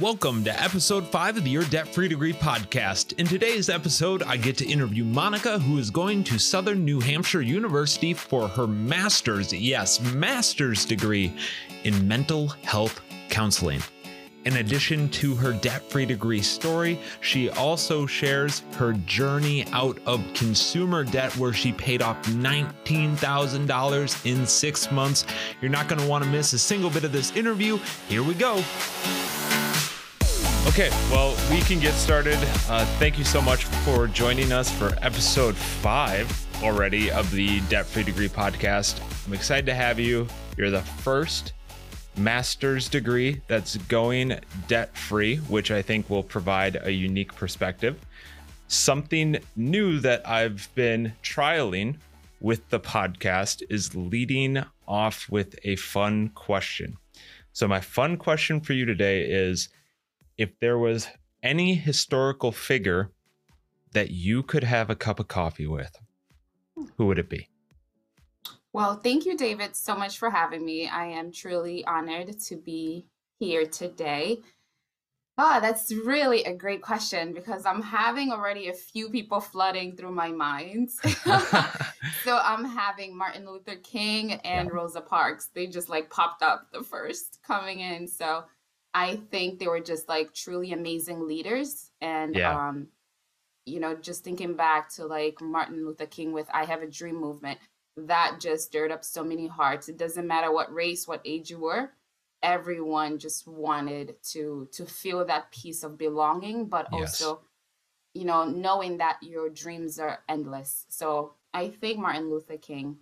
Welcome 0.00 0.44
to 0.44 0.62
episode 0.62 1.06
5 1.06 1.36
of 1.36 1.44
the 1.44 1.50
Your 1.50 1.64
Debt 1.64 1.86
Free 1.86 2.08
Degree 2.08 2.32
podcast. 2.32 3.12
In 3.18 3.26
today's 3.26 3.68
episode, 3.68 4.22
I 4.22 4.38
get 4.38 4.56
to 4.56 4.66
interview 4.66 5.04
Monica, 5.04 5.58
who 5.58 5.76
is 5.76 5.90
going 5.90 6.24
to 6.24 6.38
Southern 6.38 6.86
New 6.86 7.00
Hampshire 7.00 7.42
University 7.42 8.14
for 8.14 8.48
her 8.48 8.66
master's, 8.66 9.52
yes, 9.52 10.00
master's 10.00 10.86
degree 10.86 11.36
in 11.84 12.08
mental 12.08 12.48
health 12.64 12.98
counseling. 13.28 13.82
In 14.46 14.56
addition 14.56 15.10
to 15.10 15.34
her 15.34 15.52
debt 15.52 15.82
free 15.90 16.06
degree 16.06 16.40
story, 16.40 16.98
she 17.20 17.50
also 17.50 18.06
shares 18.06 18.62
her 18.76 18.94
journey 18.94 19.66
out 19.72 19.98
of 20.06 20.24
consumer 20.32 21.04
debt 21.04 21.36
where 21.36 21.52
she 21.52 21.72
paid 21.72 22.00
off 22.00 22.16
$19,000 22.22 24.26
in 24.26 24.46
six 24.46 24.90
months. 24.90 25.26
You're 25.60 25.70
not 25.70 25.88
going 25.88 26.00
to 26.00 26.08
want 26.08 26.24
to 26.24 26.30
miss 26.30 26.54
a 26.54 26.58
single 26.58 26.88
bit 26.88 27.04
of 27.04 27.12
this 27.12 27.36
interview. 27.36 27.78
Here 28.08 28.22
we 28.22 28.32
go. 28.32 28.64
Okay, 30.70 30.90
well, 31.10 31.36
we 31.50 31.60
can 31.62 31.80
get 31.80 31.94
started. 31.94 32.36
Uh, 32.68 32.84
thank 33.00 33.18
you 33.18 33.24
so 33.24 33.42
much 33.42 33.64
for 33.64 34.06
joining 34.06 34.52
us 34.52 34.70
for 34.70 34.96
episode 35.02 35.56
five 35.56 36.30
already 36.62 37.10
of 37.10 37.28
the 37.32 37.58
Debt 37.62 37.86
Free 37.86 38.04
Degree 38.04 38.28
podcast. 38.28 39.00
I'm 39.26 39.34
excited 39.34 39.66
to 39.66 39.74
have 39.74 39.98
you. 39.98 40.28
You're 40.56 40.70
the 40.70 40.80
first 40.80 41.54
master's 42.16 42.88
degree 42.88 43.40
that's 43.48 43.78
going 43.78 44.38
debt 44.68 44.96
free, 44.96 45.38
which 45.38 45.72
I 45.72 45.82
think 45.82 46.08
will 46.08 46.22
provide 46.22 46.78
a 46.84 46.92
unique 46.92 47.34
perspective. 47.34 47.98
Something 48.68 49.38
new 49.56 49.98
that 49.98 50.26
I've 50.26 50.72
been 50.76 51.14
trialing 51.24 51.96
with 52.40 52.68
the 52.68 52.78
podcast 52.78 53.64
is 53.68 53.96
leading 53.96 54.62
off 54.86 55.28
with 55.28 55.58
a 55.64 55.74
fun 55.74 56.28
question. 56.28 56.96
So, 57.52 57.66
my 57.66 57.80
fun 57.80 58.16
question 58.16 58.60
for 58.60 58.72
you 58.72 58.86
today 58.86 59.22
is 59.22 59.68
if 60.40 60.58
there 60.58 60.78
was 60.78 61.06
any 61.42 61.74
historical 61.74 62.50
figure 62.50 63.10
that 63.92 64.10
you 64.10 64.42
could 64.42 64.64
have 64.64 64.88
a 64.88 64.96
cup 64.96 65.20
of 65.20 65.28
coffee 65.28 65.66
with, 65.66 65.94
who 66.96 67.06
would 67.06 67.18
it 67.18 67.28
be? 67.28 67.50
Well, 68.72 68.96
thank 68.96 69.26
you, 69.26 69.36
David, 69.36 69.76
so 69.76 69.94
much 69.94 70.18
for 70.18 70.30
having 70.30 70.64
me. 70.64 70.88
I 70.88 71.04
am 71.04 71.30
truly 71.30 71.84
honored 71.84 72.40
to 72.40 72.56
be 72.56 73.04
here 73.38 73.66
today. 73.66 74.40
Ah, 75.36 75.58
that's 75.60 75.92
really 75.92 76.44
a 76.44 76.54
great 76.54 76.80
question 76.80 77.34
because 77.34 77.66
I'm 77.66 77.82
having 77.82 78.32
already 78.32 78.68
a 78.68 78.72
few 78.72 79.10
people 79.10 79.40
flooding 79.40 79.94
through 79.94 80.12
my 80.12 80.30
mind. 80.30 80.88
so 82.24 82.38
I'm 82.42 82.64
having 82.64 83.16
Martin 83.16 83.46
Luther 83.46 83.76
King 83.76 84.34
and 84.34 84.68
yeah. 84.68 84.74
Rosa 84.74 85.02
Parks. 85.02 85.50
They 85.54 85.66
just 85.66 85.90
like 85.90 86.08
popped 86.08 86.42
up 86.42 86.68
the 86.72 86.82
first 86.82 87.40
coming 87.42 87.80
in. 87.80 88.08
So 88.08 88.44
I 88.92 89.16
think 89.30 89.58
they 89.58 89.68
were 89.68 89.80
just 89.80 90.08
like 90.08 90.34
truly 90.34 90.72
amazing 90.72 91.26
leaders. 91.26 91.90
And 92.00 92.34
yeah. 92.34 92.68
um, 92.68 92.88
you 93.66 93.80
know, 93.80 93.94
just 93.94 94.24
thinking 94.24 94.54
back 94.54 94.90
to 94.94 95.06
like 95.06 95.40
Martin 95.40 95.84
Luther 95.84 96.06
King 96.06 96.32
with 96.32 96.48
I 96.52 96.64
Have 96.64 96.82
a 96.82 96.86
Dream 96.86 97.16
movement 97.20 97.58
that 97.96 98.38
just 98.40 98.66
stirred 98.66 98.90
up 98.90 99.04
so 99.04 99.22
many 99.22 99.46
hearts. 99.46 99.88
It 99.88 99.96
doesn't 99.98 100.26
matter 100.26 100.52
what 100.52 100.72
race, 100.72 101.06
what 101.06 101.20
age 101.24 101.50
you 101.50 101.58
were. 101.58 101.90
Everyone 102.42 103.18
just 103.18 103.46
wanted 103.46 104.14
to 104.32 104.68
to 104.72 104.86
feel 104.86 105.24
that 105.26 105.52
piece 105.52 105.82
of 105.82 105.98
belonging, 105.98 106.66
but 106.66 106.88
yes. 106.92 107.20
also, 107.20 107.42
you 108.14 108.24
know, 108.24 108.44
knowing 108.44 108.98
that 108.98 109.18
your 109.22 109.50
dreams 109.50 109.98
are 109.98 110.20
endless. 110.28 110.86
So 110.88 111.34
I 111.52 111.68
think 111.68 111.98
Martin 111.98 112.30
Luther 112.30 112.56
King. 112.56 112.96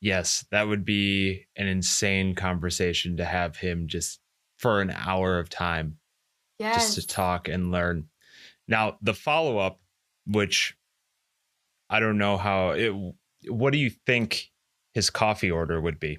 Yes, 0.00 0.44
that 0.50 0.66
would 0.66 0.84
be 0.84 1.46
an 1.56 1.68
insane 1.68 2.34
conversation 2.34 3.18
to 3.18 3.24
have 3.24 3.58
him 3.58 3.86
just 3.86 4.18
for 4.60 4.82
an 4.82 4.90
hour 4.90 5.38
of 5.38 5.48
time 5.48 5.96
yes. 6.58 6.94
just 6.94 7.00
to 7.00 7.06
talk 7.06 7.48
and 7.48 7.72
learn. 7.72 8.06
Now, 8.68 8.98
the 9.00 9.14
follow 9.14 9.58
up, 9.58 9.80
which 10.26 10.76
I 11.88 11.98
don't 11.98 12.18
know 12.18 12.36
how 12.36 12.70
it 12.70 12.94
what 13.48 13.72
do 13.72 13.78
you 13.78 13.90
think 13.90 14.50
his 14.92 15.08
coffee 15.08 15.50
order 15.50 15.80
would 15.80 15.98
be? 15.98 16.18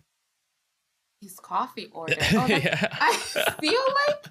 His 1.21 1.39
coffee 1.39 1.89
order. 1.93 2.15
Oh, 2.19 2.47
yeah. 2.47 2.87
I 2.91 3.13
feel 3.61 3.83
like 4.07 4.25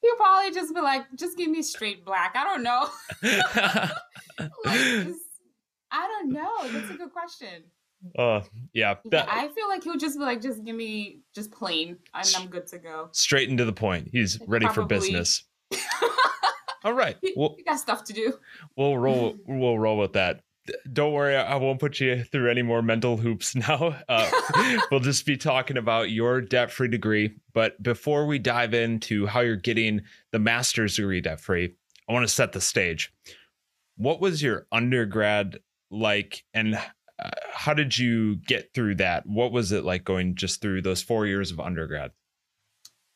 he'll 0.00 0.16
probably 0.16 0.52
just 0.52 0.72
be 0.72 0.80
like, 0.80 1.06
just 1.16 1.36
give 1.36 1.50
me 1.50 1.62
straight 1.62 2.04
black. 2.04 2.36
I 2.36 2.44
don't 2.44 2.62
know. 2.62 2.88
like, 4.64 4.78
just, 5.04 5.24
I 5.90 6.06
don't 6.06 6.32
know. 6.32 6.68
That's 6.68 6.90
a 6.90 6.94
good 6.94 7.12
question. 7.12 7.64
Uh, 8.18 8.42
yeah. 8.72 8.94
That, 9.06 9.26
yeah. 9.26 9.34
I 9.34 9.48
feel 9.48 9.68
like 9.68 9.84
he'll 9.84 9.96
just 9.96 10.18
be 10.18 10.24
like, 10.24 10.40
just 10.40 10.64
give 10.64 10.76
me 10.76 11.20
just 11.34 11.50
plain, 11.50 11.96
and 12.14 12.34
I'm 12.36 12.46
good 12.48 12.66
to 12.68 12.78
go. 12.78 13.08
Straight 13.12 13.48
into 13.48 13.64
the 13.64 13.72
point. 13.72 14.08
He's 14.12 14.38
ready 14.46 14.66
Probably. 14.66 14.82
for 14.82 14.86
business. 14.88 15.44
All 16.84 16.94
right. 16.94 17.16
Well, 17.36 17.56
you 17.58 17.64
got 17.64 17.78
stuff 17.78 18.04
to 18.04 18.12
do. 18.12 18.34
We'll 18.76 18.96
roll. 18.96 19.36
We'll 19.46 19.78
roll 19.78 19.98
with 19.98 20.14
that 20.14 20.42
don't 20.92 21.12
worry, 21.12 21.36
I 21.36 21.56
won't 21.56 21.80
put 21.80 22.00
you 22.00 22.22
through 22.24 22.50
any 22.50 22.62
more 22.62 22.82
mental 22.82 23.16
hoops 23.16 23.54
now. 23.68 23.96
Uh, 24.08 24.30
we'll 24.90 25.00
just 25.00 25.26
be 25.26 25.36
talking 25.36 25.76
about 25.76 26.10
your 26.10 26.40
debt 26.40 26.70
free 26.70 26.88
degree. 26.88 27.34
But 27.52 27.82
before 27.82 28.26
we 28.26 28.38
dive 28.38 28.74
into 28.74 29.26
how 29.26 29.40
you're 29.40 29.56
getting 29.56 30.02
the 30.32 30.38
master's 30.38 30.96
degree 30.96 31.20
debt 31.20 31.40
free, 31.40 31.74
I 32.08 32.12
want 32.12 32.26
to 32.26 32.32
set 32.32 32.52
the 32.52 32.60
stage. 32.60 33.12
What 33.96 34.20
was 34.20 34.42
your 34.42 34.66
undergrad 34.72 35.60
like, 35.90 36.44
and 36.54 36.78
uh, 37.22 37.30
how 37.52 37.74
did 37.74 37.98
you 37.98 38.36
get 38.36 38.72
through 38.74 38.96
that? 38.96 39.26
What 39.26 39.52
was 39.52 39.72
it 39.72 39.84
like 39.84 40.04
going 40.04 40.34
just 40.34 40.60
through 40.60 40.82
those 40.82 41.02
four 41.02 41.26
years 41.26 41.50
of 41.50 41.60
undergrad? 41.60 42.12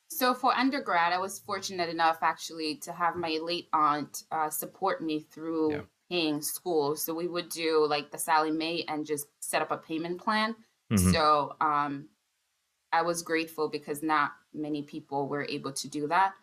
So 0.08 0.34
for 0.34 0.54
undergrad, 0.54 1.12
I 1.12 1.18
was 1.18 1.40
fortunate 1.40 1.88
enough 1.88 2.18
actually 2.22 2.76
to 2.82 2.92
have 2.92 3.16
my 3.16 3.38
late 3.42 3.68
aunt 3.72 4.22
uh, 4.30 4.48
support 4.50 5.02
me 5.02 5.20
through 5.20 5.72
yeah 5.72 5.80
paying 6.10 6.42
school. 6.42 6.96
So 6.96 7.14
we 7.14 7.26
would 7.26 7.48
do 7.48 7.86
like 7.88 8.10
the 8.10 8.18
Sallie 8.18 8.50
Mae 8.50 8.84
and 8.88 9.06
just 9.06 9.26
set 9.40 9.62
up 9.62 9.70
a 9.70 9.76
payment 9.76 10.20
plan. 10.20 10.54
Mm-hmm. 10.92 11.12
So 11.12 11.56
um, 11.60 12.08
I 12.92 13.02
was 13.02 13.22
grateful 13.22 13.68
because 13.68 14.02
not 14.02 14.32
many 14.52 14.82
people 14.82 15.28
were 15.28 15.46
able 15.48 15.72
to 15.72 15.88
do 15.88 16.06
that. 16.08 16.34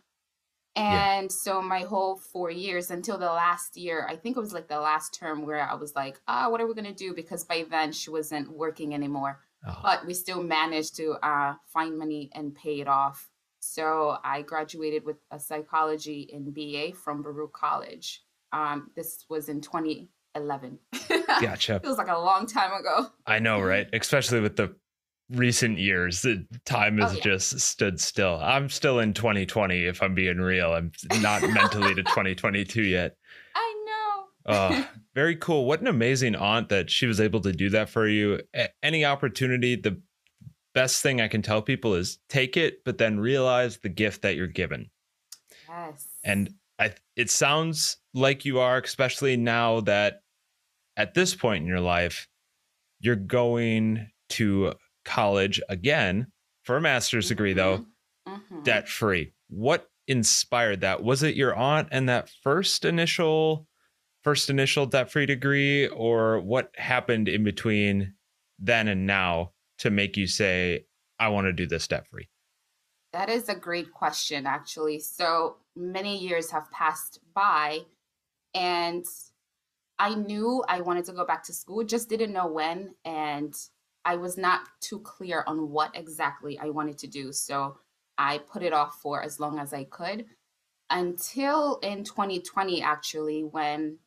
And 0.76 1.24
yeah. 1.24 1.28
so 1.30 1.62
my 1.62 1.82
whole 1.82 2.16
four 2.16 2.50
years 2.50 2.92
until 2.92 3.18
the 3.18 3.26
last 3.26 3.76
year, 3.76 4.08
I 4.10 4.16
think 4.16 4.38
it 4.38 4.40
was 4.40 4.54
like 4.54 4.70
the 4.70 4.80
last 4.80 5.14
term 5.14 5.46
where 5.46 5.62
I 5.62 5.76
was 5.76 5.96
like, 5.96 6.22
ah, 6.28 6.50
what 6.50 6.62
are 6.62 6.68
we 6.68 6.74
gonna 6.74 6.94
do? 6.94 7.14
Because 7.14 7.44
by 7.44 7.66
then 7.70 7.92
she 7.92 8.10
wasn't 8.10 8.50
working 8.52 8.94
anymore. 8.94 9.40
Oh. 9.68 9.80
But 9.84 10.06
we 10.06 10.14
still 10.14 10.42
managed 10.42 10.96
to 10.96 11.18
uh, 11.22 11.56
find 11.68 11.98
money 11.98 12.32
and 12.34 12.56
pay 12.56 12.80
it 12.80 12.88
off. 12.88 13.30
So 13.60 14.18
I 14.24 14.42
graduated 14.42 15.06
with 15.06 15.18
a 15.30 15.40
psychology 15.40 16.22
in 16.22 16.52
BA 16.52 16.96
from 16.96 17.22
Baruch 17.22 17.54
College. 17.54 18.24
Um, 18.52 18.90
this 18.96 19.26
was 19.30 19.50
in 19.50 19.62
2011. 19.62 20.80
Gotcha. 21.28 21.80
Feels 21.80 21.98
like 21.98 22.08
a 22.08 22.18
long 22.18 22.48
time 22.48 22.74
ago. 22.74 23.08
I 23.26 23.40
know, 23.40 23.62
right? 23.62 23.88
Especially 23.94 24.40
with 24.40 24.56
the 24.56 24.74
recent 25.32 25.80
years, 25.80 26.22
the 26.22 26.46
time 26.66 26.98
has 26.98 27.12
oh, 27.12 27.16
yeah. 27.16 27.24
just 27.24 27.60
stood 27.60 28.00
still. 28.00 28.38
I'm 28.42 28.70
still 28.70 29.00
in 29.00 29.14
2020, 29.14 29.86
if 29.86 30.02
I'm 30.02 30.14
being 30.14 30.38
real. 30.38 30.74
I'm 30.74 30.92
not 31.22 31.42
mentally 31.42 31.96
to 31.96 32.04
2022 32.04 32.82
yet. 32.84 33.16
I 33.56 33.86
know. 33.86 34.54
uh, 34.54 34.84
very 35.16 35.36
cool. 35.36 35.66
What 35.66 35.82
an 35.82 35.88
amazing 35.88 36.36
aunt 36.36 36.70
that 36.70 36.90
she 36.90 37.06
was 37.06 37.20
able 37.20 37.42
to 37.42 37.52
do 37.52 37.70
that 37.70 37.90
for 37.90 38.08
you. 38.08 38.42
Any 38.84 39.06
opportunity, 39.06 39.76
the 39.76 40.02
best 40.74 41.02
thing 41.02 41.22
I 41.22 41.28
can 41.28 41.42
tell 41.42 41.62
people 41.62 41.96
is 41.96 42.20
take 42.30 42.58
it, 42.58 42.84
but 42.86 42.98
then 42.98 43.20
realize 43.20 43.78
the 43.78 43.90
gift 43.90 44.22
that 44.22 44.36
you're 44.36 44.48
given. 44.48 44.90
Yes. 45.68 46.08
And 46.24 46.54
I, 46.80 46.94
it 47.16 47.30
sounds 47.30 47.98
like 48.14 48.46
you 48.46 48.60
are, 48.60 48.78
especially 48.78 49.38
now 49.38 49.82
that 49.82 50.22
at 50.98 51.14
this 51.14 51.36
point 51.36 51.62
in 51.62 51.68
your 51.68 51.80
life, 51.80 52.28
you're 53.00 53.16
going 53.16 54.10
to 54.30 54.74
college 55.06 55.62
again 55.70 56.28
for 56.64 56.78
a 56.78 56.82
master's 56.82 57.30
degree, 57.30 57.54
though, 57.54 57.86
mm-hmm. 58.28 58.34
mm-hmm. 58.34 58.64
debt 58.64 58.88
free. 58.88 59.34
What 59.50 59.90
inspired 60.08 60.82
that? 60.82 61.04
Was 61.04 61.24
it 61.24 61.36
your 61.36 61.56
aunt 61.56 61.90
and 61.92 62.10
that 62.10 62.30
first 62.44 62.86
initial, 62.86 63.68
first 64.24 64.50
initial 64.50 64.86
debt 64.86 65.12
free 65.12 65.26
degree, 65.26 65.88
or 65.88 66.40
what 66.40 66.72
happened 66.76 67.28
in 67.28 67.44
between 67.44 68.14
then 68.60 68.88
and 68.88 69.08
now 69.08 69.52
to 69.80 69.90
make 69.90 70.18
you 70.18 70.28
say, 70.28 70.86
I 71.20 71.30
want 71.30 71.46
to 71.46 71.54
do 71.54 71.68
this 71.68 71.88
debt 71.88 72.08
free? 72.08 72.30
That 73.14 73.30
is 73.30 73.50
a 73.50 73.56
great 73.56 73.92
question, 73.92 74.46
actually. 74.46 75.00
So 75.00 75.58
many 75.76 76.18
years 76.18 76.52
have 76.52 76.72
passed 76.72 77.20
by, 77.34 77.80
and 78.54 79.06
I 80.00 80.16
knew 80.16 80.64
I 80.68 80.82
wanted 80.82 81.06
to 81.06 81.14
go 81.14 81.26
back 81.26 81.44
to 81.46 81.54
school, 81.54 81.84
just 81.84 82.10
didn't 82.10 82.34
know 82.34 82.48
when. 82.48 82.96
And 83.04 83.54
I 84.06 84.16
was 84.16 84.38
not 84.38 84.62
too 84.80 85.00
clear 85.00 85.44
on 85.48 85.70
what 85.70 85.96
exactly 85.96 86.58
I 86.60 86.70
wanted 86.70 86.98
to 87.00 87.08
do. 87.08 87.32
So 87.32 87.78
I 88.18 88.40
put 88.40 88.64
it 88.64 88.74
off 88.74 89.00
for 89.02 89.22
as 89.22 89.40
long 89.40 89.60
as 89.60 89.74
I 89.74 89.84
could 89.86 90.26
until 90.92 91.80
in 91.80 92.04
2020, 92.04 92.82
actually, 92.82 93.44
when 93.44 93.98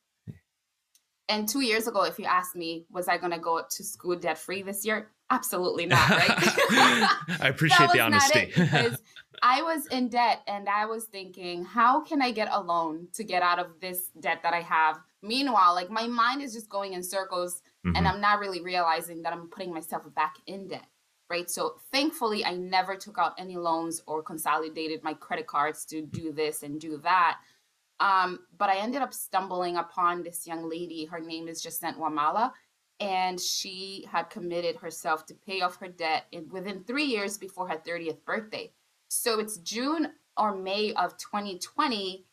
And 1.29 1.49
two 1.49 1.63
years 1.63 1.89
ago, 1.89 2.03
if 2.05 2.19
you 2.19 2.27
asked 2.27 2.55
me, 2.55 2.85
was 2.91 3.09
I 3.09 3.17
going 3.17 3.33
to 3.33 3.39
go 3.39 3.63
to 3.69 3.85
school 3.85 4.15
debt 4.15 4.39
free 4.39 4.63
this 4.63 4.85
year? 4.85 5.11
Absolutely 5.31 5.87
not, 5.87 6.11
right? 6.11 6.31
I 7.41 7.49
appreciate 7.49 7.91
the 7.93 8.01
honesty. 8.01 8.53
I 9.43 9.63
was 9.63 9.87
in 9.87 10.09
debt 10.09 10.43
and 10.47 10.69
I 10.69 10.87
was 10.87 11.07
thinking, 11.07 11.65
how 11.65 12.03
can 12.03 12.23
I 12.23 12.31
get 12.31 12.49
a 12.53 12.61
loan 12.61 13.09
to 13.15 13.25
get 13.25 13.43
out 13.43 13.59
of 13.59 13.81
this 13.81 14.11
debt 14.21 14.41
that 14.43 14.55
I 14.55 14.61
have? 14.61 15.01
Meanwhile, 15.23 15.75
like 15.75 15.91
my 15.91 16.07
mind 16.07 16.43
is 16.43 16.53
just 16.53 16.69
going 16.69 16.93
in 16.93 17.03
circles 17.03 17.63
mm-hmm. 17.85 17.97
and 17.97 18.07
I'm 18.07 18.21
not 18.21 18.41
really 18.41 18.63
realizing 18.63 19.23
that 19.23 19.33
I'm 19.33 19.49
putting 19.49 19.73
myself 19.73 20.03
back 20.15 20.37
in 20.47 20.69
debt, 20.69 20.87
right? 21.31 21.51
So 21.51 21.77
thankfully, 21.93 22.45
I 22.45 22.55
never 22.55 22.97
took 22.97 23.19
out 23.19 23.35
any 23.39 23.57
loans 23.57 24.03
or 24.07 24.23
consolidated 24.23 25.03
my 25.03 25.15
credit 25.15 25.47
cards 25.47 25.85
to 25.87 26.03
do 26.03 26.33
this 26.33 26.63
and 26.63 26.81
do 26.81 26.99
that. 26.99 27.39
Um, 28.01 28.41
but 28.59 28.71
I 28.71 28.77
ended 28.77 29.03
up 29.03 29.15
stumbling 29.15 29.77
upon 29.77 30.23
this 30.23 30.47
young 30.47 30.69
lady. 30.69 31.05
Her 31.05 31.21
name 31.21 31.49
is 31.49 31.63
Jacent 31.63 31.99
Wamala 31.99 32.53
and 33.01 33.41
she 33.41 34.07
had 34.11 34.31
committed 34.31 34.77
herself 34.77 35.27
to 35.27 35.35
pay 35.35 35.61
off 35.61 35.77
her 35.77 35.89
debt 35.89 36.27
in, 36.33 36.49
within 36.51 36.85
three 36.85 37.05
years 37.05 37.37
before 37.37 37.69
her 37.69 37.77
30th 37.77 38.25
birthday. 38.25 38.73
So 39.09 39.41
it's 39.41 39.59
June 39.59 40.13
or 40.37 40.57
May 40.57 40.93
of 40.95 41.17
2020, 41.19 42.25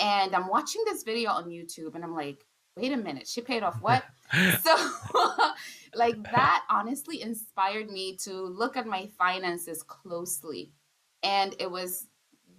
and 0.00 0.34
I'm 0.34 0.48
watching 0.48 0.82
this 0.84 1.02
video 1.02 1.30
on 1.30 1.48
YouTube, 1.48 1.94
and 1.94 2.04
I'm 2.04 2.14
like, 2.14 2.44
wait 2.78 2.92
a 2.92 2.96
minute, 2.96 3.26
she 3.26 3.40
paid 3.40 3.62
off 3.62 3.80
what? 3.80 4.04
so, 4.62 4.76
like, 5.94 6.22
that 6.24 6.64
honestly 6.70 7.22
inspired 7.22 7.90
me 7.90 8.16
to 8.18 8.32
look 8.32 8.76
at 8.76 8.86
my 8.86 9.08
finances 9.18 9.82
closely. 9.82 10.72
And 11.22 11.54
it 11.58 11.70
was 11.70 12.06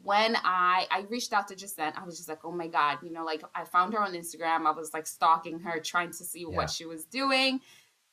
when 0.03 0.35
I 0.43 0.87
I 0.91 1.05
reached 1.09 1.33
out 1.33 1.47
to 1.49 1.55
Jacent, 1.55 1.99
I 1.99 2.05
was 2.05 2.17
just 2.17 2.29
like, 2.29 2.43
oh 2.43 2.51
my 2.51 2.67
God, 2.67 2.99
you 3.03 3.11
know, 3.11 3.25
like 3.25 3.43
I 3.55 3.65
found 3.65 3.93
her 3.93 3.99
on 3.99 4.13
Instagram. 4.13 4.65
I 4.65 4.71
was 4.71 4.93
like 4.93 5.07
stalking 5.07 5.59
her, 5.59 5.79
trying 5.79 6.11
to 6.11 6.23
see 6.23 6.41
yeah. 6.41 6.55
what 6.55 6.69
she 6.69 6.85
was 6.85 7.05
doing. 7.05 7.61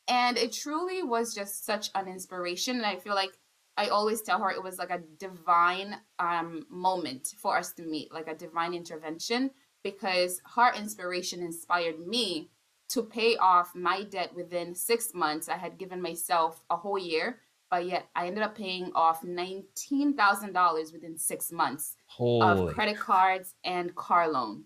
And 0.09 0.39
it 0.39 0.53
truly 0.53 1.03
was 1.03 1.35
just 1.35 1.65
such 1.65 1.91
an 1.95 2.07
inspiration. 2.07 2.77
And 2.77 2.87
I 2.87 2.97
feel 2.97 3.15
like 3.15 3.33
I 3.77 3.89
always 3.89 4.23
tell 4.23 4.41
her 4.41 4.51
it 4.51 4.63
was 4.63 4.79
like 4.79 4.91
a 4.91 5.03
divine 5.19 5.97
um, 6.19 6.67
moment 6.71 7.35
for 7.39 7.57
us 7.57 7.73
to 7.75 7.83
meet, 7.83 8.13
like 8.13 8.29
a 8.29 8.35
divine 8.35 8.73
intervention, 8.73 9.51
because 9.95 10.41
her 10.55 10.75
inspiration 10.75 11.43
inspired 11.43 12.07
me 12.07 12.51
to 12.89 13.03
pay 13.03 13.37
off 13.37 13.75
my 13.75 14.05
debt 14.05 14.35
within 14.35 14.75
six 14.75 15.13
months. 15.15 15.49
I 15.49 15.57
had 15.57 15.79
given 15.79 16.01
myself 16.01 16.63
a 16.71 16.77
whole 16.77 16.99
year 16.99 17.41
but 17.71 17.87
yet 17.87 18.09
I 18.15 18.27
ended 18.27 18.43
up 18.43 18.57
paying 18.57 18.93
off 18.95 19.25
nineteen 19.25 20.15
thousand 20.15 20.53
dollars 20.53 20.93
within 20.93 21.19
six 21.19 21.51
months 21.51 21.97
Holy. 22.07 22.69
of 22.69 22.75
credit 22.75 22.99
cards 22.99 23.55
and 23.65 23.95
car 23.95 24.31
loan. 24.31 24.65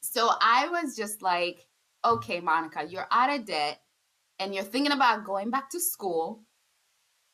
So 0.00 0.30
I 0.40 0.68
was 0.68 0.96
just 0.96 1.22
like, 1.22 1.66
okay, 2.04 2.40
Monica, 2.40 2.84
you're 2.88 3.06
out 3.10 3.32
of 3.32 3.46
debt 3.46 3.80
and 4.38 4.54
you're 4.54 4.64
thinking 4.64 4.92
about 4.92 5.24
going 5.24 5.50
back 5.50 5.70
to 5.70 5.80
school. 5.80 6.42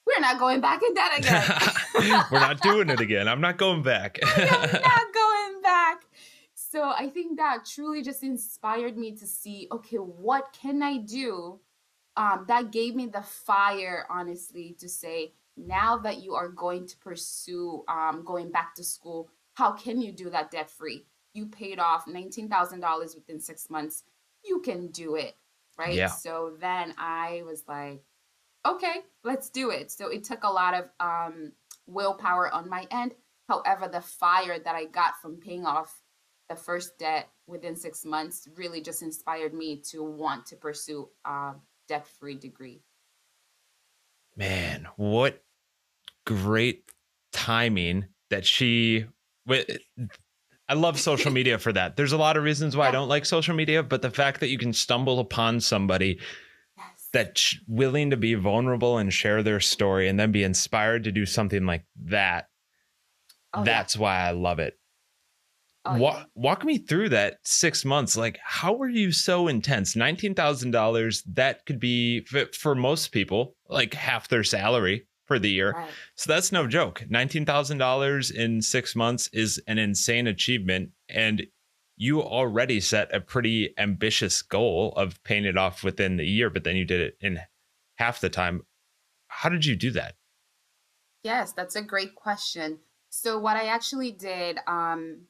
We're 0.06 0.20
not 0.20 0.38
going 0.38 0.60
back 0.60 0.80
in 0.82 0.94
debt 0.94 1.18
again. 1.18 2.24
We're 2.32 2.40
not 2.40 2.60
doing 2.60 2.90
it 2.90 3.00
again. 3.06 3.28
I'm 3.28 3.40
not 3.40 3.58
going 3.58 3.82
back. 3.82 4.18
I'm 4.22 4.46
not 4.48 4.70
going 4.70 4.82
back. 4.82 5.09
So 6.70 6.92
I 6.96 7.08
think 7.08 7.36
that 7.38 7.66
truly 7.66 8.02
just 8.02 8.22
inspired 8.22 8.96
me 8.96 9.16
to 9.16 9.26
see, 9.26 9.66
okay, 9.72 9.96
what 9.96 10.56
can 10.60 10.82
I 10.82 10.98
do 10.98 11.58
um, 12.16 12.44
that 12.48 12.70
gave 12.70 12.94
me 12.94 13.06
the 13.06 13.22
fire, 13.22 14.06
honestly, 14.10 14.76
to 14.78 14.88
say, 14.88 15.32
now 15.56 15.96
that 15.98 16.22
you 16.22 16.34
are 16.34 16.48
going 16.48 16.86
to 16.86 16.96
pursue 16.98 17.82
um, 17.88 18.22
going 18.24 18.50
back 18.50 18.74
to 18.74 18.84
school, 18.84 19.30
how 19.54 19.72
can 19.72 20.00
you 20.00 20.12
do 20.12 20.30
that 20.30 20.50
debt 20.50 20.70
free? 20.70 21.06
You 21.32 21.46
paid 21.46 21.78
off 21.78 22.06
$19,000 22.06 23.14
within 23.14 23.40
six 23.40 23.70
months. 23.70 24.04
You 24.44 24.60
can 24.60 24.88
do 24.88 25.14
it. 25.14 25.36
Right. 25.78 25.94
Yeah. 25.94 26.08
So 26.08 26.52
then 26.60 26.94
I 26.98 27.42
was 27.46 27.64
like, 27.66 28.02
okay, 28.66 28.96
let's 29.24 29.48
do 29.48 29.70
it. 29.70 29.90
So 29.90 30.08
it 30.08 30.24
took 30.24 30.44
a 30.44 30.50
lot 30.50 30.74
of 30.74 30.90
um, 31.00 31.52
willpower 31.86 32.52
on 32.52 32.68
my 32.68 32.86
end. 32.90 33.14
However, 33.48 33.88
the 33.88 34.02
fire 34.02 34.58
that 34.58 34.74
I 34.74 34.84
got 34.84 35.20
from 35.22 35.36
paying 35.36 35.64
off 35.64 35.99
the 36.50 36.56
first 36.56 36.98
debt 36.98 37.28
within 37.46 37.76
six 37.76 38.04
months 38.04 38.48
really 38.56 38.82
just 38.82 39.02
inspired 39.02 39.54
me 39.54 39.76
to 39.76 40.02
want 40.02 40.44
to 40.46 40.56
pursue 40.56 41.08
a 41.24 41.52
debt 41.88 42.06
free 42.18 42.34
degree. 42.34 42.82
Man, 44.36 44.88
what 44.96 45.42
great 46.26 46.84
timing 47.32 48.06
that 48.30 48.44
she. 48.44 49.06
I 50.68 50.74
love 50.74 51.00
social 51.00 51.32
media 51.32 51.58
for 51.58 51.72
that. 51.72 51.96
There's 51.96 52.12
a 52.12 52.18
lot 52.18 52.36
of 52.36 52.44
reasons 52.44 52.76
why 52.76 52.84
yeah. 52.84 52.88
I 52.90 52.92
don't 52.92 53.08
like 53.08 53.24
social 53.24 53.54
media, 53.54 53.82
but 53.82 54.02
the 54.02 54.10
fact 54.10 54.40
that 54.40 54.48
you 54.48 54.58
can 54.58 54.72
stumble 54.72 55.18
upon 55.18 55.60
somebody 55.60 56.20
yes. 56.76 57.08
that's 57.12 57.56
willing 57.66 58.10
to 58.10 58.16
be 58.16 58.34
vulnerable 58.34 58.98
and 58.98 59.12
share 59.12 59.42
their 59.42 59.58
story 59.58 60.08
and 60.08 60.18
then 60.18 60.30
be 60.30 60.44
inspired 60.44 61.04
to 61.04 61.12
do 61.12 61.26
something 61.26 61.66
like 61.66 61.84
that, 62.04 62.48
oh, 63.54 63.64
that's 63.64 63.96
yeah. 63.96 64.02
why 64.02 64.18
I 64.20 64.30
love 64.30 64.60
it. 64.60 64.79
Oh, 65.86 65.96
walk, 65.96 66.16
yeah. 66.18 66.24
walk 66.34 66.64
me 66.64 66.76
through 66.76 67.08
that 67.10 67.38
six 67.42 67.84
months. 67.84 68.16
Like, 68.16 68.38
how 68.42 68.74
were 68.74 68.88
you 68.88 69.12
so 69.12 69.48
intense? 69.48 69.94
$19,000, 69.94 71.22
that 71.34 71.64
could 71.64 71.80
be 71.80 72.24
for 72.52 72.74
most 72.74 73.12
people 73.12 73.54
like 73.68 73.94
half 73.94 74.28
their 74.28 74.44
salary 74.44 75.06
for 75.26 75.38
the 75.38 75.50
year. 75.50 75.72
Right. 75.72 75.90
So 76.16 76.30
that's 76.32 76.52
no 76.52 76.66
joke. 76.66 77.04
$19,000 77.10 78.34
in 78.34 78.60
six 78.60 78.94
months 78.94 79.30
is 79.32 79.62
an 79.66 79.78
insane 79.78 80.26
achievement. 80.26 80.90
And 81.08 81.46
you 81.96 82.22
already 82.22 82.80
set 82.80 83.14
a 83.14 83.20
pretty 83.20 83.72
ambitious 83.78 84.42
goal 84.42 84.92
of 84.96 85.22
paying 85.22 85.44
it 85.44 85.56
off 85.56 85.84
within 85.84 86.16
the 86.16 86.26
year, 86.26 86.50
but 86.50 86.64
then 86.64 86.76
you 86.76 86.84
did 86.84 87.00
it 87.00 87.16
in 87.20 87.38
half 87.96 88.20
the 88.20 88.28
time. 88.28 88.62
How 89.28 89.48
did 89.48 89.64
you 89.64 89.76
do 89.76 89.90
that? 89.92 90.14
Yes, 91.22 91.52
that's 91.52 91.76
a 91.76 91.82
great 91.82 92.14
question. 92.14 92.78
So 93.10 93.38
what 93.38 93.56
I 93.56 93.66
actually 93.66 94.12
did, 94.12 94.58
um, 94.66 95.26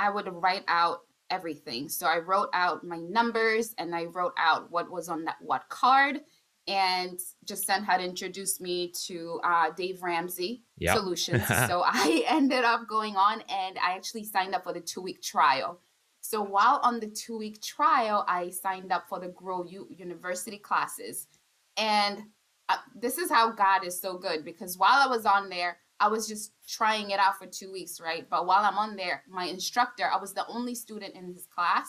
I 0.00 0.08
would 0.08 0.28
write 0.32 0.64
out 0.66 1.00
everything. 1.30 1.90
So 1.90 2.06
I 2.06 2.18
wrote 2.18 2.48
out 2.54 2.82
my 2.82 2.96
numbers 2.96 3.74
and 3.76 3.94
I 3.94 4.06
wrote 4.06 4.32
out 4.38 4.70
what 4.70 4.90
was 4.90 5.10
on 5.10 5.24
that 5.26 5.36
what 5.40 5.68
card. 5.68 6.22
And 6.66 7.18
Jacent 7.44 7.84
had 7.84 8.00
introduced 8.00 8.60
me 8.62 8.92
to 9.06 9.40
uh, 9.44 9.70
Dave 9.76 10.02
Ramsey 10.02 10.62
yep. 10.78 10.96
Solutions. 10.96 11.46
so 11.68 11.82
I 11.84 12.24
ended 12.28 12.64
up 12.64 12.88
going 12.88 13.16
on 13.16 13.42
and 13.48 13.78
I 13.78 13.94
actually 13.94 14.24
signed 14.24 14.54
up 14.54 14.64
for 14.64 14.72
the 14.72 14.80
two 14.80 15.02
week 15.02 15.22
trial. 15.22 15.80
So 16.22 16.42
while 16.42 16.80
on 16.82 16.98
the 16.98 17.08
two 17.08 17.36
week 17.36 17.60
trial, 17.62 18.24
I 18.26 18.48
signed 18.50 18.90
up 18.90 19.04
for 19.08 19.20
the 19.20 19.28
Grow 19.28 19.64
U 19.64 19.86
University 19.90 20.58
classes. 20.58 21.28
And 21.76 22.22
uh, 22.70 22.76
this 22.94 23.18
is 23.18 23.30
how 23.30 23.52
God 23.52 23.84
is 23.84 24.00
so 24.00 24.16
good 24.16 24.44
because 24.44 24.78
while 24.78 25.06
I 25.06 25.08
was 25.08 25.26
on 25.26 25.50
there, 25.50 25.78
I 26.00 26.08
was 26.08 26.26
just 26.26 26.52
trying 26.66 27.10
it 27.10 27.20
out 27.20 27.38
for 27.38 27.46
two 27.46 27.70
weeks, 27.70 28.00
right? 28.00 28.26
But 28.28 28.46
while 28.46 28.64
I'm 28.64 28.78
on 28.78 28.96
there, 28.96 29.22
my 29.28 29.44
instructor, 29.44 30.10
I 30.12 30.18
was 30.18 30.32
the 30.32 30.46
only 30.46 30.74
student 30.74 31.14
in 31.14 31.26
his 31.26 31.46
class, 31.46 31.88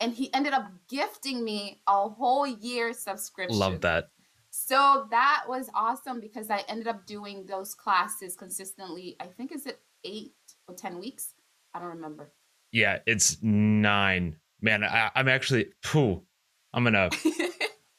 and 0.00 0.12
he 0.12 0.34
ended 0.34 0.52
up 0.52 0.70
gifting 0.88 1.44
me 1.44 1.80
a 1.86 2.08
whole 2.08 2.46
year 2.46 2.92
subscription. 2.92 3.58
Love 3.58 3.80
that. 3.82 4.10
So 4.50 5.06
that 5.10 5.44
was 5.48 5.70
awesome 5.74 6.20
because 6.20 6.50
I 6.50 6.64
ended 6.68 6.88
up 6.88 7.06
doing 7.06 7.46
those 7.46 7.74
classes 7.74 8.36
consistently. 8.36 9.16
I 9.20 9.26
think 9.26 9.52
is 9.52 9.64
it 9.64 9.80
eight 10.04 10.34
or 10.68 10.74
ten 10.74 10.98
weeks? 10.98 11.34
I 11.72 11.78
don't 11.78 11.88
remember. 11.88 12.32
Yeah, 12.72 12.98
it's 13.06 13.38
nine. 13.42 14.36
Man, 14.60 14.82
I, 14.84 15.10
am 15.14 15.28
actually. 15.28 15.68
Pooh, 15.84 16.22
I'm 16.74 16.84
gonna. 16.84 17.10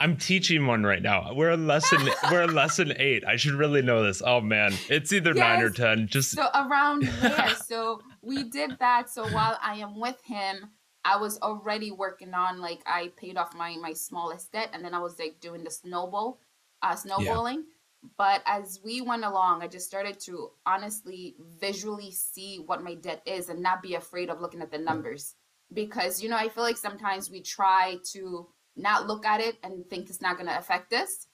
I'm 0.03 0.17
teaching 0.17 0.67
one 0.67 0.83
right 0.83 1.01
now. 1.01 1.33
We're 1.33 1.51
in 1.51 1.65
lesson 1.65 2.09
we're 2.29 2.41
in 2.41 2.53
lesson 2.53 2.91
eight. 2.97 3.23
I 3.25 3.37
should 3.37 3.53
really 3.53 3.81
know 3.81 4.03
this. 4.03 4.21
Oh 4.23 4.41
man, 4.41 4.73
it's 4.89 5.13
either 5.13 5.29
yes. 5.33 5.39
nine 5.39 5.61
or 5.61 5.69
ten. 5.69 6.09
Just 6.09 6.31
so 6.31 6.45
around 6.53 7.03
there. 7.03 7.49
so 7.65 8.01
we 8.21 8.43
did 8.43 8.77
that. 8.79 9.09
So 9.09 9.25
while 9.29 9.57
I 9.63 9.75
am 9.75 9.97
with 9.97 10.21
him, 10.25 10.71
I 11.05 11.15
was 11.15 11.39
already 11.39 11.91
working 11.91 12.33
on 12.33 12.59
like 12.59 12.81
I 12.85 13.13
paid 13.15 13.37
off 13.37 13.55
my 13.55 13.77
my 13.77 13.93
smallest 13.93 14.51
debt, 14.51 14.71
and 14.73 14.83
then 14.83 14.93
I 14.93 14.99
was 14.99 15.17
like 15.17 15.39
doing 15.39 15.63
the 15.63 15.71
snowball, 15.71 16.41
uh, 16.81 16.95
snowballing. 16.95 17.59
Yeah. 17.59 18.09
But 18.17 18.43
as 18.45 18.81
we 18.83 18.99
went 18.99 19.23
along, 19.23 19.63
I 19.63 19.69
just 19.69 19.87
started 19.87 20.19
to 20.25 20.49
honestly 20.65 21.37
visually 21.61 22.11
see 22.11 22.57
what 22.57 22.83
my 22.83 22.95
debt 22.95 23.21
is 23.25 23.47
and 23.47 23.61
not 23.61 23.81
be 23.81 23.95
afraid 23.95 24.29
of 24.29 24.41
looking 24.41 24.61
at 24.61 24.69
the 24.69 24.79
numbers. 24.79 25.35
Because 25.71 26.21
you 26.21 26.27
know, 26.27 26.35
I 26.35 26.49
feel 26.49 26.63
like 26.63 26.75
sometimes 26.75 27.31
we 27.31 27.41
try 27.41 27.99
to 28.11 28.49
not 28.75 29.07
look 29.07 29.25
at 29.25 29.41
it 29.41 29.57
and 29.63 29.85
think 29.89 30.09
it's 30.09 30.21
not 30.21 30.37
going 30.37 30.49
to 30.49 30.57
affect 30.57 30.93
us. 30.93 31.27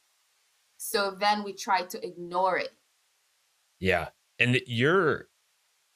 So 0.77 1.11
then 1.11 1.43
we 1.43 1.53
try 1.53 1.83
to 1.83 2.05
ignore 2.05 2.57
it. 2.57 2.71
Yeah. 3.79 4.09
And 4.39 4.59
you're 4.65 5.27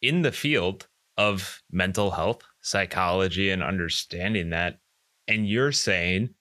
in 0.01 0.21
the 0.21 0.31
field 0.31 0.87
of 1.17 1.61
mental 1.71 2.11
health, 2.11 2.41
psychology, 2.61 3.49
and 3.49 3.63
understanding 3.63 4.49
that. 4.49 4.79
And 5.27 5.47
you're 5.47 5.71
saying 5.71 6.33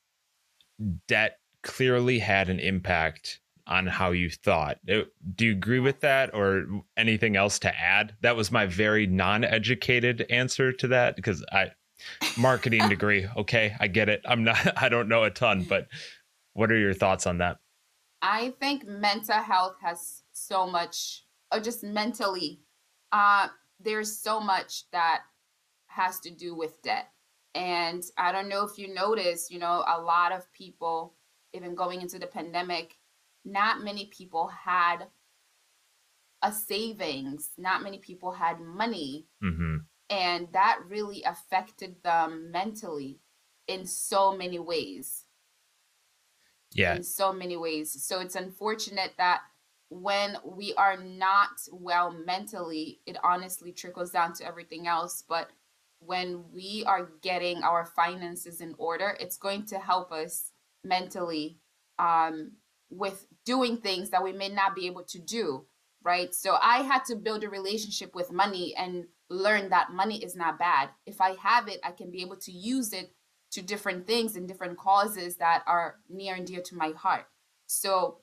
that 1.09 1.39
clearly 1.63 2.19
had 2.19 2.49
an 2.49 2.59
impact 2.59 3.41
on 3.67 3.87
how 3.87 4.11
you 4.11 4.29
thought. 4.29 4.79
Uh, 4.91 5.03
do 5.35 5.47
you 5.47 5.53
agree 5.53 5.79
with 5.79 6.01
that 6.01 6.35
or 6.35 6.65
anything 6.97 7.37
else 7.37 7.59
to 7.61 7.75
add? 7.79 8.17
That 8.23 8.37
was 8.37 8.51
my 8.51 8.67
very 8.67 9.07
non 9.07 9.45
educated 9.45 10.27
answer 10.31 10.73
to 10.73 10.89
that 10.89 11.15
because 11.15 11.45
I 11.53 11.71
marketing 12.37 12.89
degree. 12.89 13.27
Okay, 13.37 13.75
I 13.81 13.89
get 13.89 14.09
it. 14.09 14.23
I'm 14.25 14.45
not. 14.45 14.77
I 14.83 14.89
don't 14.89 15.09
know 15.09 15.25
a 15.25 15.31
ton, 15.31 15.65
but 15.65 15.89
what 16.55 16.71
are 16.71 16.79
your 16.79 16.95
thoughts 16.95 17.27
on 17.27 17.39
that? 17.39 17.59
I 18.21 18.55
think 18.61 18.87
mental 18.87 19.43
health 19.43 19.77
has 19.83 20.23
so 20.33 20.67
much, 20.67 21.25
or 21.53 21.61
just 21.61 21.83
mentally, 21.83 22.61
uh, 23.11 23.49
there's 23.81 24.17
so 24.17 24.41
much 24.41 24.85
that 24.93 25.23
has 25.87 26.21
to 26.21 26.31
do 26.31 26.55
with 26.55 26.81
debt. 26.83 27.09
And 27.55 28.03
I 28.17 28.33
don't 28.33 28.49
know 28.49 28.65
if 28.65 28.79
you 28.79 28.93
notice, 28.95 29.51
you 29.51 29.59
know, 29.59 29.85
a 29.87 30.01
lot 30.01 30.33
of 30.33 30.51
people, 30.53 31.15
even 31.53 31.75
going 31.75 32.01
into 32.01 32.19
the 32.19 32.27
pandemic, 32.27 32.97
not 33.45 33.83
many 33.83 34.07
people 34.07 34.49
had 34.49 35.09
a 36.43 36.53
savings, 36.53 37.51
not 37.59 37.83
many 37.83 37.99
people 37.99 38.33
had 38.33 38.61
money. 38.61 39.27
Mm-hmm. 39.43 39.77
And 40.11 40.49
that 40.53 40.81
really 40.87 41.23
affected 41.23 41.97
them 42.03 42.51
mentally 42.51 43.21
in 43.67 43.87
so 43.87 44.37
many 44.37 44.59
ways. 44.59 45.25
Yeah. 46.75 46.97
In 46.97 47.03
so 47.03 47.33
many 47.33 47.57
ways. 47.57 48.03
So 48.03 48.21
it's 48.21 48.35
unfortunate 48.35 49.13
that 49.19 49.43
when 49.91 50.37
we 50.45 50.75
are 50.75 50.97
not 50.97 51.51
well 51.71 52.13
mentally, 52.13 53.01
it 53.07 53.17
honestly 53.23 53.73
trickles 53.73 54.11
down 54.11 54.33
to 54.35 54.47
everything 54.47 54.87
else. 54.87 55.23
But 55.27 55.51
when 55.99 56.45
we 56.53 56.83
are 56.87 57.11
getting 57.21 57.63
our 57.63 57.85
finances 57.85 58.61
in 58.61 58.75
order, 58.79 59.17
it's 59.21 59.37
going 59.37 59.67
to 59.67 59.79
help 59.79 60.11
us 60.11 60.51
mentally 60.83 61.59
um, 61.99 62.53
with 62.91 63.27
doing 63.45 63.77
things 63.77 64.11
that 64.11 64.25
we 64.25 64.33
may 64.33 64.49
not 64.49 64.75
be 64.75 64.87
able 64.87 65.05
to 65.05 65.19
do, 65.19 65.67
right? 66.03 66.35
So 66.35 66.57
I 66.61 66.79
had 66.79 67.05
to 67.07 67.17
build 67.17 67.45
a 67.45 67.49
relationship 67.49 68.15
with 68.15 68.33
money 68.33 68.75
and 68.77 69.07
learn 69.33 69.71
that 69.71 69.93
money 69.93 70.23
is 70.23 70.37
not 70.37 70.59
bad. 70.59 70.91
If 71.07 71.21
I 71.21 71.35
have 71.37 71.69
it, 71.69 71.81
I 71.83 71.91
can 71.93 72.11
be 72.11 72.23
able 72.23 72.37
to 72.37 72.53
use 72.53 72.93
it 72.93 73.13
to 73.53 73.63
different 73.63 74.07
things 74.07 74.37
and 74.37 74.49
different 74.49 74.79
causes 74.79 75.37
that 75.37 75.63
are 75.67 75.97
near 76.09 76.35
and 76.35 76.47
dear 76.47 76.63
to 76.63 76.77
my 76.77 76.93
heart. 76.93 77.27
So 77.67 78.19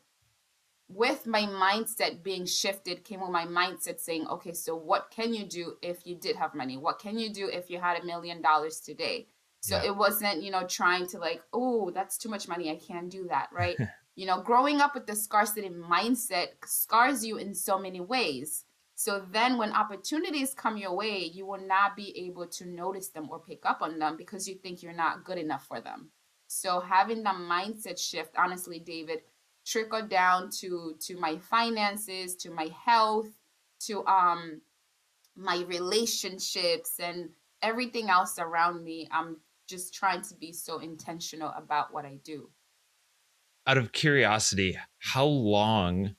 with 0.90 1.28
my 1.28 1.44
mindset 1.44 2.24
being 2.24 2.46
shifted 2.46 3.04
came 3.04 3.22
with 3.22 3.30
my 3.30 3.46
mindset 3.46 4.00
saying, 4.00 4.28
okay, 4.28 4.54
so 4.54 4.76
what 4.76 5.12
can 5.12 5.34
you 5.34 5.46
do 5.46 5.76
if 5.84 6.06
you 6.06 6.16
did 6.16 6.36
have 6.36 6.56
money? 6.56 6.78
What 6.78 7.00
can 7.00 7.20
you 7.20 7.32
do 7.32 7.48
if 7.48 7.70
you 7.70 7.80
had 7.80 8.02
a 8.02 8.06
million 8.06 8.42
dollars 8.42 8.80
today? 8.80 9.28
So 9.62 9.76
yeah. 9.76 9.88
it 9.88 9.96
wasn't, 9.96 10.42
you 10.42 10.52
know, 10.52 10.66
trying 10.66 11.06
to 11.08 11.20
like, 11.20 11.44
oh, 11.54 11.92
that's 11.92 12.18
too 12.18 12.30
much 12.30 12.48
money. 12.48 12.72
I 12.72 12.76
can't 12.76 13.10
do 13.10 13.28
that. 13.28 13.50
Right. 13.52 13.78
you 14.16 14.26
know, 14.26 14.42
growing 14.42 14.82
up 14.82 14.96
with 14.96 15.06
the 15.06 15.16
scarcity 15.16 15.70
mindset 15.70 16.48
scars 16.66 17.24
you 17.24 17.38
in 17.38 17.54
so 17.54 17.78
many 17.78 18.00
ways. 18.00 18.66
So 19.00 19.24
then 19.32 19.58
when 19.58 19.72
opportunities 19.72 20.54
come 20.54 20.76
your 20.76 20.94
way, 20.94 21.20
you 21.24 21.46
will 21.46 21.66
not 21.66 21.96
be 21.96 22.26
able 22.28 22.48
to 22.48 22.66
notice 22.66 23.08
them 23.08 23.30
or 23.32 23.40
pick 23.40 23.66
up 23.66 23.82
on 23.82 23.98
them 23.98 24.18
because 24.18 24.46
you 24.46 24.56
think 24.56 24.84
you're 24.84 24.92
not 24.92 25.24
good 25.24 25.38
enough 25.38 25.66
for 25.66 25.80
them. 25.80 26.10
So 26.48 26.82
having 26.82 27.24
the 27.24 27.30
mindset 27.30 27.98
shift, 27.98 28.36
honestly, 28.38 28.78
David, 28.78 29.22
trickle 29.66 30.06
down 30.06 30.50
to 30.50 30.98
to 31.00 31.18
my 31.18 31.38
finances 31.38 32.36
to 32.36 32.52
my 32.52 32.68
health 32.86 33.30
to 33.80 34.06
um 34.06 34.60
my 35.38 35.64
relationships 35.68 37.00
and 37.00 37.30
everything 37.62 38.10
else 38.10 38.40
around 38.40 38.84
me 38.84 39.08
i'm 39.12 39.38
just 39.68 39.94
trying 39.94 40.22
to 40.22 40.34
be 40.36 40.52
so 40.52 40.80
intentional 40.80 41.54
about 41.56 41.94
what 41.94 42.06
i 42.06 42.18
do 42.24 42.50
out 43.68 43.78
of 43.78 43.92
curiosity 43.92 44.76
how 44.98 45.26
long 45.26 46.16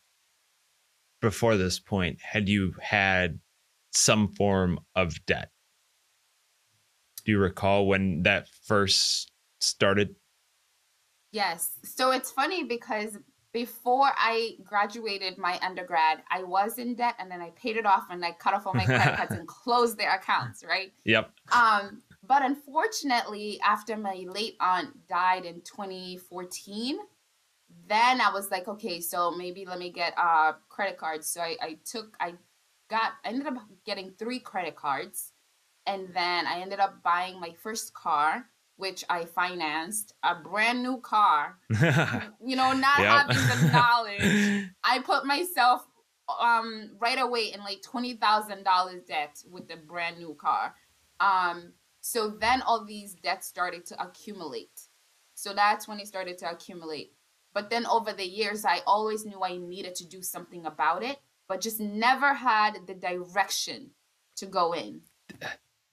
before 1.20 1.56
this 1.56 1.78
point 1.78 2.18
had 2.22 2.48
you 2.48 2.74
had 2.80 3.38
some 3.92 4.28
form 4.28 4.78
of 4.94 5.14
debt 5.26 5.50
do 7.24 7.32
you 7.32 7.38
recall 7.38 7.86
when 7.86 8.22
that 8.22 8.46
first 8.66 9.32
started 9.60 10.14
yes 11.32 11.72
so 11.82 12.10
it's 12.10 12.30
funny 12.30 12.64
because 12.64 13.18
before 13.52 14.10
I 14.16 14.52
graduated 14.62 15.36
my 15.36 15.58
undergrad, 15.60 16.22
I 16.30 16.42
was 16.44 16.78
in 16.78 16.94
debt 16.94 17.16
and 17.18 17.30
then 17.30 17.40
I 17.40 17.50
paid 17.50 17.76
it 17.76 17.86
off 17.86 18.04
and 18.10 18.24
I 18.24 18.32
cut 18.32 18.54
off 18.54 18.66
all 18.66 18.74
my 18.74 18.84
credit 18.84 19.16
cards 19.16 19.32
and 19.32 19.46
closed 19.48 19.98
their 19.98 20.14
accounts, 20.14 20.64
right? 20.66 20.92
Yep. 21.04 21.30
Um, 21.52 22.02
but 22.26 22.44
unfortunately, 22.44 23.58
after 23.64 23.96
my 23.96 24.24
late 24.28 24.56
aunt 24.60 24.90
died 25.08 25.44
in 25.46 25.62
2014, 25.62 26.98
then 27.90 28.20
I 28.20 28.30
was 28.32 28.50
like, 28.50 28.68
okay, 28.68 29.00
so 29.00 29.30
maybe 29.32 29.66
let 29.66 29.78
me 29.78 29.90
get 29.90 30.14
uh 30.16 30.52
credit 30.68 30.96
cards. 30.96 31.28
So 31.28 31.40
I, 31.40 31.56
I 31.60 31.78
took 31.84 32.16
I 32.20 32.34
got 32.88 33.12
I 33.24 33.28
ended 33.28 33.46
up 33.46 33.54
getting 33.84 34.12
three 34.18 34.38
credit 34.40 34.76
cards 34.76 35.32
and 35.86 36.08
then 36.14 36.46
I 36.46 36.60
ended 36.60 36.80
up 36.80 37.02
buying 37.02 37.40
my 37.40 37.54
first 37.62 37.92
car 37.94 38.46
which 38.80 39.04
I 39.10 39.26
financed, 39.26 40.14
a 40.22 40.34
brand 40.34 40.82
new 40.82 41.02
car, 41.02 41.58
you 41.70 42.56
know, 42.56 42.72
not 42.72 42.98
yep. 42.98 43.30
having 43.30 43.36
the 43.36 43.72
knowledge. 43.72 44.70
I 44.84 45.00
put 45.04 45.26
myself 45.26 45.86
um 46.40 46.92
right 46.98 47.18
away 47.18 47.52
in 47.52 47.60
like 47.60 47.82
twenty 47.82 48.14
thousand 48.14 48.64
dollars 48.64 49.02
debt 49.06 49.42
with 49.50 49.68
the 49.68 49.76
brand 49.76 50.18
new 50.18 50.34
car. 50.40 50.74
Um, 51.20 51.74
so 52.00 52.30
then 52.30 52.62
all 52.62 52.84
these 52.84 53.14
debts 53.14 53.46
started 53.46 53.84
to 53.86 54.02
accumulate. 54.02 54.80
So 55.34 55.52
that's 55.52 55.86
when 55.86 56.00
it 56.00 56.08
started 56.08 56.38
to 56.38 56.50
accumulate. 56.50 57.12
But 57.52 57.70
then 57.70 57.86
over 57.86 58.12
the 58.12 58.26
years, 58.26 58.64
I 58.64 58.80
always 58.86 59.24
knew 59.24 59.42
I 59.42 59.56
needed 59.56 59.94
to 59.96 60.08
do 60.08 60.22
something 60.22 60.66
about 60.66 61.02
it, 61.02 61.18
but 61.48 61.60
just 61.60 61.80
never 61.80 62.34
had 62.34 62.86
the 62.86 62.94
direction 62.94 63.90
to 64.36 64.46
go 64.46 64.72
in. 64.72 65.02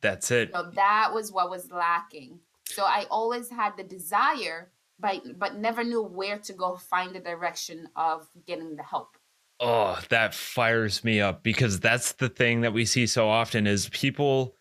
That's 0.01 0.29
it. 0.31 0.51
So 0.53 0.71
that 0.75 1.11
was 1.13 1.31
what 1.31 1.49
was 1.49 1.71
lacking. 1.71 2.39
So 2.65 2.83
I 2.83 3.05
always 3.09 3.49
had 3.49 3.75
the 3.77 3.83
desire, 3.83 4.71
but 4.99 5.39
but 5.39 5.55
never 5.55 5.83
knew 5.83 6.03
where 6.03 6.37
to 6.37 6.53
go 6.53 6.77
find 6.77 7.15
the 7.15 7.19
direction 7.19 7.89
of 7.95 8.27
getting 8.45 8.75
the 8.75 8.83
help. 8.83 9.17
Oh, 9.59 9.99
that 10.09 10.35
fires 10.35 11.03
me 11.03 11.19
up 11.19 11.41
because 11.41 11.79
that's 11.79 12.11
the 12.13 12.29
thing 12.29 12.61
that 12.61 12.73
we 12.73 12.85
see 12.85 13.07
so 13.07 13.27
often 13.27 13.65
is 13.65 13.89
people 13.89 14.55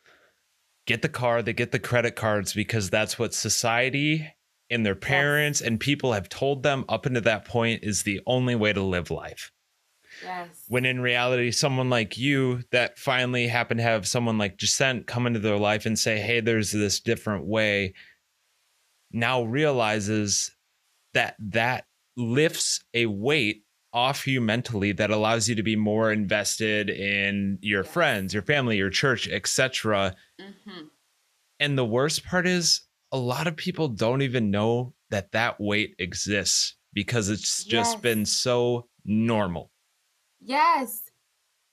get 0.86 1.02
the 1.02 1.08
car, 1.08 1.42
they 1.42 1.52
get 1.52 1.72
the 1.72 1.78
credit 1.78 2.16
cards 2.16 2.54
because 2.54 2.88
that's 2.88 3.18
what 3.18 3.34
society 3.34 4.32
and 4.70 4.84
their 4.84 4.94
parents 4.94 5.60
yes. 5.60 5.68
and 5.68 5.80
people 5.80 6.12
have 6.12 6.28
told 6.28 6.62
them 6.62 6.84
up 6.88 7.06
until 7.06 7.22
that 7.22 7.44
point 7.44 7.84
is 7.84 8.02
the 8.02 8.20
only 8.26 8.54
way 8.54 8.72
to 8.72 8.82
live 8.82 9.10
life. 9.10 9.52
Yes. 10.22 10.64
When 10.68 10.84
in 10.84 11.00
reality, 11.00 11.50
someone 11.50 11.90
like 11.90 12.16
you 12.16 12.62
that 12.72 12.98
finally 12.98 13.46
happened 13.48 13.78
to 13.78 13.84
have 13.84 14.08
someone 14.08 14.38
like 14.38 14.56
Jacent 14.56 15.06
come 15.06 15.26
into 15.26 15.40
their 15.40 15.58
life 15.58 15.86
and 15.86 15.98
say, 15.98 16.18
Hey, 16.18 16.40
there's 16.40 16.72
this 16.72 17.00
different 17.00 17.44
way, 17.44 17.94
now 19.12 19.42
realizes 19.42 20.52
that 21.14 21.36
that 21.38 21.84
lifts 22.16 22.82
a 22.94 23.06
weight 23.06 23.64
off 23.92 24.26
you 24.26 24.40
mentally 24.40 24.92
that 24.92 25.10
allows 25.10 25.48
you 25.48 25.54
to 25.54 25.62
be 25.62 25.76
more 25.76 26.12
invested 26.12 26.90
in 26.90 27.58
your 27.62 27.84
friends, 27.84 28.34
your 28.34 28.42
family, 28.42 28.76
your 28.76 28.90
church, 28.90 29.28
etc. 29.28 30.14
Mm-hmm. 30.40 30.86
And 31.60 31.78
the 31.78 31.84
worst 31.84 32.24
part 32.26 32.46
is 32.46 32.82
a 33.12 33.18
lot 33.18 33.46
of 33.46 33.56
people 33.56 33.88
don't 33.88 34.22
even 34.22 34.50
know 34.50 34.94
that 35.10 35.32
that 35.32 35.60
weight 35.60 35.94
exists 35.98 36.76
because 36.92 37.28
it's 37.28 37.64
just 37.64 37.94
yes. 37.94 38.00
been 38.00 38.24
so 38.24 38.88
normal. 39.04 39.70
Yes. 40.40 41.02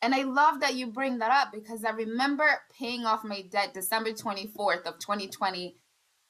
And 0.02 0.14
I 0.14 0.24
love 0.24 0.60
that 0.60 0.76
you 0.76 0.88
bring 0.88 1.20
that 1.20 1.32
up 1.32 1.54
because 1.54 1.86
I 1.86 1.92
remember 1.92 2.46
paying 2.78 3.06
off 3.06 3.24
my 3.24 3.42
debt 3.42 3.74
December 3.74 4.12
24th 4.12 4.84
of 4.84 5.00
2020. 5.00 5.78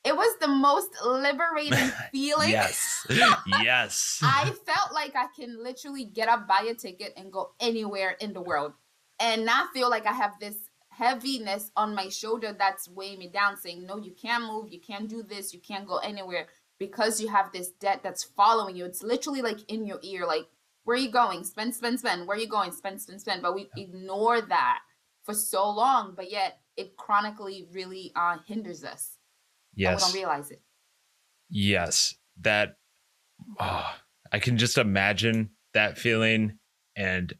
It 0.06 0.16
was 0.16 0.38
the 0.40 0.48
most 0.48 0.90
liberating 1.04 1.74
feeling. 2.12 2.52
yes. 2.52 3.08
yes. 3.64 4.20
I 4.22 4.52
felt 4.66 4.94
like 4.94 5.16
I 5.16 5.28
can 5.36 5.64
literally 5.64 6.06
get 6.06 6.28
up, 6.28 6.48
buy 6.48 6.68
a 6.70 6.76
ticket, 6.76 7.14
and 7.18 7.32
go 7.32 7.54
anywhere 7.60 8.16
in 8.20 8.34
the 8.34 8.42
world 8.42 8.74
and 9.20 9.46
not 9.46 9.72
feel 9.74 9.90
like 9.90 10.06
I 10.06 10.12
have 10.12 10.34
this 10.40 10.56
heaviness 10.98 11.72
on 11.76 11.96
my 11.96 12.10
shoulder 12.10 12.56
that's 12.58 12.88
weighing 12.88 13.20
me 13.20 13.28
down, 13.28 13.58
saying, 13.58 13.86
No, 13.86 13.98
you 13.98 14.12
can't 14.12 14.46
move, 14.46 14.72
you 14.72 14.80
can't 14.80 15.10
do 15.10 15.24
this, 15.24 15.54
you 15.54 15.60
can't 15.60 15.88
go 15.88 15.98
anywhere 15.98 16.48
because 16.80 17.22
you 17.22 17.30
have 17.30 17.52
this 17.52 17.70
debt 17.70 18.02
that's 18.04 18.24
following 18.24 18.76
you. 18.76 18.86
It's 18.86 19.04
literally 19.04 19.42
like 19.42 19.60
in 19.72 19.86
your 19.86 20.00
ear, 20.04 20.26
like, 20.26 20.48
where 20.84 20.96
are 20.96 21.00
you 21.00 21.12
going? 21.12 21.44
Spend, 21.44 21.74
spend, 21.74 22.00
spend. 22.00 22.28
Where 22.28 22.36
are 22.36 22.40
you 22.40 22.48
going? 22.48 22.72
Spend, 22.72 23.02
spend, 23.02 23.22
spend. 23.22 23.42
But 23.42 23.56
we 23.56 23.70
ignore 23.78 24.42
that 24.42 24.80
for 25.24 25.34
so 25.34 25.70
long, 25.70 26.14
but 26.16 26.30
yet 26.30 26.60
it 26.76 26.98
chronically 26.98 27.68
really 27.72 28.12
uh, 28.16 28.38
hinders 28.46 28.84
us. 28.84 29.18
Yes. 29.76 30.02
we 30.02 30.06
don't 30.06 30.16
realize 30.16 30.52
it. 30.52 30.62
Yes. 31.50 32.16
That, 32.42 32.76
oh, 33.60 33.94
I 34.32 34.40
can 34.40 34.58
just 34.58 34.78
imagine 34.78 35.52
that 35.74 35.98
feeling. 35.98 36.60
And 36.96 37.34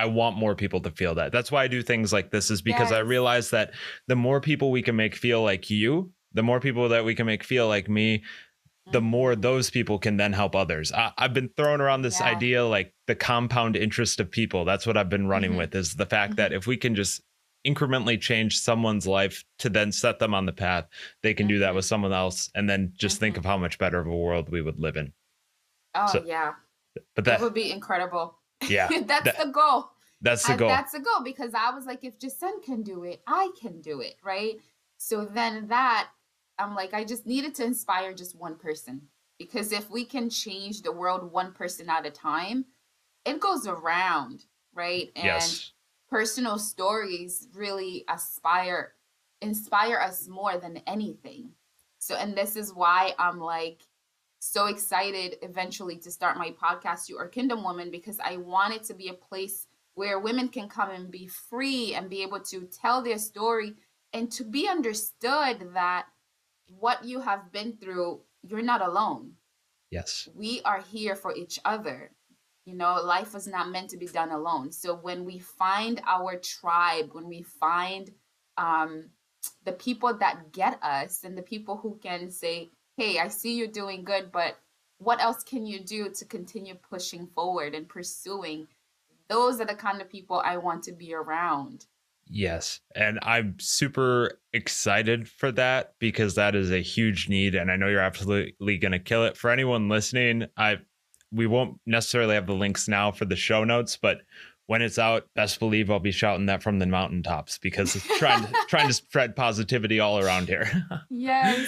I 0.00 0.06
want 0.06 0.36
more 0.36 0.54
people 0.54 0.80
to 0.80 0.90
feel 0.90 1.14
that. 1.16 1.32
That's 1.32 1.52
why 1.52 1.64
I 1.64 1.68
do 1.68 1.82
things 1.82 2.12
like 2.12 2.30
this, 2.30 2.50
is 2.50 2.62
because 2.62 2.90
yes. 2.90 2.98
I 2.98 3.00
realize 3.00 3.50
that 3.50 3.72
the 4.06 4.16
more 4.16 4.40
people 4.40 4.70
we 4.70 4.82
can 4.82 4.96
make 4.96 5.14
feel 5.14 5.42
like 5.42 5.68
you, 5.68 6.12
the 6.32 6.42
more 6.42 6.60
people 6.60 6.88
that 6.88 7.04
we 7.04 7.14
can 7.14 7.26
make 7.26 7.44
feel 7.44 7.68
like 7.68 7.88
me, 7.88 8.22
the 8.92 9.00
more 9.00 9.32
mm-hmm. 9.32 9.42
those 9.42 9.70
people 9.70 9.98
can 9.98 10.16
then 10.16 10.32
help 10.32 10.56
others. 10.56 10.92
I, 10.92 11.12
have 11.18 11.34
been 11.34 11.50
throwing 11.56 11.80
around 11.80 12.02
this 12.02 12.20
yeah. 12.20 12.26
idea 12.26 12.64
like 12.64 12.94
the 13.06 13.14
compound 13.14 13.76
interest 13.76 14.20
of 14.20 14.30
people. 14.30 14.64
That's 14.64 14.86
what 14.86 14.96
I've 14.96 15.08
been 15.08 15.28
running 15.28 15.50
mm-hmm. 15.50 15.58
with 15.58 15.74
is 15.74 15.94
the 15.94 16.06
fact 16.06 16.32
mm-hmm. 16.32 16.36
that 16.36 16.52
if 16.52 16.66
we 16.66 16.76
can 16.76 16.94
just 16.94 17.20
incrementally 17.66 18.18
change 18.18 18.58
someone's 18.58 19.06
life 19.06 19.44
to 19.58 19.68
then 19.68 19.92
set 19.92 20.18
them 20.18 20.34
on 20.34 20.46
the 20.46 20.52
path, 20.52 20.86
they 21.22 21.34
can 21.34 21.44
mm-hmm. 21.44 21.54
do 21.54 21.58
that 21.60 21.68
mm-hmm. 21.68 21.76
with 21.76 21.84
someone 21.84 22.12
else 22.12 22.50
and 22.54 22.68
then 22.68 22.92
just 22.96 23.16
mm-hmm. 23.16 23.20
think 23.20 23.36
of 23.36 23.44
how 23.44 23.58
much 23.58 23.78
better 23.78 24.00
of 24.00 24.06
a 24.06 24.16
world 24.16 24.48
we 24.48 24.62
would 24.62 24.78
live 24.78 24.96
in. 24.96 25.12
Oh 25.94 26.06
so, 26.06 26.24
yeah. 26.26 26.52
But 27.14 27.24
that, 27.24 27.38
that, 27.38 27.40
would 27.40 27.54
be 27.54 27.70
incredible. 27.70 28.39
Yeah. 28.68 28.88
that's 29.06 29.24
that, 29.24 29.38
the 29.38 29.50
goal. 29.50 29.90
That's 30.20 30.46
the 30.46 30.54
goal. 30.54 30.68
that's 30.68 30.92
the 30.92 31.00
goal 31.00 31.24
because 31.24 31.54
I 31.54 31.70
was 31.70 31.86
like, 31.86 32.04
if 32.04 32.18
Jacent 32.18 32.62
can 32.62 32.82
do 32.82 33.04
it, 33.04 33.22
I 33.26 33.50
can 33.60 33.80
do 33.80 34.00
it, 34.00 34.16
right? 34.22 34.60
So 34.98 35.24
then 35.24 35.68
that 35.68 36.10
I'm 36.58 36.74
like, 36.74 36.92
I 36.92 37.04
just 37.04 37.26
needed 37.26 37.54
to 37.56 37.64
inspire 37.64 38.12
just 38.12 38.36
one 38.36 38.56
person 38.56 39.02
because 39.38 39.72
if 39.72 39.90
we 39.90 40.04
can 40.04 40.28
change 40.28 40.82
the 40.82 40.92
world 40.92 41.32
one 41.32 41.52
person 41.52 41.88
at 41.88 42.04
a 42.04 42.10
time, 42.10 42.66
it 43.24 43.40
goes 43.40 43.66
around, 43.66 44.44
right? 44.74 45.10
And 45.16 45.24
yes. 45.24 45.72
personal 46.10 46.58
stories 46.58 47.48
really 47.54 48.04
aspire 48.08 48.92
inspire 49.40 49.96
us 49.96 50.28
more 50.28 50.58
than 50.58 50.82
anything. 50.86 51.52
So 51.98 52.14
and 52.14 52.36
this 52.36 52.56
is 52.56 52.74
why 52.74 53.14
I'm 53.18 53.40
like 53.40 53.80
so 54.40 54.66
excited 54.66 55.36
eventually 55.42 55.96
to 55.96 56.10
start 56.10 56.36
my 56.36 56.50
podcast 56.50 57.08
you 57.08 57.16
are 57.16 57.28
kingdom 57.28 57.62
woman 57.62 57.90
because 57.90 58.18
I 58.18 58.38
want 58.38 58.74
it 58.74 58.82
to 58.84 58.94
be 58.94 59.08
a 59.08 59.14
place 59.14 59.66
where 59.94 60.18
women 60.18 60.48
can 60.48 60.68
come 60.68 60.90
and 60.90 61.10
be 61.10 61.26
free 61.26 61.94
and 61.94 62.10
be 62.10 62.22
able 62.22 62.40
to 62.40 62.62
tell 62.66 63.02
their 63.02 63.18
story 63.18 63.74
and 64.12 64.30
to 64.32 64.44
be 64.44 64.68
understood 64.68 65.74
that 65.74 66.06
what 66.78 67.04
you 67.04 67.20
have 67.20 67.52
been 67.52 67.76
through 67.76 68.20
you're 68.42 68.62
not 68.62 68.80
alone. 68.80 69.32
Yes. 69.90 70.28
We 70.34 70.62
are 70.64 70.80
here 70.80 71.16
for 71.16 71.34
each 71.34 71.58
other. 71.64 72.12
You 72.64 72.74
know, 72.74 73.00
life 73.02 73.34
was 73.34 73.46
not 73.46 73.70
meant 73.70 73.90
to 73.90 73.96
be 73.96 74.06
done 74.06 74.30
alone. 74.30 74.72
So 74.72 74.94
when 74.94 75.24
we 75.24 75.38
find 75.38 76.00
our 76.06 76.36
tribe, 76.36 77.10
when 77.12 77.26
we 77.26 77.42
find 77.42 78.10
um, 78.56 79.10
the 79.64 79.72
people 79.72 80.14
that 80.14 80.52
get 80.52 80.78
us 80.82 81.24
and 81.24 81.36
the 81.36 81.42
people 81.42 81.76
who 81.76 81.98
can 82.02 82.30
say, 82.30 82.70
hey, 83.00 83.18
I 83.18 83.28
see 83.28 83.56
you're 83.56 83.66
doing 83.66 84.04
good, 84.04 84.30
but 84.30 84.58
what 84.98 85.22
else 85.22 85.42
can 85.42 85.64
you 85.64 85.80
do 85.80 86.10
to 86.10 86.24
continue 86.26 86.74
pushing 86.74 87.26
forward 87.28 87.74
and 87.74 87.88
pursuing? 87.88 88.66
Those 89.30 89.58
are 89.58 89.64
the 89.64 89.74
kind 89.74 90.02
of 90.02 90.10
people 90.10 90.42
I 90.44 90.58
want 90.58 90.82
to 90.82 90.92
be 90.92 91.14
around. 91.14 91.86
Yes. 92.26 92.80
And 92.94 93.18
I'm 93.22 93.56
super 93.58 94.38
excited 94.52 95.30
for 95.30 95.50
that 95.52 95.94
because 95.98 96.34
that 96.34 96.54
is 96.54 96.70
a 96.70 96.82
huge 96.82 97.30
need. 97.30 97.54
And 97.54 97.70
I 97.70 97.76
know 97.76 97.88
you're 97.88 98.00
absolutely 98.00 98.76
going 98.76 98.92
to 98.92 98.98
kill 98.98 99.24
it. 99.24 99.34
For 99.34 99.48
anyone 99.48 99.88
listening, 99.88 100.48
I 100.58 100.80
we 101.32 101.46
won't 101.46 101.80
necessarily 101.86 102.34
have 102.34 102.46
the 102.46 102.54
links 102.54 102.86
now 102.86 103.12
for 103.12 103.24
the 103.24 103.36
show 103.36 103.64
notes, 103.64 103.96
but 103.96 104.18
when 104.70 104.82
it's 104.82 105.00
out, 105.00 105.26
best 105.34 105.58
believe 105.58 105.90
I'll 105.90 105.98
be 105.98 106.12
shouting 106.12 106.46
that 106.46 106.62
from 106.62 106.78
the 106.78 106.86
mountaintops 106.86 107.58
because 107.58 107.96
it's 107.96 108.06
trying 108.18 108.46
to 108.46 108.52
trying 108.68 108.86
to 108.86 108.92
spread 108.92 109.34
positivity 109.34 109.98
all 109.98 110.20
around 110.20 110.46
here. 110.46 110.70
yes. 111.10 111.66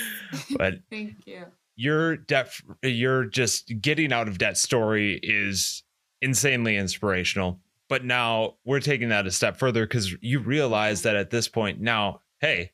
but 0.57 0.75
thank 0.91 1.17
you. 1.27 1.47
Your 1.75 2.17
debt 2.17 2.53
your 2.81 3.25
just 3.25 3.73
getting 3.81 4.13
out 4.13 4.29
of 4.29 4.39
debt 4.39 4.57
story 4.57 5.19
is 5.21 5.83
insanely 6.21 6.77
inspirational 6.77 7.59
but 7.89 8.05
now 8.05 8.55
we're 8.65 8.79
taking 8.79 9.09
that 9.09 9.27
a 9.27 9.33
step 9.33 9.57
further 9.57 9.85
because 9.85 10.15
you 10.21 10.39
realize 10.39 11.03
that 11.03 11.17
at 11.17 11.31
this 11.31 11.49
point 11.49 11.81
now, 11.81 12.21
hey, 12.41 12.71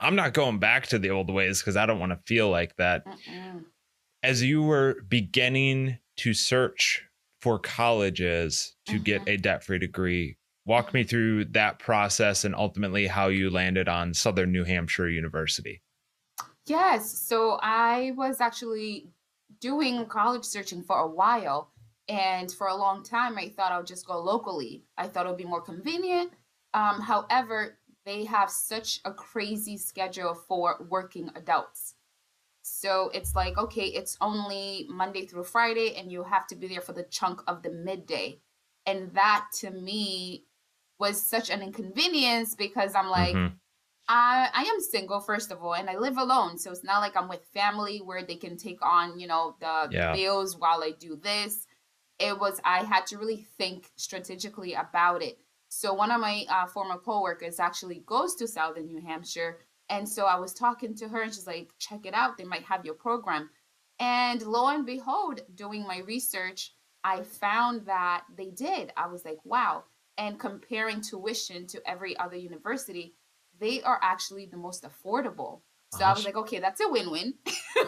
I'm 0.00 0.16
not 0.16 0.32
going 0.32 0.58
back 0.58 0.86
to 0.86 0.98
the 0.98 1.10
old 1.10 1.30
ways 1.30 1.60
because 1.60 1.76
I 1.76 1.84
don't 1.84 2.00
want 2.00 2.12
to 2.12 2.18
feel 2.24 2.48
like 2.48 2.74
that. 2.78 3.02
Uh-uh. 3.06 3.58
As 4.22 4.42
you 4.42 4.62
were 4.62 5.02
beginning 5.06 5.98
to 6.16 6.32
search 6.32 7.04
for 7.44 7.58
colleges 7.58 8.74
to 8.86 8.94
uh-huh. 8.94 9.02
get 9.04 9.20
mm-hmm. 9.20 9.30
a 9.30 9.36
debt 9.36 9.62
free 9.62 9.78
degree, 9.78 10.38
walk 10.64 10.94
me 10.94 11.04
through 11.04 11.44
that 11.44 11.78
process 11.78 12.44
and 12.46 12.54
ultimately 12.54 13.06
how 13.06 13.28
you 13.28 13.50
landed 13.50 13.86
on 13.86 14.14
Southern 14.14 14.50
New 14.50 14.64
Hampshire 14.64 15.10
University. 15.10 15.82
Yes. 16.64 17.18
So 17.18 17.58
I 17.60 18.12
was 18.16 18.40
actually 18.40 19.10
doing 19.60 20.06
college 20.06 20.44
searching 20.44 20.82
for 20.82 20.96
a 21.00 21.06
while. 21.06 21.70
And 22.08 22.50
for 22.50 22.68
a 22.68 22.74
long 22.74 23.02
time, 23.02 23.36
I 23.36 23.50
thought 23.50 23.72
I'll 23.72 23.84
just 23.84 24.06
go 24.06 24.18
locally. 24.22 24.84
I 24.96 25.06
thought 25.06 25.26
it 25.26 25.28
would 25.28 25.36
be 25.36 25.44
more 25.44 25.60
convenient. 25.60 26.32
Um, 26.72 26.98
however, 27.02 27.78
they 28.06 28.24
have 28.24 28.48
such 28.48 29.00
a 29.04 29.12
crazy 29.12 29.76
schedule 29.76 30.34
for 30.34 30.86
working 30.88 31.28
adults. 31.36 31.94
So 32.66 33.10
it's 33.12 33.34
like, 33.34 33.58
okay, 33.58 33.86
it's 33.86 34.16
only 34.20 34.86
Monday 34.88 35.26
through 35.26 35.44
Friday, 35.44 35.96
and 35.96 36.10
you 36.10 36.22
have 36.22 36.46
to 36.48 36.56
be 36.56 36.66
there 36.66 36.80
for 36.80 36.92
the 36.92 37.02
chunk 37.04 37.42
of 37.46 37.62
the 37.62 37.70
midday. 37.70 38.40
And 38.86 39.12
that 39.14 39.46
to 39.60 39.70
me 39.70 40.44
was 40.98 41.20
such 41.20 41.50
an 41.50 41.62
inconvenience 41.62 42.54
because 42.54 42.94
I'm 42.94 43.08
like, 43.08 43.34
mm-hmm. 43.34 43.54
I, 44.08 44.48
I 44.52 44.62
am 44.62 44.80
single, 44.80 45.20
first 45.20 45.50
of 45.50 45.62
all, 45.62 45.74
and 45.74 45.88
I 45.88 45.96
live 45.96 46.18
alone. 46.18 46.58
So 46.58 46.70
it's 46.70 46.84
not 46.84 47.00
like 47.00 47.16
I'm 47.16 47.28
with 47.28 47.44
family 47.52 47.98
where 47.98 48.22
they 48.22 48.36
can 48.36 48.56
take 48.56 48.84
on, 48.84 49.18
you 49.18 49.26
know, 49.26 49.56
the, 49.60 49.88
yeah. 49.90 50.12
the 50.12 50.18
bills 50.22 50.56
while 50.58 50.82
I 50.82 50.92
do 50.98 51.16
this 51.16 51.66
it 52.18 52.38
was 52.38 52.60
I 52.64 52.84
had 52.84 53.06
to 53.08 53.18
really 53.18 53.46
think 53.58 53.90
strategically 53.96 54.74
about 54.74 55.22
it. 55.22 55.38
So 55.68 55.92
one 55.92 56.10
of 56.10 56.20
my 56.20 56.44
uh, 56.48 56.66
former 56.66 56.98
coworkers 56.98 57.58
actually 57.58 58.02
goes 58.06 58.34
to 58.36 58.46
Southern 58.46 58.86
New 58.86 59.00
Hampshire, 59.00 59.58
and 59.88 60.08
so 60.08 60.26
I 60.26 60.38
was 60.38 60.54
talking 60.54 60.94
to 60.96 61.08
her, 61.08 61.22
and 61.22 61.34
she's 61.34 61.46
like, 61.46 61.70
"Check 61.78 62.06
it 62.06 62.14
out. 62.14 62.36
They 62.36 62.44
might 62.44 62.64
have 62.64 62.84
your 62.84 62.94
program." 62.94 63.50
And 63.98 64.42
lo 64.42 64.68
and 64.68 64.84
behold, 64.84 65.40
doing 65.54 65.86
my 65.86 65.98
research, 65.98 66.72
I 67.04 67.22
found 67.22 67.86
that 67.86 68.24
they 68.36 68.50
did. 68.50 68.92
I 68.96 69.06
was 69.08 69.24
like, 69.24 69.38
"Wow!" 69.44 69.84
And 70.16 70.38
comparing 70.38 71.00
tuition 71.00 71.66
to 71.68 71.82
every 71.88 72.16
other 72.16 72.36
university, 72.36 73.14
they 73.58 73.82
are 73.82 73.98
actually 74.02 74.46
the 74.46 74.56
most 74.56 74.84
affordable. 74.84 75.60
So 75.98 76.04
I 76.04 76.12
was 76.12 76.24
like, 76.24 76.36
okay, 76.36 76.58
that's 76.58 76.80
a 76.80 76.88
win-win. 76.88 77.34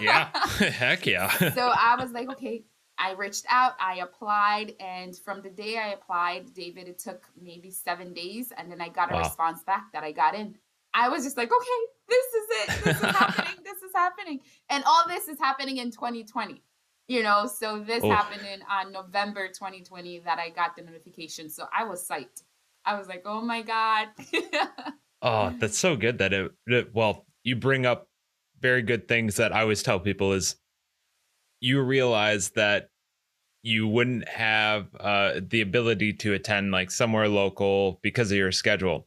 yeah, 0.00 0.28
heck 0.58 1.06
yeah. 1.06 1.28
so 1.54 1.72
I 1.74 1.96
was 1.98 2.12
like, 2.12 2.30
okay, 2.30 2.64
I 2.98 3.12
reached 3.12 3.44
out, 3.48 3.74
I 3.80 3.96
applied, 3.96 4.74
and 4.80 5.16
from 5.16 5.42
the 5.42 5.50
day 5.50 5.76
I 5.76 5.92
applied, 5.92 6.54
David, 6.54 6.88
it 6.88 6.98
took 6.98 7.26
maybe 7.40 7.70
seven 7.70 8.14
days, 8.14 8.52
and 8.56 8.70
then 8.70 8.80
I 8.80 8.88
got 8.88 9.10
a 9.10 9.14
wow. 9.14 9.22
response 9.22 9.62
back 9.64 9.92
that 9.92 10.02
I 10.02 10.12
got 10.12 10.34
in. 10.34 10.56
I 10.96 11.10
was 11.10 11.24
just 11.24 11.36
like, 11.36 11.50
okay, 11.52 11.82
this 12.08 12.24
is 12.24 12.46
it. 12.50 12.84
This 12.84 12.96
is 12.96 13.16
happening. 13.16 13.54
This 13.62 13.82
is 13.82 13.92
happening. 13.94 14.40
And 14.70 14.82
all 14.84 15.04
this 15.06 15.28
is 15.28 15.38
happening 15.38 15.76
in 15.76 15.90
2020. 15.90 16.62
You 17.08 17.22
know, 17.22 17.46
so 17.46 17.80
this 17.80 18.02
Oof. 18.02 18.10
happened 18.10 18.42
in 18.52 18.62
on 18.68 18.92
November 18.92 19.46
2020 19.48 20.20
that 20.20 20.38
I 20.38 20.48
got 20.48 20.74
the 20.74 20.82
notification. 20.82 21.50
So 21.50 21.66
I 21.76 21.84
was 21.84 22.08
psyched. 22.08 22.42
I 22.84 22.98
was 22.98 23.08
like, 23.08 23.22
oh 23.26 23.42
my 23.42 23.62
God. 23.62 24.08
oh, 25.22 25.54
that's 25.60 25.78
so 25.78 25.96
good 25.96 26.18
that 26.18 26.32
it, 26.32 26.50
it 26.66 26.94
well, 26.94 27.26
you 27.44 27.56
bring 27.56 27.84
up 27.84 28.08
very 28.60 28.82
good 28.82 29.06
things 29.06 29.36
that 29.36 29.52
I 29.52 29.60
always 29.60 29.82
tell 29.82 30.00
people 30.00 30.32
is 30.32 30.56
you 31.60 31.80
realize 31.82 32.50
that 32.50 32.88
you 33.62 33.86
wouldn't 33.86 34.28
have 34.28 34.88
uh, 34.98 35.40
the 35.48 35.60
ability 35.60 36.12
to 36.12 36.32
attend 36.32 36.70
like 36.70 36.90
somewhere 36.90 37.28
local 37.28 38.00
because 38.02 38.30
of 38.30 38.36
your 38.36 38.52
schedule. 38.52 39.06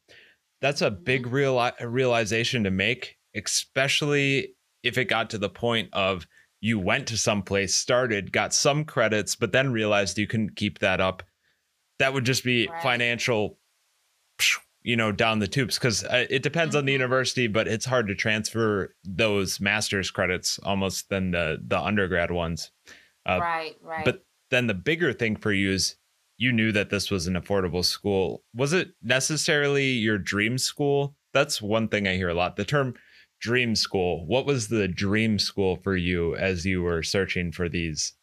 That's 0.62 0.82
a 0.82 0.91
big 0.91 1.24
mm-hmm. 1.24 1.36
real 1.36 1.72
realization 1.82 2.63
to 2.63 2.72
make, 2.72 3.17
especially 3.36 4.56
if 4.84 4.98
it 4.98 5.06
got 5.06 5.30
to 5.32 5.38
the 5.38 5.50
point 5.50 5.89
of 5.93 6.28
you 6.62 6.80
went 6.80 7.08
to 7.08 7.17
some 7.17 7.41
place, 7.41 7.76
started, 7.76 8.32
got 8.32 8.54
some 8.54 8.84
credits, 8.84 9.36
but 9.36 9.52
then 9.52 9.72
realized 9.72 10.17
you 10.17 10.28
couldn't 10.28 10.56
keep 10.56 10.80
that 10.80 11.00
up. 11.00 11.24
That 12.00 12.13
would 12.13 12.26
just 12.26 12.43
be 12.43 12.67
right. 12.67 12.82
financial, 12.82 13.58
you 14.82 14.95
know, 14.95 15.12
down 15.12 15.39
the 15.39 15.48
tubes 15.48 15.78
because 15.78 16.04
uh, 16.04 16.26
it 16.30 16.43
depends 16.43 16.72
mm-hmm. 16.72 16.80
on 16.80 16.86
the 16.86 16.91
mm-hmm. 16.91 17.02
university, 17.02 17.48
but 17.48 17.67
it's 17.67 17.86
hard 17.86 18.08
to 18.08 18.15
transfer 18.15 18.93
those 19.04 19.60
master's 19.60 20.12
credits 20.12 20.60
almost 20.63 21.10
than 21.10 21.32
the 21.32 21.62
the 21.65 21.80
undergrad 21.80 22.32
ones. 22.32 22.72
Uh, 23.26 23.39
right, 23.41 23.76
right. 23.82 24.06
But 24.06 24.26
then 24.50 24.67
the 24.67 24.74
bigger 24.74 25.13
thing 25.13 25.36
for 25.36 25.52
you 25.52 25.72
is 25.72 25.95
you 26.39 26.54
knew 26.54 26.71
that 26.71 26.89
this 26.89 27.12
was 27.12 27.28
an 27.28 27.34
affordable 27.36 27.84
school. 27.84 28.43
Was 28.56 28.71
it 28.71 28.91
necessarily 29.04 29.89
your 29.89 30.17
dream 30.17 30.58
school? 30.58 31.15
That's 31.34 31.62
one 31.62 31.89
thing 31.89 32.08
I 32.08 32.15
hear 32.15 32.30
a 32.30 32.34
lot. 32.34 32.56
The 32.56 32.63
term 32.63 32.95
dream 33.41 33.75
school. 33.75 34.25
What 34.25 34.45
was 34.45 34.69
the 34.69 34.88
dream 34.88 35.38
school 35.38 35.75
for 35.75 35.97
you 35.97 36.36
as 36.38 36.65
you 36.65 36.82
were 36.82 37.04
searching 37.04 37.52
for 37.52 37.67
these 37.67 38.13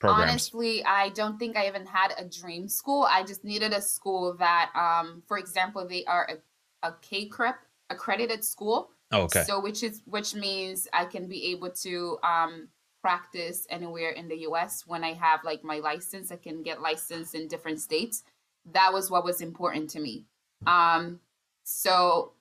programs? 0.00 0.30
Honestly, 0.30 0.84
I 0.84 1.08
don't 1.08 1.38
think 1.38 1.56
I 1.56 1.66
even 1.66 1.86
had 1.86 2.12
a 2.18 2.26
dream 2.26 2.68
school. 2.68 3.08
I 3.10 3.24
just 3.24 3.42
needed 3.42 3.72
a 3.72 3.80
school 3.80 4.36
that, 4.38 4.70
um, 4.76 5.22
for 5.26 5.38
example, 5.38 5.88
they 5.88 6.04
are 6.04 6.28
a, 6.82 6.88
a 6.88 6.92
CACREP 6.92 7.54
accredited 7.88 8.44
school. 8.44 8.90
Oh, 9.12 9.22
okay. 9.22 9.44
So 9.44 9.60
which 9.60 9.82
is 9.82 10.02
which 10.04 10.34
means 10.34 10.86
I 10.92 11.06
can 11.06 11.26
be 11.26 11.52
able 11.52 11.70
to 11.70 12.18
um, 12.22 12.68
practice 13.02 13.66
anywhere 13.70 14.10
in 14.10 14.28
the 14.28 14.38
US. 14.48 14.84
When 14.86 15.04
I 15.04 15.14
have 15.14 15.44
like 15.44 15.64
my 15.64 15.78
license, 15.78 16.32
I 16.32 16.36
can 16.36 16.62
get 16.62 16.82
licensed 16.82 17.34
in 17.34 17.48
different 17.48 17.80
states. 17.80 18.24
That 18.72 18.92
was 18.92 19.10
what 19.10 19.24
was 19.24 19.40
important 19.40 19.90
to 19.90 20.00
me. 20.00 20.26
Um, 20.66 21.20
so 21.64 22.34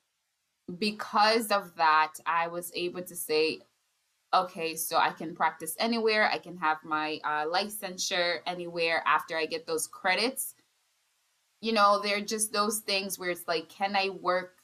because 0.78 1.52
of 1.52 1.76
that, 1.78 2.14
I 2.26 2.48
was 2.48 2.72
able 2.76 3.02
to 3.04 3.16
say, 3.16 3.62
okay, 4.34 4.76
so 4.76 4.98
I 4.98 5.12
can 5.12 5.36
practice 5.36 5.76
anywhere. 5.80 6.30
I 6.32 6.38
can 6.38 6.58
have 6.58 6.78
my 6.84 7.20
uh, 7.24 7.46
licensure 7.46 8.40
anywhere 8.46 9.04
after 9.06 9.38
I 9.38 9.46
get 9.48 9.66
those 9.68 9.88
credits. 9.88 10.56
you 11.62 11.74
know, 11.74 12.00
they're 12.02 12.22
just 12.22 12.54
those 12.54 12.80
things 12.80 13.20
where 13.20 13.30
it's 13.30 13.48
like, 13.48 13.70
can 13.70 13.96
I 13.96 14.10
work 14.10 14.58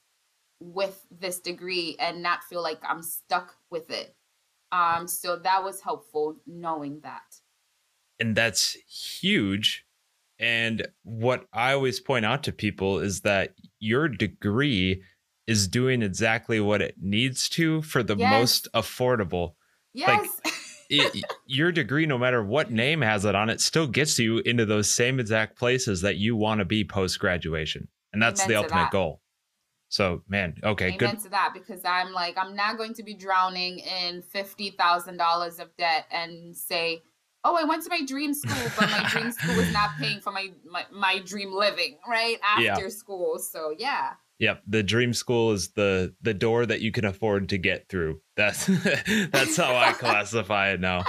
with 0.60 1.05
this 1.12 1.39
degree 1.39 1.97
and 1.99 2.21
not 2.23 2.43
feel 2.43 2.62
like 2.63 2.79
I'm 2.88 3.01
stuck 3.03 3.55
with 3.69 3.89
it? 3.89 4.15
Um, 4.71 5.08
so 5.08 5.38
that 5.38 5.63
was 5.63 5.82
helpful 5.82 6.36
knowing 6.45 6.99
that. 7.04 7.21
And 8.19 8.36
that's 8.36 8.78
huge. 9.19 9.86
And 10.39 10.88
what 11.04 11.45
I 11.54 11.73
always 11.73 11.99
point 11.99 12.25
out 12.25 12.43
to 12.43 12.51
people 12.51 12.99
is 12.99 13.21
that 13.21 13.54
your 13.80 14.08
degree 14.08 15.01
is 15.47 15.67
doing 15.67 16.01
exactly 16.01 16.60
what 16.60 16.82
it 16.82 16.95
needs 16.99 17.47
to 17.49 17.82
for 17.84 18.04
the 18.04 18.15
yes. 18.15 18.32
most 18.32 18.67
affordable. 18.73 19.54
Yes. 19.93 20.28
Like 20.45 20.54
it, 21.15 21.23
your 21.47 21.71
degree, 21.71 22.06
no 22.06 22.17
matter 22.17 22.43
what 22.43 22.71
name 22.71 23.01
has 23.01 23.25
it 23.25 23.34
on 23.34 23.49
it, 23.49 23.60
still 23.60 23.88
gets 23.88 24.19
you 24.19 24.39
into 24.45 24.65
those 24.65 24.89
same 24.89 25.19
exact 25.19 25.58
places 25.58 26.01
that 26.01 26.17
you 26.17 26.36
want 26.36 26.60
to 26.60 26.65
be 26.65 26.84
post 26.84 27.19
graduation. 27.19 27.88
And 28.13 28.21
that's 28.21 28.41
Amen 28.41 28.49
the 28.49 28.56
ultimate 28.58 28.82
that. 28.84 28.91
goal. 28.91 29.21
So, 29.95 30.23
man, 30.27 30.55
okay, 30.62 30.88
Amen 30.88 30.97
good. 30.97 31.19
to 31.19 31.29
that 31.29 31.51
because 31.53 31.86
I'm 31.86 32.12
like, 32.12 32.38
I'm 32.38 32.53
not 32.53 32.77
going 32.77 32.93
to 32.95 33.03
be 33.03 33.13
drowning 33.13 33.79
in 33.79 34.21
$50,000 34.23 35.60
of 35.62 35.77
debt 35.77 36.05
and 36.12 36.53
say, 36.53 37.01
oh, 37.45 37.55
I 37.55 37.63
went 37.63 37.81
to 37.84 37.89
my 37.89 38.03
dream 38.03 38.34
school, 38.34 38.71
but 38.77 38.89
my 38.89 39.08
dream 39.10 39.31
school 39.39 39.58
is 39.58 39.71
not 39.71 39.91
paying 39.97 40.19
for 40.19 40.34
my, 40.34 40.49
my, 40.69 40.84
my 40.91 41.19
dream 41.19 41.53
living, 41.53 41.97
right? 42.05 42.38
After 42.43 42.62
yeah. 42.62 42.89
school. 42.89 43.39
So, 43.39 43.73
yeah. 43.77 44.15
Yep, 44.39 44.63
the 44.67 44.84
dream 44.84 45.13
school 45.13 45.53
is 45.53 45.69
the 45.69 46.13
the 46.21 46.34
door 46.34 46.65
that 46.65 46.81
you 46.81 46.91
can 46.91 47.05
afford 47.05 47.47
to 47.47 47.58
get 47.58 47.88
through. 47.88 48.19
That's 48.36 48.65
that's 49.31 49.55
how 49.55 49.73
I 49.77 49.93
classify 49.93 50.71
it 50.71 50.81
now. 50.81 51.05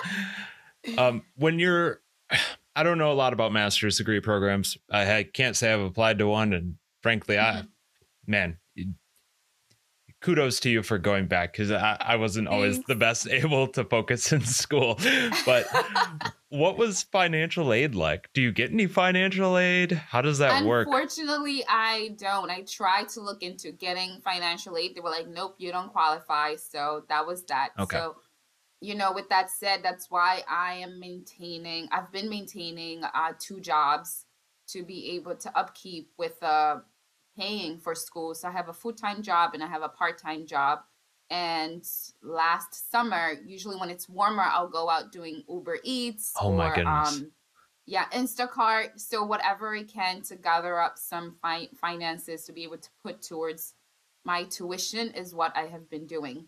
Um, 0.96 1.24
when 1.34 1.58
you're, 1.58 2.02
I 2.76 2.84
don't 2.84 2.98
know 2.98 3.10
a 3.10 3.14
lot 3.14 3.32
about 3.32 3.52
master's 3.52 3.98
degree 3.98 4.20
programs. 4.20 4.78
I, 4.88 5.16
I 5.16 5.22
can't 5.24 5.56
say 5.56 5.72
I've 5.72 5.80
applied 5.80 6.18
to 6.18 6.28
one, 6.28 6.52
and 6.52 6.76
frankly, 7.02 7.34
mm-hmm. 7.34 7.62
I, 7.62 7.68
man, 8.28 8.58
kudos 10.26 10.58
to 10.58 10.68
you 10.68 10.82
for 10.82 10.98
going 10.98 11.28
back 11.28 11.52
because 11.52 11.70
I, 11.70 11.96
I 12.00 12.16
wasn't 12.16 12.48
Thanks. 12.48 12.54
always 12.56 12.82
the 12.82 12.96
best 12.96 13.28
able 13.30 13.68
to 13.68 13.84
focus 13.84 14.32
in 14.32 14.40
school. 14.44 14.98
But 15.46 15.68
what 16.48 16.76
was 16.76 17.04
financial 17.04 17.72
aid 17.72 17.94
like? 17.94 18.28
Do 18.34 18.42
you 18.42 18.50
get 18.50 18.72
any 18.72 18.88
financial 18.88 19.56
aid? 19.56 19.92
How 19.92 20.22
does 20.22 20.38
that 20.38 20.64
work? 20.64 20.88
Unfortunately, 20.88 21.64
I 21.68 22.16
don't. 22.18 22.50
I 22.50 22.62
tried 22.62 23.08
to 23.10 23.20
look 23.20 23.44
into 23.44 23.70
getting 23.70 24.20
financial 24.24 24.76
aid. 24.76 24.96
They 24.96 25.00
were 25.00 25.10
like, 25.10 25.28
nope, 25.28 25.54
you 25.58 25.70
don't 25.70 25.92
qualify. 25.92 26.56
So 26.56 27.04
that 27.08 27.24
was 27.24 27.44
that. 27.44 27.68
Okay. 27.78 27.96
So, 27.96 28.16
you 28.80 28.96
know, 28.96 29.12
with 29.12 29.28
that 29.28 29.48
said, 29.48 29.80
that's 29.84 30.10
why 30.10 30.42
I 30.48 30.74
am 30.74 30.98
maintaining, 30.98 31.88
I've 31.92 32.10
been 32.10 32.28
maintaining 32.28 33.04
uh, 33.04 33.32
two 33.38 33.60
jobs 33.60 34.26
to 34.70 34.82
be 34.82 35.12
able 35.12 35.36
to 35.36 35.56
upkeep 35.56 36.10
with 36.18 36.42
uh, 36.42 36.78
paying 37.36 37.78
for 37.78 37.94
school. 37.94 38.34
So 38.34 38.48
I 38.48 38.52
have 38.52 38.68
a 38.68 38.72
full 38.72 38.92
time 38.92 39.22
job 39.22 39.52
and 39.54 39.62
I 39.62 39.66
have 39.66 39.82
a 39.82 39.88
part 39.88 40.18
time 40.18 40.46
job. 40.46 40.80
And 41.28 41.84
last 42.22 42.90
summer, 42.90 43.32
usually 43.44 43.76
when 43.76 43.90
it's 43.90 44.08
warmer, 44.08 44.44
I'll 44.44 44.68
go 44.68 44.88
out 44.88 45.10
doing 45.10 45.42
Uber 45.48 45.78
Eats. 45.82 46.32
Oh 46.40 46.52
or, 46.52 46.56
my 46.56 46.74
goodness. 46.74 47.08
Um, 47.08 47.32
yeah, 47.84 48.06
Instacart. 48.10 49.00
So 49.00 49.24
whatever 49.24 49.74
I 49.74 49.82
can 49.82 50.22
to 50.22 50.36
gather 50.36 50.80
up 50.80 50.98
some 50.98 51.36
fi- 51.42 51.68
finances 51.74 52.44
to 52.44 52.52
be 52.52 52.62
able 52.64 52.78
to 52.78 52.88
put 53.02 53.22
towards 53.22 53.74
my 54.24 54.44
tuition 54.44 55.10
is 55.12 55.34
what 55.34 55.56
I 55.56 55.66
have 55.66 55.90
been 55.90 56.06
doing. 56.06 56.46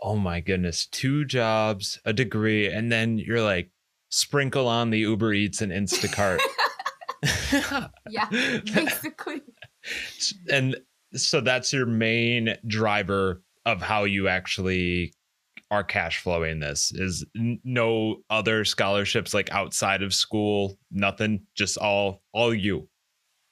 Oh 0.00 0.16
my 0.16 0.40
goodness. 0.40 0.86
Two 0.86 1.24
jobs, 1.24 2.00
a 2.04 2.12
degree, 2.12 2.66
and 2.66 2.90
then 2.90 3.18
you're 3.18 3.42
like, 3.42 3.70
sprinkle 4.08 4.68
on 4.68 4.90
the 4.90 4.98
Uber 4.98 5.32
Eats 5.32 5.62
and 5.62 5.72
Instacart. 5.72 6.38
yeah, 8.10 8.28
basically. 8.64 9.42
And 10.50 10.76
so 11.14 11.40
that's 11.40 11.72
your 11.72 11.86
main 11.86 12.56
driver 12.66 13.42
of 13.66 13.80
how 13.80 14.04
you 14.04 14.28
actually 14.28 15.12
are 15.70 15.82
cash 15.82 16.18
flowing 16.22 16.60
this 16.60 16.92
is 16.92 17.24
no 17.34 18.16
other 18.28 18.64
scholarships 18.64 19.32
like 19.32 19.50
outside 19.52 20.02
of 20.02 20.12
school 20.12 20.76
nothing 20.90 21.40
just 21.54 21.78
all 21.78 22.22
all 22.32 22.52
you 22.52 22.86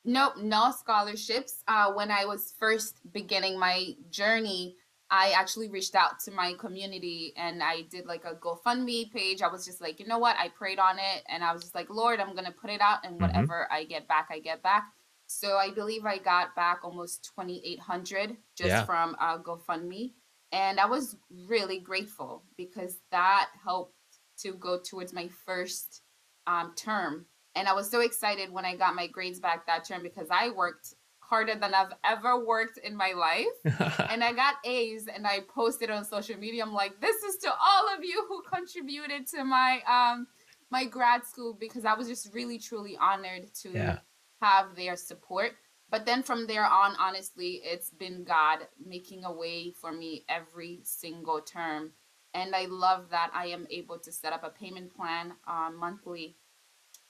nope 0.05 0.35
no 0.39 0.71
scholarships 0.79 1.63
uh 1.67 1.91
when 1.93 2.11
i 2.11 2.27
was 2.27 2.53
first 2.59 3.01
beginning 3.13 3.59
my 3.59 3.89
journey 4.11 4.77
i 5.11 5.31
actually 5.31 5.71
reached 5.71 5.95
out 5.95 6.21
to 6.21 6.31
my 6.31 6.53
community 6.59 7.33
and 7.39 7.63
i 7.63 7.81
did 7.91 8.05
like 8.05 8.25
a 8.27 8.35
gofundme 8.35 9.11
page 9.13 9.41
i 9.41 9.49
was 9.49 9.65
just 9.65 9.81
like 9.81 9.99
you 9.99 10.07
know 10.07 10.19
what 10.19 10.37
i 10.37 10.49
prayed 10.49 10.79
on 10.79 10.99
it 10.99 11.23
and 11.27 11.43
i 11.43 11.53
was 11.55 11.63
just 11.63 11.75
like 11.75 11.89
lord 11.89 12.21
i'm 12.21 12.35
gonna 12.35 12.53
put 12.53 12.69
it 12.69 12.83
out 12.83 12.99
and 13.03 13.15
mm-hmm. 13.15 13.25
whatever 13.25 13.67
mm-hmm. 13.71 13.75
i 13.75 13.85
get 13.85 14.07
back 14.07 14.29
i 14.31 14.39
get 14.39 14.63
back 14.63 14.93
so 15.33 15.57
I 15.57 15.71
believe 15.71 16.05
I 16.05 16.19
got 16.19 16.57
back 16.57 16.81
almost 16.83 17.31
2,800 17.37 18.37
just 18.59 18.69
yeah. 18.69 18.85
from 18.85 19.15
uh, 19.21 19.39
GoFundMe. 19.39 20.15
And 20.51 20.81
I 20.81 20.87
was 20.87 21.15
really 21.47 21.79
grateful 21.79 22.43
because 22.57 22.99
that 23.13 23.49
helped 23.63 23.95
to 24.41 24.55
go 24.55 24.81
towards 24.81 25.13
my 25.13 25.29
first 25.47 26.03
um, 26.49 26.73
term. 26.75 27.27
And 27.55 27.69
I 27.69 27.75
was 27.75 27.89
so 27.89 28.01
excited 28.01 28.51
when 28.51 28.65
I 28.65 28.75
got 28.75 28.97
my 28.97 29.07
grades 29.07 29.39
back 29.39 29.69
that 29.69 29.85
term 29.85 30.03
because 30.03 30.27
I 30.33 30.51
worked 30.51 30.95
harder 31.21 31.55
than 31.55 31.75
I've 31.75 31.93
ever 32.03 32.45
worked 32.45 32.79
in 32.79 32.97
my 32.97 33.13
life. 33.13 33.47
and 34.11 34.25
I 34.25 34.33
got 34.33 34.57
A's 34.65 35.07
and 35.07 35.29
I 35.29 35.43
posted 35.55 35.91
on 35.91 36.05
social 36.05 36.39
media. 36.39 36.65
I'm 36.65 36.75
like, 36.75 37.01
this 37.01 37.23
is 37.23 37.37
to 37.43 37.51
all 37.51 37.97
of 37.97 38.03
you 38.03 38.27
who 38.29 38.43
contributed 38.53 39.29
to 39.29 39.45
my 39.45 39.81
um 39.89 40.27
my 40.73 40.87
grad 40.87 41.25
school 41.25 41.57
because 41.59 41.85
I 41.85 41.95
was 41.95 42.09
just 42.09 42.35
really 42.35 42.59
truly 42.59 42.97
honored 42.97 43.55
to 43.63 43.71
yeah 43.71 43.99
have 44.41 44.75
their 44.77 44.97
support. 44.97 45.53
But 45.91 46.07
then 46.07 46.23
from 46.23 46.47
there 46.47 46.65
on, 46.65 46.95
honestly, 46.99 47.61
it's 47.65 47.91
been 47.91 48.25
God 48.25 48.61
making 48.85 49.25
a 49.25 49.33
way 49.33 49.73
for 49.73 49.93
me 49.93 50.25
every 50.29 50.81
single 50.85 51.41
term. 51.41 51.93
And 52.33 52.55
I 52.55 52.67
love 52.67 53.11
that 53.11 53.31
I 53.35 53.47
am 53.47 53.67
able 53.71 53.99
to 53.99 54.13
set 54.13 54.33
up 54.33 54.45
a 54.45 54.51
payment 54.51 54.95
plan 54.95 55.33
uh, 55.49 55.71
monthly. 55.77 56.37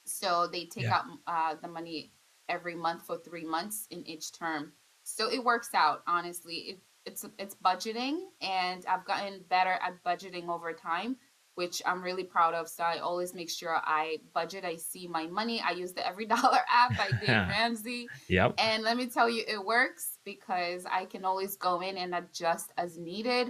So 0.05 0.49
they 0.51 0.65
take 0.65 0.85
yeah. 0.85 0.97
out 0.97 1.05
uh, 1.27 1.55
the 1.61 1.69
money 1.69 2.13
every 2.49 2.75
month 2.75 3.07
for 3.07 3.19
three 3.19 3.45
months 3.45 3.87
in 3.91 4.07
each 4.07 4.33
term. 4.33 4.73
So 5.05 5.31
it 5.31 5.45
works 5.45 5.71
out, 5.75 6.03
honestly. 6.07 6.55
It, 6.55 6.79
it's 7.07 7.25
it's 7.39 7.55
budgeting, 7.55 8.19
and 8.43 8.85
I've 8.87 9.07
gotten 9.07 9.43
better 9.49 9.71
at 9.71 10.05
budgeting 10.05 10.49
over 10.49 10.75
time 10.75 11.17
which 11.61 11.83
I'm 11.85 12.01
really 12.03 12.25
proud 12.25 12.55
of. 12.55 12.71
So 12.71 12.83
I 12.83 13.01
always 13.01 13.35
make 13.35 13.51
sure 13.51 13.77
I 13.77 14.17
budget. 14.33 14.65
I 14.65 14.77
see 14.77 15.07
my 15.07 15.27
money. 15.27 15.61
I 15.61 15.73
use 15.73 15.93
the 15.93 16.07
Every 16.07 16.25
Dollar 16.35 16.61
app 16.73 16.97
by 16.97 17.11
Dave 17.19 17.29
Ramsey. 17.29 18.09
Yep. 18.29 18.55
And 18.57 18.83
let 18.83 18.97
me 18.97 19.09
tell 19.09 19.29
you, 19.29 19.45
it 19.47 19.63
works 19.63 20.17
because 20.25 20.87
I 20.91 21.05
can 21.05 21.27
always 21.27 21.57
go 21.57 21.83
in 21.83 21.99
and 21.99 22.15
adjust 22.15 22.73
as 22.79 22.97
needed. 22.97 23.49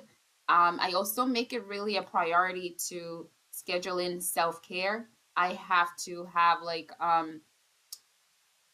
Um, 0.48 0.80
I 0.80 0.90
also 0.96 1.24
make 1.24 1.52
it 1.52 1.64
really 1.68 1.98
a 1.98 2.02
priority 2.02 2.76
to 2.88 3.28
schedule 3.52 3.98
in 3.98 4.20
self 4.20 4.60
care. 4.60 5.06
I 5.36 5.52
have 5.52 5.94
to 6.06 6.26
have 6.34 6.62
like 6.62 6.90
um, 6.98 7.42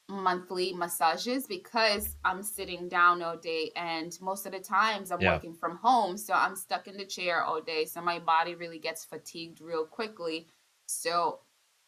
monthly 0.08 0.72
massages 0.72 1.46
because 1.46 2.16
I'm 2.24 2.42
sitting 2.42 2.88
down 2.88 3.22
all 3.22 3.36
day 3.36 3.72
and 3.74 4.16
most 4.20 4.46
of 4.46 4.52
the 4.52 4.60
times 4.60 5.10
I'm 5.10 5.20
yeah. 5.20 5.34
working 5.34 5.52
from 5.52 5.76
home 5.78 6.16
so 6.16 6.32
I'm 6.32 6.54
stuck 6.54 6.86
in 6.86 6.96
the 6.96 7.04
chair 7.04 7.42
all 7.42 7.60
day 7.60 7.84
so 7.86 8.00
my 8.00 8.20
body 8.20 8.54
really 8.54 8.78
gets 8.78 9.04
fatigued 9.04 9.60
real 9.60 9.84
quickly 9.84 10.46
so 10.86 11.40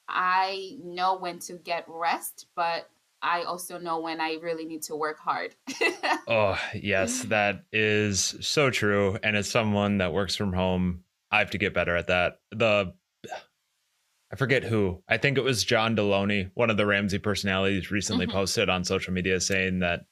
I 0.08 0.78
know 0.82 1.16
when 1.16 1.38
to 1.40 1.54
get 1.54 1.84
rest 1.86 2.46
but 2.56 2.90
I 3.22 3.42
also 3.42 3.78
know 3.78 4.00
when 4.00 4.20
I 4.20 4.38
really 4.40 4.64
need 4.64 4.82
to 4.82 4.94
work 4.94 5.18
hard. 5.18 5.56
oh, 6.28 6.56
yes, 6.72 7.24
that 7.24 7.64
is 7.72 8.36
so 8.40 8.70
true 8.70 9.18
and 9.22 9.36
as 9.36 9.50
someone 9.50 9.98
that 9.98 10.12
works 10.12 10.34
from 10.34 10.52
home 10.52 11.04
I 11.30 11.38
have 11.40 11.50
to 11.50 11.58
get 11.58 11.74
better 11.74 11.94
at 11.94 12.08
that. 12.08 12.40
The 12.50 12.94
I 14.32 14.36
forget 14.36 14.62
who. 14.62 15.02
I 15.08 15.16
think 15.16 15.38
it 15.38 15.44
was 15.44 15.64
John 15.64 15.96
Deloney, 15.96 16.50
one 16.54 16.70
of 16.70 16.76
the 16.76 16.86
Ramsey 16.86 17.18
personalities, 17.18 17.90
recently 17.90 18.26
mm-hmm. 18.26 18.36
posted 18.36 18.68
on 18.68 18.84
social 18.84 19.12
media 19.12 19.40
saying 19.40 19.80
that, 19.80 20.04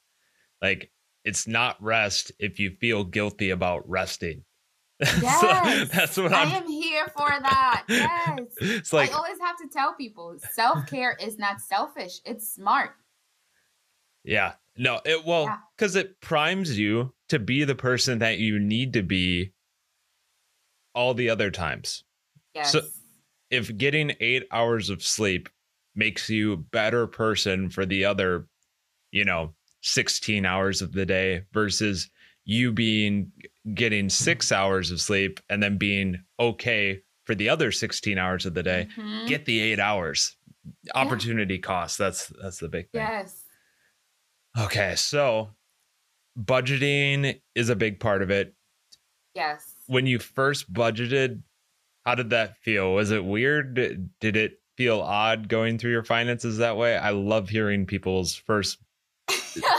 like, 0.62 0.90
it's 1.24 1.46
not 1.46 1.82
rest 1.82 2.32
if 2.38 2.58
you 2.58 2.70
feel 2.70 3.04
guilty 3.04 3.50
about 3.50 3.88
resting. 3.88 4.44
Yes, 5.20 5.40
so 5.40 5.84
that's 5.94 6.16
what 6.16 6.32
I'm, 6.32 6.48
I 6.48 6.56
am 6.56 6.66
here 6.66 7.06
for. 7.08 7.28
That 7.28 7.84
yes, 7.88 8.38
it's 8.58 8.92
like 8.94 9.12
I 9.12 9.16
always 9.16 9.38
have 9.40 9.58
to 9.58 9.68
tell 9.70 9.92
people 9.92 10.38
self 10.52 10.86
care 10.86 11.14
is 11.20 11.36
not 11.38 11.60
selfish; 11.60 12.20
it's 12.24 12.48
smart. 12.48 12.92
Yeah, 14.24 14.54
no, 14.78 15.02
it 15.04 15.26
well 15.26 15.54
because 15.76 15.96
yeah. 15.96 16.02
it 16.02 16.20
primes 16.22 16.78
you 16.78 17.12
to 17.28 17.38
be 17.38 17.64
the 17.64 17.74
person 17.74 18.20
that 18.20 18.38
you 18.38 18.58
need 18.58 18.94
to 18.94 19.02
be 19.02 19.52
all 20.94 21.12
the 21.12 21.28
other 21.28 21.50
times. 21.50 22.04
Yes. 22.54 22.72
So 22.72 22.80
if 23.56 23.76
getting 23.76 24.12
eight 24.20 24.44
hours 24.52 24.90
of 24.90 25.02
sleep 25.02 25.48
makes 25.94 26.28
you 26.28 26.52
a 26.52 26.56
better 26.56 27.06
person 27.06 27.70
for 27.70 27.86
the 27.86 28.04
other, 28.04 28.46
you 29.10 29.24
know, 29.24 29.54
16 29.82 30.44
hours 30.44 30.82
of 30.82 30.92
the 30.92 31.06
day 31.06 31.42
versus 31.52 32.10
you 32.44 32.72
being 32.72 33.32
getting 33.74 34.08
six 34.08 34.52
hours 34.52 34.90
of 34.90 35.00
sleep 35.00 35.40
and 35.48 35.62
then 35.62 35.78
being 35.78 36.22
okay 36.38 37.00
for 37.24 37.34
the 37.34 37.48
other 37.48 37.72
16 37.72 38.18
hours 38.18 38.46
of 38.46 38.54
the 38.54 38.62
day, 38.62 38.88
mm-hmm. 38.96 39.26
get 39.26 39.46
the 39.46 39.60
eight 39.60 39.80
hours. 39.80 40.36
Opportunity 40.94 41.54
yeah. 41.54 41.60
cost. 41.60 41.98
That's 41.98 42.32
that's 42.42 42.58
the 42.58 42.68
big 42.68 42.90
thing. 42.90 43.00
Yes. 43.00 43.42
Okay, 44.58 44.94
so 44.96 45.50
budgeting 46.38 47.40
is 47.54 47.68
a 47.68 47.76
big 47.76 48.00
part 48.00 48.22
of 48.22 48.30
it. 48.30 48.54
Yes. 49.34 49.64
When 49.86 50.06
you 50.06 50.18
first 50.18 50.72
budgeted, 50.72 51.42
how 52.06 52.14
did 52.14 52.30
that 52.30 52.56
feel? 52.62 52.94
Was 52.94 53.10
it 53.10 53.24
weird? 53.24 53.74
Did 54.20 54.36
it 54.36 54.60
feel 54.76 55.00
odd 55.00 55.48
going 55.48 55.76
through 55.76 55.90
your 55.90 56.04
finances 56.04 56.58
that 56.58 56.76
way? 56.76 56.96
I 56.96 57.10
love 57.10 57.48
hearing 57.48 57.84
people's 57.84 58.36
first 58.36 58.78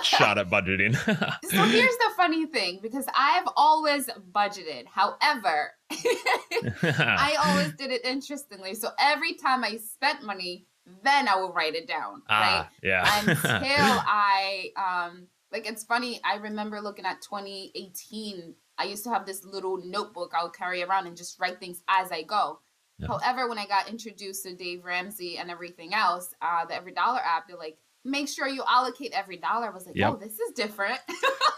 shot 0.03 0.37
at 0.37 0.49
budgeting. 0.49 0.93
so 1.49 1.63
here's 1.63 1.97
the 1.97 2.11
funny 2.17 2.45
thing 2.45 2.79
because 2.81 3.05
I've 3.15 3.47
always 3.55 4.09
budgeted. 4.31 4.87
However, 4.87 5.71
I 5.89 7.37
always 7.45 7.73
did 7.73 7.91
it 7.91 8.03
interestingly. 8.03 8.73
So 8.75 8.89
every 8.99 9.35
time 9.35 9.63
I 9.63 9.77
spent 9.77 10.23
money, 10.23 10.65
then 11.03 11.29
I 11.29 11.37
will 11.37 11.53
write 11.53 11.75
it 11.75 11.87
down, 11.87 12.23
right? 12.29 12.65
Ah, 12.65 12.69
yeah. 12.83 13.19
Until 13.25 13.41
I 13.47 14.71
um 14.75 15.27
like 15.51 15.65
it's 15.65 15.85
funny, 15.85 16.19
I 16.25 16.35
remember 16.35 16.81
looking 16.81 17.05
at 17.05 17.21
2018. 17.21 18.55
I 18.77 18.85
used 18.85 19.03
to 19.05 19.09
have 19.09 19.25
this 19.25 19.43
little 19.43 19.77
notebook 19.83 20.33
I 20.37 20.43
would 20.43 20.53
carry 20.53 20.83
around 20.83 21.07
and 21.07 21.17
just 21.17 21.39
write 21.39 21.59
things 21.59 21.81
as 21.87 22.11
I 22.11 22.23
go. 22.23 22.59
Yeah. 22.99 23.07
However, 23.07 23.47
when 23.47 23.57
I 23.57 23.65
got 23.65 23.89
introduced 23.89 24.43
to 24.43 24.55
Dave 24.55 24.83
Ramsey 24.83 25.37
and 25.37 25.51
everything 25.51 25.93
else, 25.93 26.33
uh, 26.41 26.65
the 26.65 26.75
Every 26.75 26.93
Dollar 26.93 27.19
app, 27.19 27.47
they're 27.47 27.57
like, 27.57 27.77
make 28.07 28.27
sure 28.27 28.47
you 28.47 28.63
allocate 28.67 29.11
every 29.13 29.37
dollar. 29.37 29.67
I 29.67 29.73
was 29.73 29.85
like, 29.85 29.95
yep. 29.95 30.13
oh, 30.13 30.15
this 30.15 30.39
is 30.39 30.53
different. 30.53 30.99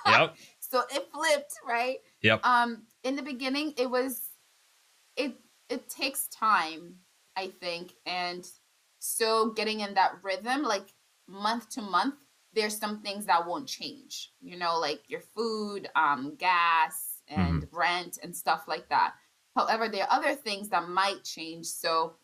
yep. 0.05 0.35
So 0.61 0.83
it 0.91 1.09
flipped, 1.11 1.53
right? 1.67 1.97
Yep. 2.21 2.45
Um, 2.45 2.83
in 3.03 3.15
the 3.15 3.23
beginning, 3.23 3.73
it 3.75 3.89
was, 3.89 4.21
it 5.17 5.33
it 5.67 5.89
takes 5.89 6.27
time, 6.27 6.97
I 7.35 7.47
think, 7.47 7.93
and 8.05 8.47
so 8.99 9.49
getting 9.49 9.79
in 9.79 9.95
that 9.95 10.19
rhythm, 10.21 10.61
like 10.61 10.93
month 11.27 11.69
to 11.71 11.81
month, 11.81 12.13
there's 12.53 12.77
some 12.77 13.01
things 13.01 13.25
that 13.25 13.47
won't 13.47 13.67
change. 13.67 14.31
You 14.41 14.57
know, 14.57 14.77
like 14.77 15.01
your 15.07 15.21
food, 15.21 15.89
um, 15.95 16.35
gas, 16.37 17.08
and 17.29 17.63
mm-hmm. 17.63 17.77
rent 17.77 18.19
and 18.21 18.35
stuff 18.35 18.65
like 18.67 18.89
that. 18.89 19.13
However, 19.55 19.89
there 19.89 20.03
are 20.03 20.19
other 20.19 20.35
things 20.35 20.69
that 20.69 20.89
might 20.89 21.23
change. 21.23 21.65
So 21.65 22.15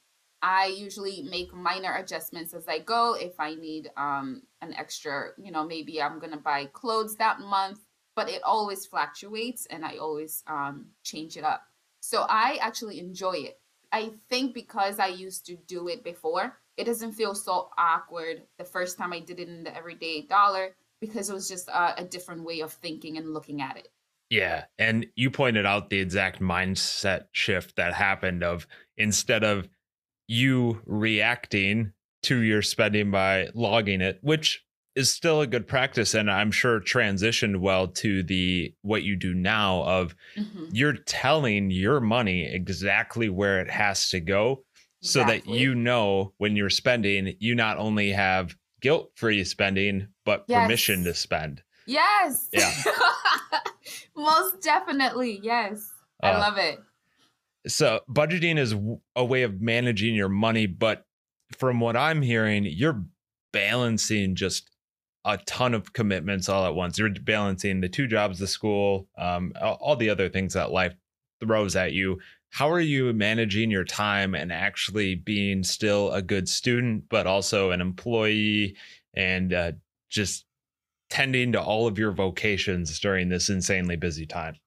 I 0.42 0.68
usually 0.68 1.24
make 1.24 1.54
minor 1.54 1.96
adjustments 1.96 2.54
as 2.54 2.68
I 2.68 2.80
go. 2.80 3.16
If 3.16 3.40
I 3.40 3.56
need 3.56 3.90
um, 3.98 4.44
an 4.62 4.74
extra, 4.74 5.30
you 5.38 5.52
know, 5.52 5.66
maybe 5.66 6.02
I'm 6.02 6.20
going 6.20 6.32
to 6.32 6.38
buy 6.38 6.66
clothes 6.66 7.16
that 7.16 7.40
month, 7.40 7.80
but 8.16 8.30
it 8.30 8.44
always 8.44 8.86
fluctuates 8.86 9.66
and 9.68 9.84
I 9.84 9.98
always 9.98 10.44
um, 10.48 10.88
change 11.04 11.36
it 11.38 11.44
up. 11.44 11.64
So 12.00 12.26
I 12.30 12.60
actually 12.62 13.00
enjoy 13.00 13.34
it. 13.34 13.60
I 13.92 14.12
think 14.30 14.54
because 14.54 15.00
I 15.00 15.08
used 15.08 15.46
to 15.48 15.56
do 15.56 15.88
it 15.88 16.04
before, 16.04 16.58
it 16.78 16.84
doesn't 16.84 17.14
feel 17.14 17.34
so 17.34 17.70
awkward 17.78 18.44
the 18.58 18.66
first 18.66 18.98
time 18.98 19.14
I 19.14 19.22
did 19.22 19.40
it 19.40 19.48
in 19.48 19.64
the 19.64 19.76
everyday 19.76 20.22
dollar 20.22 20.76
because 21.00 21.30
it 21.30 21.34
was 21.34 21.48
just 21.48 21.68
a, 21.70 22.02
a 22.02 22.04
different 22.04 22.44
way 22.44 22.60
of 22.60 22.74
thinking 22.74 23.18
and 23.18 23.34
looking 23.34 23.62
at 23.62 23.78
it. 23.78 23.90
Yeah. 24.36 24.66
And 24.78 25.08
you 25.16 25.32
pointed 25.32 25.66
out 25.66 25.90
the 25.90 26.00
exact 26.00 26.42
mindset 26.42 27.28
shift 27.32 27.78
that 27.78 27.94
happened 27.94 28.44
of 28.44 28.68
instead 28.98 29.46
of 29.46 29.70
you 30.28 30.82
reacting 30.86 31.94
to 32.24 32.42
your 32.42 32.62
spending 32.62 33.12
by 33.12 33.48
logging 33.54 34.02
it, 34.02 34.20
which 34.22 34.62
is 34.94 35.14
still 35.14 35.40
a 35.40 35.48
good 35.48 35.68
practice 35.68 36.14
and 36.14 36.30
I'm 36.30 36.52
sure 36.52 36.82
transitioned 36.82 37.62
well 37.62 37.88
to 37.88 38.24
the 38.24 38.74
what 38.82 39.04
you 39.04 39.16
do 39.16 39.34
now 39.34 39.84
of 39.84 40.16
mm-hmm. 40.38 40.66
you're 40.72 40.98
telling 41.06 41.72
your 41.72 42.02
money 42.02 42.46
exactly 42.46 43.30
where 43.30 43.62
it 43.62 43.70
has 43.70 44.10
to 44.10 44.20
go 44.20 44.64
so 45.02 45.20
that 45.24 45.48
you 45.48 45.76
know 45.76 46.34
when 46.38 46.56
you're 46.56 46.70
spending 46.70 47.36
you 47.40 47.54
not 47.56 47.78
only 47.78 48.12
have 48.12 48.56
guilt 48.82 49.12
free 49.16 49.44
spending 49.44 50.08
but 50.26 50.46
yes. 50.48 50.64
permission 50.64 51.04
to 51.04 51.14
spend. 51.14 51.62
Yes. 51.88 52.50
Yeah. 52.52 52.72
Most 54.16 54.62
definitely. 54.62 55.40
Yes. 55.42 55.92
I 56.22 56.32
uh, 56.32 56.40
love 56.40 56.58
it. 56.58 56.80
So 57.68 58.02
budgeting 58.10 58.58
is 58.58 58.76
a 59.16 59.26
way 59.26 59.44
of 59.44 59.62
managing 59.62 60.16
your 60.16 60.30
money, 60.30 60.68
but 60.68 61.06
from 61.58 61.80
what 61.80 61.98
I'm 61.98 62.22
hearing, 62.22 62.66
you're 62.66 63.04
balancing 63.52 64.36
just 64.36 64.70
a 65.26 65.38
ton 65.40 65.74
of 65.74 65.94
commitments 65.94 66.48
all 66.48 66.66
at 66.66 66.76
once. 66.76 67.00
You're 67.00 67.10
balancing 67.10 67.82
the 67.82 67.90
two 67.90 68.08
jobs, 68.08 68.38
the 68.38 68.48
school, 68.48 69.08
um, 69.18 69.54
all 69.60 69.96
the 69.96 70.10
other 70.10 70.30
things 70.30 70.54
that 70.54 70.72
life 70.72 70.94
throws 71.40 71.76
at 71.76 71.94
you. 71.94 72.20
How 72.50 72.70
are 72.70 72.80
you 72.80 73.12
managing 73.12 73.72
your 73.72 73.84
time 73.84 74.36
and 74.36 74.52
actually 74.52 75.16
being 75.16 75.64
still 75.64 76.12
a 76.12 76.22
good 76.22 76.48
student, 76.48 77.06
but 77.10 77.28
also 77.28 77.72
an 77.72 77.82
employee 77.82 78.78
and 79.16 79.52
uh, 79.52 79.72
just 80.10 80.45
tending 81.16 81.54
to 81.54 81.62
all 81.62 81.88
of 81.88 81.98
your 81.98 82.12
vocations 82.12 83.00
during 83.00 83.30
this 83.30 83.50
insanely 83.50 83.96
busy 83.96 84.26
time? 84.26 84.58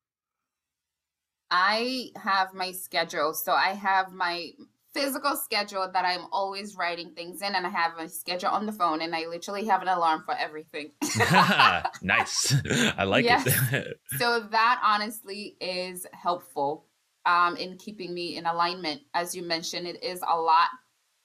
I 1.50 2.06
have 2.16 2.54
my 2.54 2.72
schedule. 2.72 3.34
So 3.34 3.52
I 3.52 3.74
have 3.74 4.14
my 4.14 4.52
physical 4.94 5.37
schedule 5.37 5.90
that 5.92 6.06
I'm 6.06 6.24
always 6.32 6.74
writing 6.74 7.11
things 7.11 7.42
in, 7.42 7.54
and 7.54 7.66
I 7.66 7.68
have 7.68 7.98
a 7.98 8.08
schedule 8.08 8.48
on 8.48 8.64
the 8.64 8.72
phone, 8.72 9.02
and 9.02 9.14
I 9.14 9.26
literally 9.26 9.66
have 9.66 9.82
an 9.82 9.88
alarm 9.88 10.22
for 10.24 10.34
everything. 10.38 10.92
nice. 12.02 12.54
I 12.96 13.04
like 13.04 13.26
yes. 13.26 13.46
it. 13.70 14.00
so 14.18 14.40
that 14.50 14.80
honestly 14.82 15.54
is 15.61 16.06
helpful 16.12 16.87
um, 17.26 17.56
in 17.56 17.76
keeping 17.76 18.14
me 18.14 18.38
in 18.38 18.46
alignment. 18.46 19.02
As 19.12 19.34
you 19.34 19.42
mentioned, 19.42 19.87
it 19.87 20.02
is 20.02 20.22
a 20.26 20.40
lot 20.40 20.70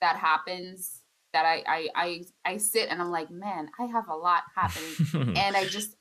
that 0.02 0.18
happens 0.18 1.03
that 1.34 1.46
I 1.46 1.64
I 1.68 1.88
I, 1.96 2.24
I 2.46 2.58
sit 2.58 2.90
and 2.90 3.02
I'm 3.02 3.12
like, 3.12 3.30
man, 3.30 3.70
I 3.80 3.86
have 3.86 4.08
a 4.08 4.16
lot 4.16 4.44
happening, 4.56 5.36
and 5.38 5.56
I 5.56 5.66
just 5.66 5.96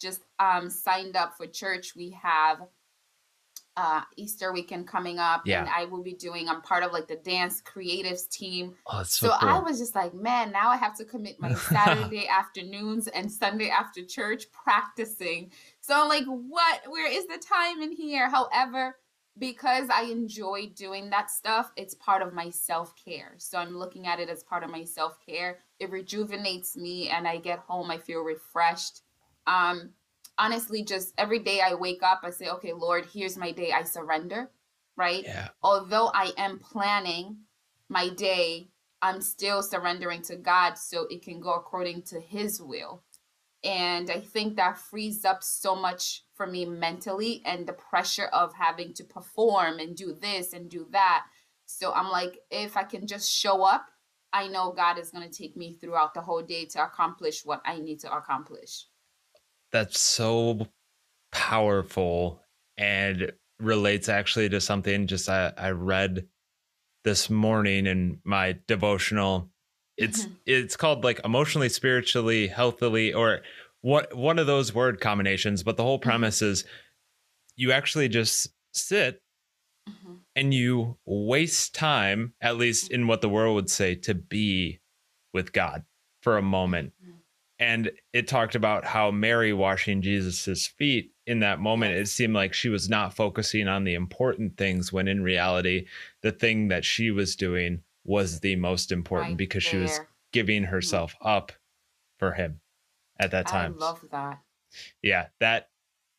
just 0.00 0.20
um 0.38 0.68
signed 0.70 1.16
up 1.16 1.36
for 1.36 1.46
church. 1.46 1.94
We 1.96 2.10
have 2.22 2.60
uh, 3.76 4.02
Easter 4.16 4.52
weekend 4.52 4.86
coming 4.86 5.18
up, 5.18 5.42
yeah. 5.46 5.60
and 5.60 5.68
I 5.68 5.86
will 5.86 6.02
be 6.02 6.14
doing. 6.14 6.48
I'm 6.48 6.62
part 6.62 6.84
of 6.84 6.92
like 6.92 7.08
the 7.08 7.16
dance 7.16 7.60
creatives 7.62 8.28
team. 8.28 8.74
Oh, 8.86 9.02
so, 9.02 9.28
so 9.28 9.36
cool. 9.40 9.48
I 9.48 9.58
was 9.58 9.78
just 9.78 9.94
like, 9.94 10.14
man, 10.14 10.52
now 10.52 10.68
I 10.68 10.76
have 10.76 10.96
to 10.98 11.04
commit 11.04 11.40
my 11.40 11.54
Saturday 11.54 12.28
afternoons 12.28 13.08
and 13.08 13.30
Sunday 13.30 13.70
after 13.70 14.04
church 14.04 14.44
practicing. 14.52 15.50
So 15.80 15.94
I'm 16.00 16.08
like, 16.08 16.24
what? 16.26 16.82
Where 16.88 17.10
is 17.10 17.26
the 17.26 17.38
time 17.38 17.82
in 17.82 17.92
here? 17.92 18.28
However, 18.28 18.96
because 19.38 19.88
I 19.90 20.02
enjoy 20.02 20.70
doing 20.74 21.10
that 21.10 21.30
stuff, 21.30 21.72
it's 21.76 21.94
part 21.94 22.22
of 22.22 22.32
my 22.32 22.50
self 22.50 22.94
care. 23.02 23.34
So 23.38 23.58
I'm 23.58 23.76
looking 23.76 24.06
at 24.06 24.20
it 24.20 24.28
as 24.28 24.42
part 24.42 24.62
of 24.62 24.70
my 24.70 24.84
self 24.84 25.18
care. 25.24 25.58
It 25.80 25.90
rejuvenates 25.90 26.76
me, 26.76 27.08
and 27.08 27.26
I 27.26 27.38
get 27.38 27.58
home, 27.60 27.90
I 27.90 27.98
feel 27.98 28.20
refreshed. 28.20 29.02
Um, 29.46 29.90
honestly 30.38 30.82
just 30.82 31.14
every 31.18 31.38
day 31.38 31.60
I 31.60 31.74
wake 31.74 32.02
up, 32.02 32.20
I 32.22 32.30
say, 32.30 32.48
okay, 32.48 32.72
Lord, 32.72 33.06
here's 33.12 33.36
my 33.36 33.52
day. 33.52 33.72
I 33.72 33.82
surrender, 33.82 34.50
right? 34.96 35.24
Yeah. 35.24 35.48
Although 35.62 36.10
I 36.14 36.32
am 36.36 36.58
planning 36.58 37.38
my 37.88 38.08
day, 38.08 38.68
I'm 39.02 39.20
still 39.20 39.62
surrendering 39.62 40.22
to 40.22 40.36
God 40.36 40.78
so 40.78 41.06
it 41.10 41.22
can 41.22 41.40
go 41.40 41.54
according 41.54 42.02
to 42.02 42.20
His 42.20 42.60
will. 42.60 43.02
And 43.64 44.10
I 44.10 44.20
think 44.20 44.56
that 44.56 44.78
frees 44.78 45.24
up 45.24 45.42
so 45.42 45.74
much 45.74 46.22
for 46.34 46.46
me 46.46 46.66
mentally 46.66 47.42
and 47.46 47.66
the 47.66 47.72
pressure 47.72 48.26
of 48.26 48.52
having 48.54 48.92
to 48.94 49.04
perform 49.04 49.78
and 49.78 49.96
do 49.96 50.12
this 50.12 50.52
and 50.52 50.68
do 50.68 50.86
that. 50.90 51.24
So 51.66 51.92
I'm 51.92 52.10
like, 52.10 52.38
if 52.50 52.76
I 52.76 52.84
can 52.84 53.06
just 53.06 53.32
show 53.32 53.62
up, 53.62 53.86
I 54.32 54.48
know 54.48 54.72
God 54.72 54.98
is 54.98 55.10
going 55.10 55.28
to 55.28 55.34
take 55.34 55.56
me 55.56 55.78
throughout 55.80 56.12
the 56.12 56.20
whole 56.20 56.42
day 56.42 56.66
to 56.66 56.84
accomplish 56.84 57.44
what 57.44 57.62
I 57.64 57.78
need 57.78 58.00
to 58.00 58.14
accomplish 58.14 58.86
that's 59.74 60.00
so 60.00 60.68
powerful 61.32 62.40
and 62.78 63.32
relates 63.58 64.08
actually 64.08 64.48
to 64.48 64.60
something 64.60 65.08
just 65.08 65.28
I, 65.28 65.52
I 65.58 65.70
read 65.70 66.28
this 67.02 67.28
morning 67.28 67.86
in 67.86 68.20
my 68.22 68.56
devotional. 68.68 69.50
It's 69.96 70.24
mm-hmm. 70.24 70.34
it's 70.46 70.76
called 70.76 71.04
like 71.04 71.20
emotionally, 71.24 71.68
spiritually, 71.68 72.48
healthily, 72.48 73.12
or 73.12 73.40
what 73.80 74.14
one 74.14 74.38
of 74.38 74.46
those 74.46 74.74
word 74.74 75.00
combinations. 75.00 75.62
But 75.62 75.76
the 75.76 75.82
whole 75.82 75.98
mm-hmm. 75.98 76.08
premise 76.08 76.42
is 76.42 76.64
you 77.56 77.72
actually 77.72 78.08
just 78.08 78.48
sit 78.72 79.22
mm-hmm. 79.88 80.14
and 80.34 80.52
you 80.52 80.96
waste 81.04 81.74
time, 81.74 82.34
at 82.40 82.56
least 82.56 82.90
in 82.90 83.06
what 83.06 83.20
the 83.20 83.28
world 83.28 83.54
would 83.54 83.70
say, 83.70 83.94
to 83.96 84.14
be 84.14 84.80
with 85.32 85.52
God 85.52 85.84
for 86.22 86.36
a 86.36 86.42
moment. 86.42 86.92
Mm-hmm 87.02 87.14
and 87.58 87.90
it 88.12 88.26
talked 88.26 88.54
about 88.54 88.84
how 88.84 89.10
Mary 89.10 89.52
washing 89.52 90.02
Jesus's 90.02 90.66
feet 90.66 91.12
in 91.26 91.40
that 91.40 91.60
moment 91.60 91.94
it 91.94 92.08
seemed 92.08 92.34
like 92.34 92.52
she 92.52 92.68
was 92.68 92.88
not 92.88 93.14
focusing 93.14 93.68
on 93.68 93.84
the 93.84 93.94
important 93.94 94.56
things 94.56 94.92
when 94.92 95.08
in 95.08 95.22
reality 95.22 95.86
the 96.22 96.32
thing 96.32 96.68
that 96.68 96.84
she 96.84 97.10
was 97.10 97.36
doing 97.36 97.82
was 98.04 98.40
the 98.40 98.56
most 98.56 98.92
important 98.92 99.30
right 99.30 99.38
because 99.38 99.64
there. 99.64 99.70
she 99.70 99.78
was 99.78 100.00
giving 100.32 100.62
mm-hmm. 100.62 100.70
herself 100.70 101.14
up 101.20 101.52
for 102.18 102.32
him 102.32 102.60
at 103.18 103.30
that 103.30 103.46
time. 103.46 103.74
I 103.80 103.84
love 103.84 104.04
that. 104.10 104.40
Yeah, 105.02 105.26
that 105.40 105.68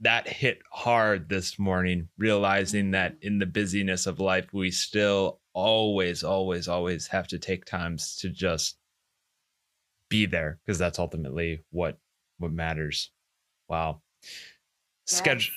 that 0.02 0.28
hit 0.28 0.60
hard 0.72 1.30
this 1.30 1.58
morning 1.58 2.10
realizing 2.18 2.86
mm-hmm. 2.86 2.92
that 2.92 3.16
in 3.22 3.40
the 3.40 3.46
busyness 3.46 4.08
of 4.08 4.20
life 4.20 4.52
we 4.52 4.70
still 4.70 5.40
always 5.54 6.24
always 6.24 6.68
always 6.68 7.08
have 7.08 7.28
to 7.28 7.40
take 7.40 7.64
times 7.66 8.18
to 8.18 8.30
just 8.30 8.78
be 10.10 10.26
there 10.26 10.60
because 10.66 10.78
that's 10.78 11.00
ultimately 11.00 11.64
what 11.72 11.98
what 12.38 12.52
matters. 12.52 13.12
Wow. 13.70 14.02
Yes. 14.22 15.18
Schedule 15.18 15.54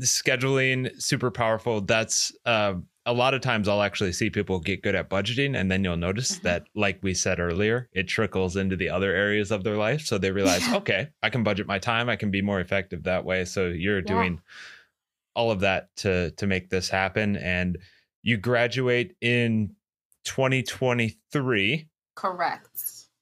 scheduling 0.00 1.00
super 1.00 1.30
powerful. 1.30 1.80
That's 1.80 2.32
uh, 2.44 2.74
a 3.08 3.12
lot 3.12 3.32
of 3.32 3.40
times 3.40 3.68
I'll 3.68 3.80
actually 3.82 4.12
see 4.12 4.28
people 4.28 4.60
get 4.60 4.82
good 4.82 4.94
at 4.94 5.08
budgeting, 5.08 5.56
and 5.58 5.70
then 5.70 5.82
you'll 5.82 5.96
notice 5.96 6.38
Mhm. 6.38 6.42
that, 6.42 6.66
like 6.74 7.02
we 7.02 7.14
said 7.14 7.40
earlier, 7.40 7.88
it 7.92 8.06
trickles 8.06 8.54
into 8.56 8.76
the 8.76 8.90
other 8.90 9.14
areas 9.14 9.50
of 9.50 9.64
their 9.64 9.76
life. 9.76 10.02
So 10.02 10.18
they 10.18 10.30
realize, 10.30 10.66
Yeah. 10.68 10.76
okay, 10.76 11.08
I 11.22 11.30
can 11.30 11.42
budget 11.42 11.66
my 11.66 11.78
time. 11.78 12.10
I 12.10 12.16
can 12.16 12.30
be 12.30 12.42
more 12.42 12.60
effective 12.60 13.04
that 13.04 13.24
way. 13.24 13.46
So 13.46 13.68
you're 13.68 14.00
Yeah. 14.00 14.04
doing 14.14 14.40
all 15.34 15.50
of 15.50 15.60
that 15.60 15.88
to 15.96 16.32
to 16.32 16.46
make 16.46 16.68
this 16.68 16.88
happen, 16.90 17.36
and 17.36 17.78
you 18.22 18.36
graduate 18.36 19.16
in 19.20 19.74
2023. 20.24 21.88
Correct. 22.14 22.68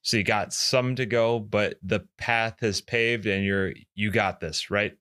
So 0.03 0.17
you 0.17 0.25
got 0.25 0.53
some 0.53 0.95
to 0.97 1.07
go, 1.07 1.39
but 1.39 1.79
the 1.83 2.01
path 2.17 2.63
is 2.63 2.81
paved, 2.81 3.27
and 3.27 3.45
you're 3.45 3.73
you 3.95 4.11
got 4.11 4.41
this 4.41 4.71
right. 4.71 4.97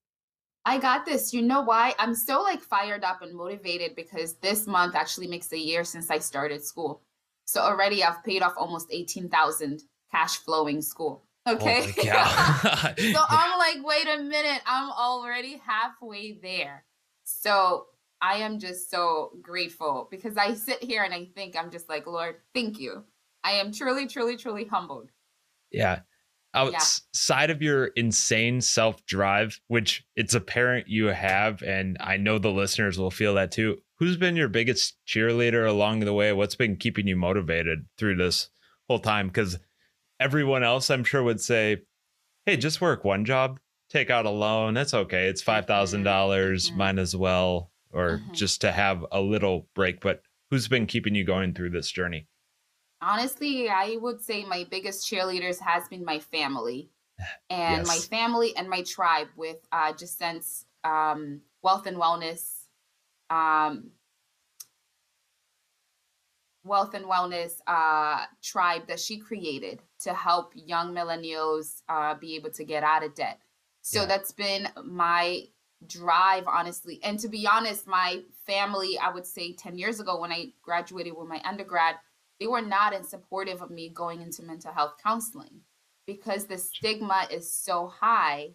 I 0.65 0.80
got 0.80 1.06
this. 1.06 1.34
You 1.34 1.41
know 1.41 1.62
why? 1.62 1.93
I'm 1.99 2.15
so 2.15 2.41
like 2.41 2.62
fired 2.62 3.04
up 3.04 3.21
and 3.21 3.36
motivated 3.36 3.95
because 3.95 4.36
this 4.36 4.65
month 4.65 4.95
actually 4.95 5.28
makes 5.28 5.51
a 5.51 5.60
year 5.60 5.84
since 5.84 6.10
I 6.10 6.17
started 6.19 6.63
school. 6.63 7.01
So 7.45 7.62
already 7.62 8.04
I've 8.04 8.23
paid 8.23 8.41
off 8.41 8.54
almost 8.58 8.88
18,000 8.91 9.84
cash 10.12 10.38
flowing 10.38 10.82
school. 10.82 11.23
Okay. 11.47 11.93
Oh 11.97 12.04
Cow. 12.04 12.93
so 12.97 13.21
I'm 13.30 13.60
like, 13.60 13.86
wait 13.86 14.08
a 14.08 14.23
minute, 14.23 14.62
I'm 14.65 14.89
already 14.89 15.62
halfway 15.63 16.39
there. 16.41 16.84
So 17.23 17.86
I 18.21 18.38
am 18.38 18.58
just 18.58 18.89
so 18.89 19.34
grateful 19.41 20.08
because 20.10 20.38
I 20.38 20.56
sit 20.56 20.84
here 20.84 21.04
and 21.04 21.13
I 21.13 21.28
think 21.36 21.56
I'm 21.56 21.69
just 21.69 21.88
like, 21.88 22.08
Lord, 22.08 22.38
thank 22.56 22.80
you. 22.80 23.04
I 23.43 23.51
am 23.51 23.71
truly, 23.71 24.08
truly, 24.08 24.38
truly 24.38 24.65
humbled. 24.65 25.12
Yeah. 25.69 25.99
Outside 26.55 27.49
of 27.49 27.61
your 27.61 27.85
insane 27.87 28.61
self 28.61 29.05
drive, 29.05 29.59
which 29.67 30.03
it's 30.15 30.33
apparent 30.33 30.87
you 30.87 31.07
have, 31.07 31.61
and 31.61 31.97
I 31.99 32.17
know 32.17 32.37
the 32.39 32.51
listeners 32.51 32.97
will 32.97 33.11
feel 33.11 33.33
that 33.35 33.51
too. 33.51 33.81
Who's 33.99 34.17
been 34.17 34.35
your 34.35 34.49
biggest 34.49 34.97
cheerleader 35.07 35.67
along 35.67 36.01
the 36.01 36.13
way? 36.13 36.33
What's 36.33 36.55
been 36.55 36.75
keeping 36.77 37.07
you 37.07 37.15
motivated 37.15 37.85
through 37.97 38.15
this 38.17 38.49
whole 38.89 38.99
time? 38.99 39.27
Because 39.27 39.57
everyone 40.19 40.63
else, 40.63 40.89
I'm 40.89 41.03
sure, 41.03 41.23
would 41.23 41.41
say, 41.41 41.81
hey, 42.45 42.57
just 42.57 42.81
work 42.81 43.03
one 43.05 43.25
job, 43.25 43.59
take 43.89 44.09
out 44.09 44.25
a 44.25 44.29
loan. 44.29 44.73
That's 44.73 44.93
okay. 44.93 45.27
It's 45.27 45.41
$5,000. 45.43 46.03
dollars 46.03 46.71
Mhm. 46.71 46.75
Might 46.77 46.99
as 46.99 47.15
well, 47.15 47.71
or 47.91 48.19
Mhm. 48.19 48.33
just 48.33 48.61
to 48.61 48.71
have 48.71 49.05
a 49.11 49.21
little 49.21 49.69
break. 49.75 50.01
But 50.01 50.21
who's 50.51 50.67
been 50.67 50.85
keeping 50.87 51.15
you 51.15 51.23
going 51.23 51.53
through 51.53 51.69
this 51.71 51.91
journey? 51.91 52.27
Honestly, 53.01 53.69
I 53.69 53.97
would 53.99 54.21
say 54.21 54.45
my 54.45 54.65
biggest 54.69 55.10
cheerleaders 55.10 55.60
has 55.60 55.88
been 55.88 56.03
my 56.05 56.19
family 56.19 56.89
and 57.49 57.86
my 57.86 58.01
family 58.01 58.55
and 58.55 58.69
my 58.69 58.84
tribe 58.84 59.27
with 59.36 59.58
uh 59.71 59.93
Jacent's 59.93 60.65
um 60.84 61.41
wealth 61.62 61.86
and 61.88 61.97
wellness 61.97 62.65
um 63.29 63.91
wealth 66.63 66.93
and 66.95 67.05
wellness 67.05 67.60
uh 67.67 68.25
tribe 68.41 68.88
that 68.88 68.99
she 68.99 69.17
created 69.17 69.81
to 69.99 70.13
help 70.13 70.51
young 70.55 70.93
millennials 70.93 71.84
uh 71.89 72.15
be 72.15 72.36
able 72.36 72.49
to 72.51 72.63
get 72.63 72.84
out 72.84 73.03
of 73.03 73.13
debt. 73.15 73.39
So 73.81 74.01
Yeah. 74.01 74.08
that's 74.08 74.31
been 74.31 74.67
my 74.84 75.43
drive 75.88 76.45
honestly. 76.47 76.99
And 77.03 77.19
to 77.19 77.27
be 77.29 77.47
honest, 77.47 77.88
my 77.88 78.23
family, 78.47 78.97
I 78.97 79.10
would 79.12 79.25
say 79.27 79.53
10 79.53 79.77
years 79.77 79.99
ago 79.99 80.19
when 80.19 80.31
I 80.31 80.53
graduated 80.63 81.13
with 81.15 81.27
my 81.27 81.41
undergrad, 81.45 81.95
they 82.39 82.47
were 82.47 82.61
not 82.61 82.93
in 82.93 83.03
supportive 83.03 83.61
of 83.61 83.69
me 83.71 83.89
going 83.89 84.21
into 84.21 84.43
mental 84.43 84.71
health 84.73 84.95
counseling 85.01 85.61
because 86.05 86.45
the 86.45 86.57
stigma 86.57 87.27
is 87.31 87.51
so 87.51 87.87
high 87.87 88.49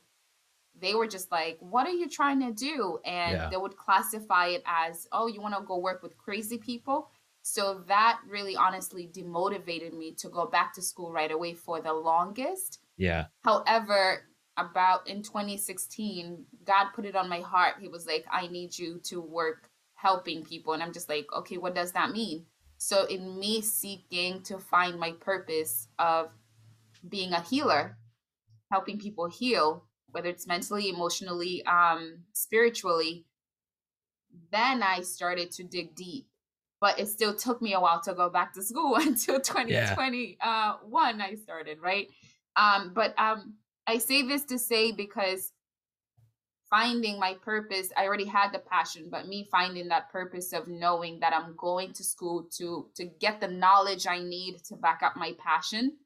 they 0.81 0.95
were 0.95 1.07
just 1.09 1.31
like 1.33 1.57
what 1.61 1.87
are 1.87 1.93
you 1.93 2.09
trying 2.09 2.41
to 2.41 2.53
do 2.53 2.99
and 3.05 3.33
Yeah. 3.37 3.49
they 3.51 3.57
would 3.57 3.77
classify 3.77 4.47
it 4.49 4.63
as 4.67 5.07
oh 5.13 5.27
you 5.27 5.41
want 5.41 5.55
to 5.57 5.63
go 5.63 5.79
work 5.79 6.03
with 6.03 6.17
crazy 6.17 6.59
people 6.59 7.11
so 7.43 7.83
that 7.89 8.21
really 8.29 8.55
honestly 8.57 9.09
demotivated 9.13 9.93
me 9.93 10.13
to 10.13 10.29
go 10.29 10.47
back 10.47 10.75
to 10.75 10.83
school 10.83 11.11
right 11.13 11.31
away 11.33 11.55
for 11.55 11.81
the 11.81 11.93
longest 11.93 12.79
Yeah. 12.97 13.27
However, 13.45 14.27
about 14.57 15.09
in 15.09 15.23
2016, 15.23 16.45
God 16.67 16.89
put 16.95 17.07
it 17.07 17.17
on 17.17 17.31
my 17.31 17.41
heart. 17.41 17.77
He 17.81 17.89
was 17.89 18.07
like, 18.07 18.27
I 18.31 18.47
need 18.49 18.79
you 18.79 18.99
to 19.05 19.19
work 19.23 19.71
helping 19.95 20.45
people. 20.45 20.75
And 20.75 20.83
I'm 20.83 20.93
just 20.93 21.09
like, 21.09 21.27
okay, 21.33 21.57
what 21.57 21.75
does 21.75 21.93
that 21.93 22.11
mean? 22.11 22.45
So, 22.83 23.05
in 23.05 23.39
me 23.39 23.61
seeking 23.61 24.43
to 24.45 24.59
find 24.59 24.99
my 24.99 25.13
purpose 25.13 25.89
of 25.99 26.31
being 27.07 27.33
a 27.35 27.43
healer, 27.43 27.99
helping 28.73 28.99
people 28.99 29.29
heal, 29.29 29.85
whether 30.13 30.31
it's 30.31 30.47
mentally, 30.47 30.89
emotionally, 30.89 31.63
um, 31.67 32.21
spiritually, 32.33 33.27
then 34.51 34.83
I 34.83 35.03
started 35.03 35.51
to 35.53 35.63
dig 35.63 35.95
deep. 35.95 36.27
But 36.81 36.99
it 36.99 37.09
still 37.09 37.35
took 37.35 37.61
me 37.61 37.75
a 37.75 37.81
while 37.81 38.01
to 38.01 38.15
go 38.15 38.31
back 38.31 38.55
to 38.55 38.63
school 38.63 38.95
until 38.97 39.41
2021 39.41 40.37
uh, 40.41 40.77
I 41.23 41.35
started, 41.35 41.81
right? 41.83 42.09
Um, 42.57 42.93
but 42.95 43.13
um, 43.19 43.57
I 43.87 43.99
say 43.99 44.23
this 44.23 44.45
to 44.45 44.59
say 44.59 44.91
because 44.91 45.53
finding 46.71 47.19
my 47.19 47.35
purpose, 47.35 47.91
I 47.97 48.07
already 48.07 48.27
had 48.27 48.53
the 48.53 48.61
passion, 48.61 49.09
but 49.11 49.27
me 49.29 49.49
finding 49.51 49.89
that 49.89 50.11
purpose 50.11 50.53
of 50.53 50.69
knowing 50.69 51.21
that 51.21 51.35
I'm 51.35 51.55
going 51.57 51.93
to 51.95 52.05
school 52.05 52.49
to 52.59 52.89
to 52.97 53.05
get 53.05 53.41
the 53.41 53.49
knowledge 53.49 54.07
I 54.07 54.21
need 54.21 54.59
to 54.65 54.77
back 54.77 55.03
up 55.03 55.17
my 55.17 55.35
passion, 55.39 55.99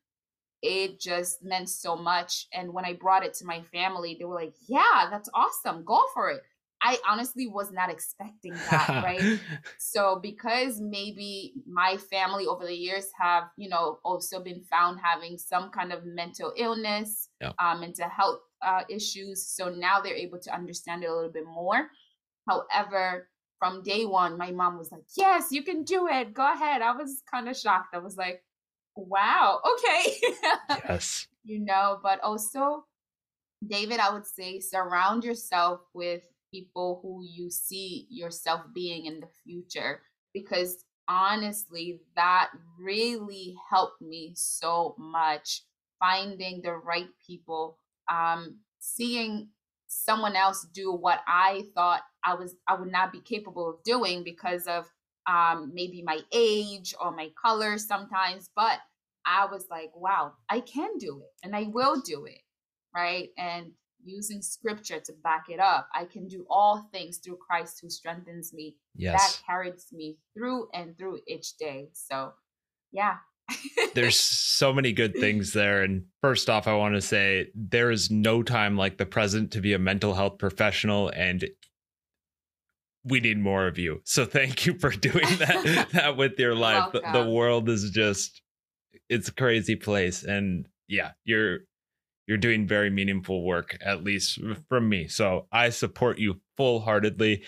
it 0.62 0.98
just 0.98 1.42
meant 1.42 1.68
so 1.68 1.96
much. 1.96 2.46
And 2.52 2.72
when 2.72 2.84
I 2.84 2.94
brought 2.94 3.24
it 3.24 3.34
to 3.34 3.46
my 3.46 3.62
family, 3.62 4.16
they 4.18 4.24
were 4.24 4.34
like, 4.34 4.54
"Yeah, 4.66 5.08
that's 5.10 5.28
awesome. 5.34 5.84
Go 5.84 6.02
for 6.14 6.30
it." 6.30 6.42
I 6.82 6.98
honestly 7.08 7.46
was 7.46 7.72
not 7.72 7.90
expecting 7.90 8.54
that, 8.66 8.92
right? 9.02 9.30
So 9.78 10.18
because 10.22 10.80
maybe 10.80 11.54
my 11.66 11.96
family 11.96 12.46
over 12.46 12.64
the 12.66 12.74
years 12.76 13.06
have, 13.18 13.44
you 13.56 13.68
know, 13.70 14.00
also 14.04 14.42
been 14.42 14.62
found 14.70 15.00
having 15.02 15.38
some 15.38 15.70
kind 15.70 15.92
of 15.92 16.04
mental 16.04 16.52
illness, 16.56 17.28
Yeah. 17.40 17.52
um, 17.58 17.80
mental 17.80 18.08
health 18.08 18.40
uh, 18.64 18.82
issues. 18.88 19.46
So 19.46 19.68
now 19.68 20.00
they're 20.00 20.14
able 20.14 20.38
to 20.40 20.54
understand 20.54 21.04
it 21.04 21.10
a 21.10 21.14
little 21.14 21.30
bit 21.30 21.46
more. 21.46 21.90
However, 22.48 23.28
from 23.58 23.82
day 23.82 24.04
one, 24.04 24.36
my 24.36 24.50
mom 24.50 24.78
was 24.78 24.92
like, 24.92 25.04
"Yes, 25.16 25.48
you 25.50 25.62
can 25.62 25.84
do 25.84 26.08
it. 26.08 26.34
Go 26.34 26.52
ahead." 26.52 26.82
I 26.82 26.92
was 26.92 27.22
kind 27.30 27.48
of 27.48 27.56
shocked. 27.56 27.94
I 27.94 27.98
was 27.98 28.16
like, 28.16 28.42
"Wow, 28.96 29.60
okay." 29.72 30.16
yes. 30.88 31.28
you 31.44 31.60
know, 31.60 31.98
but 32.02 32.20
also, 32.20 32.84
David, 33.66 34.00
I 34.00 34.12
would 34.12 34.26
say 34.26 34.60
surround 34.60 35.24
yourself 35.24 35.80
with 35.94 36.22
people 36.52 37.00
who 37.02 37.22
you 37.24 37.50
see 37.50 38.06
yourself 38.10 38.62
being 38.72 39.06
in 39.06 39.20
the 39.20 39.28
future 39.44 40.02
because 40.32 40.84
honestly, 41.08 42.00
that 42.16 42.50
really 42.78 43.56
helped 43.70 44.00
me 44.00 44.32
so 44.34 44.94
much 44.98 45.62
finding 45.98 46.60
the 46.62 46.72
right 46.72 47.08
people, 47.26 47.78
um, 48.10 48.58
seeing 48.78 49.48
someone 49.86 50.36
else 50.36 50.66
do 50.72 50.92
what 50.92 51.20
I 51.26 51.64
thought 51.74 52.02
I 52.24 52.34
was 52.34 52.54
I 52.66 52.74
would 52.74 52.90
not 52.90 53.12
be 53.12 53.20
capable 53.20 53.68
of 53.68 53.82
doing 53.84 54.24
because 54.24 54.66
of 54.66 54.90
um, 55.26 55.72
maybe 55.74 56.02
my 56.02 56.20
age 56.32 56.94
or 57.00 57.14
my 57.14 57.30
color 57.40 57.78
sometimes, 57.78 58.50
but 58.54 58.78
I 59.26 59.46
was 59.46 59.66
like, 59.70 59.90
wow, 59.94 60.32
I 60.50 60.60
can 60.60 60.98
do 60.98 61.22
it 61.22 61.46
and 61.46 61.56
I 61.56 61.64
will 61.64 62.00
do 62.00 62.26
it. 62.26 62.40
Right. 62.94 63.30
And 63.38 63.72
using 64.04 64.42
scripture 64.42 65.00
to 65.00 65.12
back 65.24 65.46
it 65.48 65.60
up, 65.60 65.88
I 65.94 66.04
can 66.04 66.28
do 66.28 66.46
all 66.50 66.88
things 66.92 67.18
through 67.18 67.38
Christ 67.38 67.78
who 67.80 67.88
strengthens 67.88 68.52
me. 68.52 68.76
Yes. 68.94 69.20
That 69.20 69.46
carries 69.46 69.86
me 69.92 70.18
through 70.34 70.68
and 70.74 70.96
through 70.96 71.20
each 71.26 71.56
day. 71.56 71.88
So, 71.92 72.32
yeah. 72.92 73.16
There's 73.94 74.18
so 74.18 74.72
many 74.72 74.92
good 74.92 75.14
things 75.14 75.52
there. 75.52 75.82
And 75.82 76.04
first 76.20 76.50
off, 76.50 76.66
I 76.66 76.74
want 76.74 76.94
to 76.94 77.00
say 77.00 77.50
there 77.54 77.90
is 77.90 78.10
no 78.10 78.42
time 78.42 78.76
like 78.76 78.98
the 78.98 79.06
present 79.06 79.52
to 79.52 79.60
be 79.60 79.72
a 79.72 79.78
mental 79.78 80.14
health 80.14 80.38
professional. 80.38 81.10
And 81.10 81.44
we 83.04 83.20
need 83.20 83.38
more 83.38 83.66
of 83.66 83.78
you. 83.78 84.00
So 84.04 84.24
thank 84.24 84.66
you 84.66 84.78
for 84.78 84.90
doing 84.90 85.26
that, 85.38 85.88
that 85.92 86.16
with 86.16 86.38
your 86.38 86.54
life. 86.54 86.92
The, 86.92 87.02
the 87.12 87.28
world 87.28 87.68
is 87.68 87.90
just, 87.90 88.42
it's 89.08 89.28
a 89.28 89.34
crazy 89.34 89.76
place. 89.76 90.24
And 90.24 90.66
yeah, 90.88 91.12
you're, 91.24 91.60
you're 92.26 92.38
doing 92.38 92.66
very 92.66 92.90
meaningful 92.90 93.44
work, 93.44 93.76
at 93.84 94.02
least 94.02 94.40
uh, 94.42 94.54
from 94.68 94.88
me. 94.88 95.08
So 95.08 95.46
I 95.52 95.70
support 95.70 96.18
you 96.18 96.40
full 96.56 96.80
heartedly. 96.80 97.42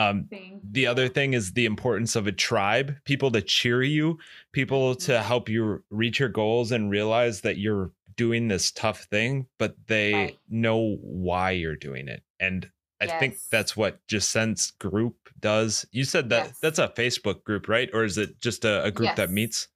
Um, 0.00 0.28
the 0.70 0.86
other 0.86 1.08
thing 1.08 1.34
is 1.34 1.52
the 1.52 1.66
importance 1.66 2.16
of 2.16 2.26
a 2.26 2.32
tribe, 2.32 2.96
people 3.04 3.30
to 3.32 3.42
cheer 3.42 3.82
you, 3.82 4.18
people 4.52 4.94
to 4.94 5.12
Mhm. 5.12 5.22
help 5.22 5.48
you 5.48 5.82
reach 5.90 6.18
your 6.20 6.28
goals 6.28 6.72
and 6.72 6.90
realize 6.90 7.40
that 7.42 7.58
you're 7.58 7.92
doing 8.16 8.48
this 8.48 8.70
tough 8.70 9.04
thing, 9.04 9.46
but 9.58 9.74
they 9.86 10.12
Right. 10.12 10.38
know 10.48 10.96
why 11.00 11.52
you're 11.52 11.76
doing 11.76 12.08
it. 12.08 12.22
And 12.38 12.70
I 13.02 13.06
think 13.18 13.38
that's 13.50 13.74
what 13.76 14.06
Jacent's 14.08 14.72
group 14.72 15.30
does. 15.40 15.86
You 15.90 16.04
said 16.04 16.28
that 16.30 16.46
Yes. 16.48 16.58
that's 16.60 16.78
a 16.78 16.88
Facebook 16.88 17.44
group, 17.44 17.66
right? 17.66 17.88
Or 17.94 18.04
is 18.04 18.18
it 18.18 18.40
just 18.40 18.64
a, 18.66 18.84
a 18.84 18.90
group 18.90 19.16
that 19.16 19.30
meets? 19.30 19.68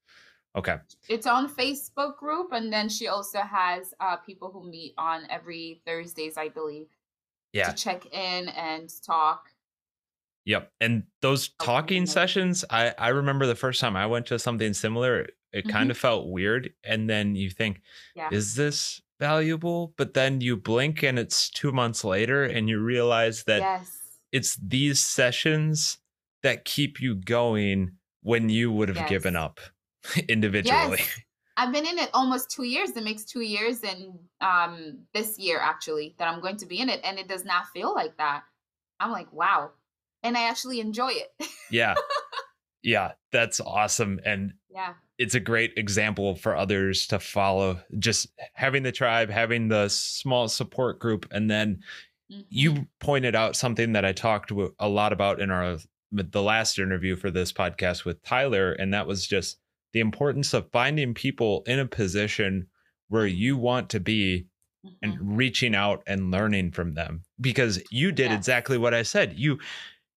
Okay. 0.56 0.76
It's 1.08 1.26
on 1.26 1.48
Facebook 1.48 2.18
group, 2.18 2.52
and 2.52 2.70
then 2.70 2.88
she 2.90 3.08
also 3.08 3.40
has 3.40 3.94
uh, 3.98 4.16
people 4.16 4.50
who 4.52 4.68
meet 4.70 4.92
on 4.98 5.26
every 5.30 5.80
Thursdays, 5.86 6.36
I 6.36 6.48
believe. 6.50 6.88
Yeah. 7.54 7.70
To 7.70 7.74
check 7.74 8.04
in 8.06 8.48
and 8.48 8.90
talk. 9.02 9.53
Yep. 10.46 10.72
And 10.80 11.04
those 11.22 11.50
Oh, 11.60 11.64
talking 11.64 12.06
sessions, 12.06 12.64
I, 12.70 12.94
I 12.98 13.08
remember 13.08 13.46
the 13.46 13.54
first 13.54 13.80
time 13.80 13.96
I 13.96 14.06
went 14.06 14.26
to 14.26 14.38
something 14.38 14.74
similar, 14.74 15.28
it 15.52 15.66
Mhm. 15.66 15.70
kind 15.70 15.90
of 15.90 15.96
felt 15.98 16.28
weird. 16.28 16.74
And 16.84 17.08
then 17.08 17.34
you 17.34 17.50
think, 17.50 17.80
Yeah. 18.14 18.28
is 18.32 18.54
this 18.56 19.00
valuable? 19.20 19.94
But 19.96 20.14
then 20.14 20.40
you 20.40 20.56
blink 20.56 21.02
and 21.02 21.18
it's 21.18 21.48
two 21.50 21.72
months 21.72 22.04
later 22.04 22.44
and 22.44 22.68
you 22.68 22.80
realize 22.80 23.44
that 23.44 23.60
yes. 23.60 24.18
it's 24.32 24.56
these 24.56 25.02
sessions 25.02 25.98
that 26.42 26.64
keep 26.64 27.00
you 27.00 27.14
going 27.14 27.96
when 28.22 28.48
you 28.50 28.70
would 28.72 28.88
have 28.90 29.08
given 29.08 29.36
up 29.36 29.60
individually. 30.28 30.98
Yes. 30.98 31.20
I've 31.56 31.72
been 31.72 31.86
in 31.86 31.98
it 31.98 32.10
almost 32.12 32.50
two 32.50 32.64
years. 32.64 32.90
It 32.90 33.04
makes 33.04 33.24
two 33.24 33.40
years 33.42 33.82
and 33.84 34.18
um 34.40 35.06
this 35.14 35.38
year 35.38 35.58
actually 35.60 36.16
that 36.18 36.26
I'm 36.26 36.40
going 36.40 36.56
to 36.58 36.66
be 36.66 36.80
in 36.80 36.88
it, 36.88 37.00
and 37.04 37.18
it 37.18 37.28
does 37.28 37.44
not 37.44 37.68
feel 37.68 37.94
like 37.94 38.16
that. 38.18 38.42
I'm 38.98 39.12
like, 39.12 39.32
wow, 39.32 39.70
and 40.24 40.36
I 40.36 40.48
actually 40.48 40.80
enjoy 40.80 41.12
it. 41.12 41.32
Yeah. 41.70 41.94
yeah. 42.82 43.12
That's 43.32 43.58
awesome. 43.60 44.20
And 44.24 44.52
yeah, 44.70 44.94
it's 45.18 45.34
a 45.34 45.40
great 45.40 45.72
example 45.76 46.34
for 46.36 46.54
others 46.56 47.06
to 47.08 47.18
follow. 47.18 47.80
Just 47.98 48.28
having 48.52 48.82
the 48.82 48.92
tribe, 48.92 49.30
having 49.30 49.68
the 49.68 49.88
small 49.88 50.48
support 50.48 50.98
group, 51.00 51.26
and 51.32 51.50
then 51.50 51.80
Mhm. 52.30 52.44
you 52.48 52.86
pointed 53.00 53.34
out 53.34 53.54
something 53.56 53.92
that 53.92 54.04
I 54.04 54.12
talked 54.12 54.50
a 54.78 54.88
lot 54.88 55.12
about 55.12 55.40
in 55.40 55.50
our 55.50 55.78
the 56.12 56.42
last 56.42 56.78
interview 56.78 57.16
for 57.16 57.30
this 57.30 57.52
podcast 57.52 58.04
with 58.04 58.22
Tyler, 58.22 58.72
and 58.72 58.94
that 58.94 59.06
was 59.06 59.26
just 59.26 59.58
the 59.92 60.00
importance 60.00 60.54
of 60.54 60.70
finding 60.70 61.12
people 61.12 61.64
in 61.66 61.78
a 61.80 61.86
position 61.86 62.68
where 63.08 63.26
you 63.26 63.56
want 63.56 63.90
to 63.90 64.00
be 64.00 64.46
and 65.02 65.16
reaching 65.36 65.74
out 65.74 66.02
and 66.06 66.30
learning 66.30 66.70
from 66.70 66.92
them 66.94 67.24
because 67.40 67.82
you 67.90 68.12
did 68.12 68.30
Yes. 68.30 68.38
exactly 68.38 68.78
what 68.78 68.92
I 68.94 69.02
said. 69.02 69.32
You 69.38 69.58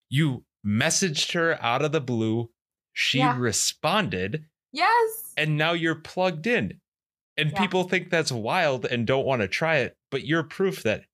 you 0.10 0.44
messaged 0.66 1.34
her 1.34 1.62
out 1.64 1.82
of 1.84 1.92
the 1.92 2.02
blue, 2.02 2.50
she 2.94 3.20
Yeah. 3.20 3.38
responded, 3.38 4.46
yes, 4.72 5.34
and 5.38 5.58
now 5.58 5.74
you're 5.74 5.96
plugged 5.96 6.48
in. 6.48 6.80
And 7.38 7.52
Yeah. 7.52 7.60
people 7.60 7.84
think 7.84 8.10
that's 8.10 8.32
wild 8.32 8.86
and 8.86 9.06
don't 9.06 9.26
want 9.26 9.42
to 9.44 9.48
try 9.48 9.78
it, 9.78 9.96
but 10.10 10.26
you're 10.26 10.44
proof 10.44 10.82
that 10.84 11.06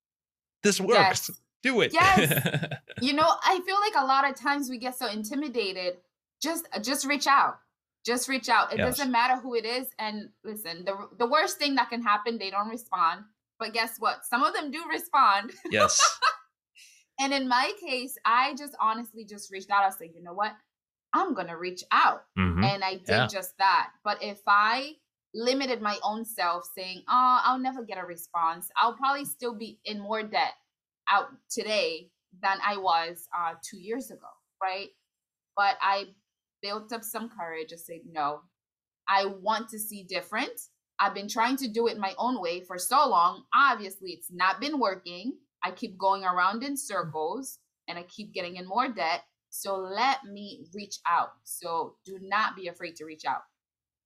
this 0.64 0.80
works. 0.80 1.28
Yes. 1.30 1.32
Do 1.64 1.82
it. 1.82 1.94
Yes. 1.94 2.32
you 3.02 3.14
know, 3.14 3.28
I 3.44 3.60
feel 3.66 3.80
like 3.82 3.96
a 3.96 4.06
lot 4.06 4.30
of 4.30 4.36
times 4.36 4.70
we 4.70 4.78
get 4.78 4.98
so 4.98 5.08
intimidated. 5.08 5.98
Just 6.41 6.66
just 6.82 7.06
reach 7.06 7.28
out. 7.28 7.60
Just 8.06 8.28
reach 8.30 8.50
out. 8.50 8.72
It 8.74 8.80
Yes. 8.80 8.98
doesn't 8.98 9.12
matter 9.12 9.36
who 9.41 9.56
it 9.56 9.66
is. 9.66 9.88
And 10.00 10.30
listen, 10.44 10.84
the 10.86 11.10
the 11.18 11.26
worst 11.28 11.58
thing 11.58 11.76
that 11.76 11.89
can 11.89 12.02
happen, 12.02 12.38
they 12.38 12.50
don't 12.50 12.70
respond. 12.70 13.26
But 13.60 13.74
guess 13.74 13.98
what? 14.00 14.26
Some 14.26 14.44
of 14.44 14.54
them 14.54 14.72
do 14.72 14.84
respond. 14.89 15.52
yes. 15.70 16.00
And 17.24 17.34
in 17.34 17.47
my 17.47 17.71
case, 17.80 18.17
I 18.26 18.53
just 18.55 18.76
honestly 18.82 19.24
just 19.24 19.49
reached 19.49 19.69
out. 19.71 19.84
I 19.84 19.88
was 19.88 19.99
like, 20.01 20.13
you 20.13 20.21
know 20.21 20.34
what? 20.34 20.51
I'm 21.13 21.34
gonna 21.34 21.57
reach 21.57 21.82
out. 21.89 22.26
Mhm. 22.38 22.65
And 22.65 22.84
I 22.84 22.95
did 22.95 23.07
Yeah. 23.07 23.28
just 23.28 23.57
that. 23.59 23.93
But 24.03 24.21
if 24.21 24.41
I 24.45 24.99
limited 25.34 25.82
my 25.82 25.97
own 26.03 26.26
self 26.26 26.65
saying, 26.76 27.03
oh, 27.07 27.39
I'll 27.45 27.59
never 27.59 27.84
get 27.86 27.97
a 27.97 28.05
response, 28.05 28.69
I'll 28.76 28.97
probably 28.97 29.24
still 29.24 29.53
be 29.55 29.80
in 29.86 30.01
more 30.01 30.21
debt 30.21 30.53
out 31.07 31.30
today 31.49 32.11
than 32.41 32.59
I 32.61 32.76
was 32.78 33.30
uh, 33.38 33.55
two 33.63 33.80
years 33.80 34.11
ago, 34.11 34.28
right? 34.61 34.89
But 35.55 35.78
I 35.82 36.13
built 36.61 36.91
up 36.91 37.03
some 37.03 37.30
courage. 37.30 37.71
I 37.71 37.78
said, 37.78 38.01
no, 38.05 38.41
I 39.07 39.28
want 39.28 39.69
to 39.69 39.80
see 39.80 40.03
different. 40.03 40.59
I've 40.99 41.13
been 41.13 41.30
trying 41.30 41.55
to 41.57 41.69
do 41.69 41.88
it 41.88 41.97
my 41.97 42.15
own 42.17 42.41
way 42.41 42.61
for 42.61 42.78
so 42.78 43.07
long. 43.07 43.45
Obviously, 43.53 44.11
it's 44.11 44.30
not 44.32 44.59
been 44.59 44.78
working. 44.78 45.39
I 45.64 45.72
keep 45.72 45.97
going 45.97 46.24
around 46.24 46.64
in 46.64 46.78
circles 46.78 47.59
and 47.88 47.97
I 47.97 48.03
keep 48.03 48.34
getting 48.34 48.57
in 48.57 48.68
more 48.68 48.89
debt. 48.89 49.24
So 49.49 49.76
let 49.78 50.24
me 50.26 50.66
reach 50.74 50.97
out. 51.07 51.30
So 51.43 51.95
do 52.05 52.20
not 52.22 52.55
be 52.55 52.68
afraid 52.68 52.95
to 52.97 53.05
reach 53.05 53.26
out. 53.26 53.41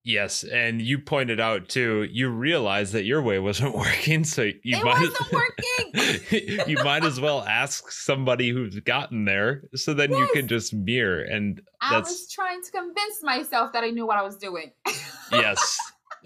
Yes. 0.04 0.44
And 0.44 0.82
you 0.82 1.00
pointed 1.00 1.40
out 1.40 1.68
too, 1.68 2.08
you 2.12 2.30
realized 2.30 2.94
that 2.94 3.04
your 3.04 3.22
way 3.22 3.40
wasn't 3.40 3.76
working. 3.76 4.24
So 4.24 4.44
you 4.44 4.56
it 4.64 4.84
might 4.84 5.02
wasn't 5.02 5.32
working. 5.32 6.64
you 6.68 6.84
might 6.84 7.04
as 7.04 7.20
well 7.20 7.44
ask 7.44 7.92
somebody 7.92 8.50
who's 8.50 8.80
gotten 8.82 9.26
there 9.26 9.64
so 9.76 9.94
then 9.94 10.12
you 10.12 10.30
can 10.34 10.48
just 10.48 10.74
mirror 10.74 11.22
and 11.22 11.62
I 11.82 12.00
was 12.00 12.30
trying 12.30 12.62
to 12.62 12.72
convince 12.72 13.24
myself 13.24 13.74
that 13.74 13.84
I 13.84 13.90
knew 13.90 14.06
what 14.06 14.18
I 14.18 14.24
was 14.24 14.38
doing. 14.38 14.72
yes 15.32 15.78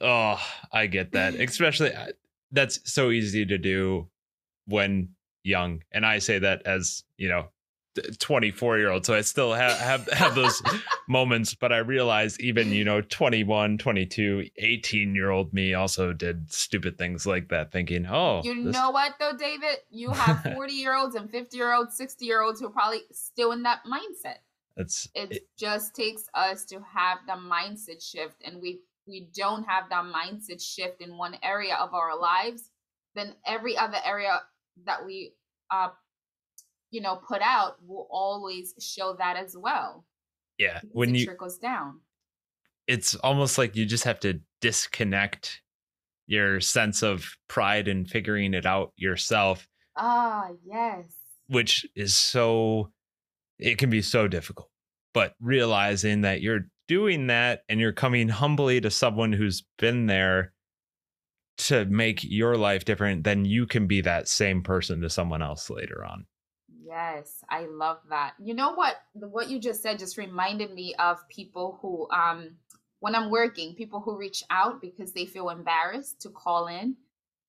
oh 0.01 0.39
i 0.71 0.87
get 0.87 1.11
that 1.11 1.35
especially 1.35 1.93
uh, 1.93 2.07
that's 2.51 2.79
so 2.91 3.11
easy 3.11 3.45
to 3.45 3.57
do 3.57 4.07
when 4.65 5.09
young 5.43 5.83
and 5.91 6.05
i 6.05 6.19
say 6.19 6.39
that 6.39 6.61
as 6.65 7.03
you 7.17 7.27
know 7.27 7.47
24 8.19 8.77
year 8.77 8.89
old 8.89 9.05
so 9.05 9.13
i 9.13 9.21
still 9.21 9.53
have 9.53 9.77
have, 9.77 10.07
have 10.11 10.33
those 10.33 10.61
moments 11.09 11.53
but 11.53 11.73
i 11.73 11.77
realize 11.77 12.39
even 12.39 12.71
you 12.71 12.85
know 12.85 13.01
21 13.01 13.77
22 13.77 14.47
18 14.55 15.13
year 15.13 15.29
old 15.29 15.53
me 15.53 15.73
also 15.73 16.13
did 16.13 16.49
stupid 16.51 16.97
things 16.97 17.25
like 17.25 17.49
that 17.49 17.71
thinking 17.71 18.05
oh 18.05 18.41
you 18.43 18.63
this- 18.63 18.73
know 18.73 18.91
what 18.91 19.15
though, 19.19 19.35
David? 19.37 19.77
You 19.89 20.11
have 20.11 20.43
40 20.53 20.73
year 20.73 20.95
olds 20.95 21.15
and 21.15 21.29
50 21.29 21.57
year 21.57 21.73
olds, 21.73 21.95
60 21.95 22.25
year 22.25 22.41
olds 22.41 22.59
who 22.59 22.67
are 22.67 22.71
probably 22.71 23.01
still 23.11 23.51
in 23.51 23.63
that 23.63 23.81
mindset. 23.85 24.37
that's 24.75 25.07
It 25.13 25.47
just 25.57 25.95
takes 25.95 26.27
us 26.33 26.65
to 26.65 26.79
have 26.81 27.19
the 27.27 27.33
mindset 27.33 28.03
shift 28.03 28.41
and 28.43 28.61
we 28.61 28.81
we 29.07 29.27
don't 29.33 29.63
have 29.63 29.89
that 29.89 30.05
mindset 30.05 30.61
shift 30.61 31.01
in 31.01 31.17
one 31.17 31.35
area 31.41 31.75
of 31.75 31.93
our 31.93 32.17
lives, 32.17 32.69
then 33.15 33.33
every 33.45 33.75
other 33.75 33.97
area 34.05 34.41
that 34.85 35.05
we 35.05 35.33
uh 35.71 35.89
you 36.91 37.01
know 37.01 37.15
put 37.27 37.41
out 37.41 37.75
will 37.85 38.07
always 38.11 38.73
show 38.79 39.15
that 39.17 39.37
as 39.37 39.55
well. 39.57 40.05
yeah 40.57 40.79
when 40.91 41.15
it 41.15 41.19
you 41.19 41.25
trickles 41.25 41.57
down. 41.57 41.99
it's 42.87 43.15
almost 43.15 43.57
like 43.57 43.75
you 43.75 43.85
just 43.85 44.03
have 44.03 44.19
to 44.19 44.39
disconnect 44.61 45.61
your 46.27 46.59
sense 46.61 47.01
of 47.03 47.25
pride 47.47 47.87
in 47.87 48.05
figuring 48.05 48.53
it 48.53 48.65
out 48.65 48.91
yourself 48.95 49.67
Ah, 49.97 50.47
yes. 50.65 51.05
which 51.47 51.85
is 51.95 52.15
so 52.15 52.91
it 53.59 53.77
can 53.77 53.89
be 53.89 54.01
so 54.01 54.27
difficult 54.27 54.69
but 55.13 55.33
realizing 55.41 56.21
that 56.21 56.41
you're 56.41 56.67
doing 56.87 57.27
that 57.27 57.63
and 57.69 57.79
you're 57.79 57.91
coming 57.91 58.29
humbly 58.29 58.79
to 58.81 58.89
someone 58.89 59.33
who's 59.33 59.63
been 59.77 60.05
there 60.07 60.53
to 61.57 61.85
make 61.85 62.23
your 62.23 62.57
life 62.57 62.85
different 62.85 63.23
then 63.23 63.45
you 63.45 63.65
can 63.65 63.87
be 63.87 64.01
that 64.01 64.27
same 64.27 64.61
person 64.61 65.01
to 65.01 65.09
someone 65.09 65.41
else 65.41 65.69
later 65.69 66.03
on 66.05 66.25
Yes, 66.83 67.43
I 67.49 67.67
love 67.67 67.99
that. 68.09 68.33
You 68.37 68.53
know 68.53 68.73
what? 68.73 68.97
What 69.13 69.49
you 69.49 69.59
just 69.59 69.81
said 69.81 69.99
just 69.99 70.17
reminded 70.17 70.73
me 70.73 70.93
of 70.95 71.27
people 71.29 71.79
who, 71.81 72.09
um, 72.11 72.57
when 72.99 73.15
I'm 73.15 73.29
working, 73.29 73.75
people 73.75 74.01
who 74.01 74.17
reach 74.17 74.43
out 74.49 74.81
because 74.81 75.13
they 75.13 75.25
feel 75.25 75.49
embarrassed 75.49 76.21
to 76.21 76.29
call 76.29 76.67
in, 76.67 76.97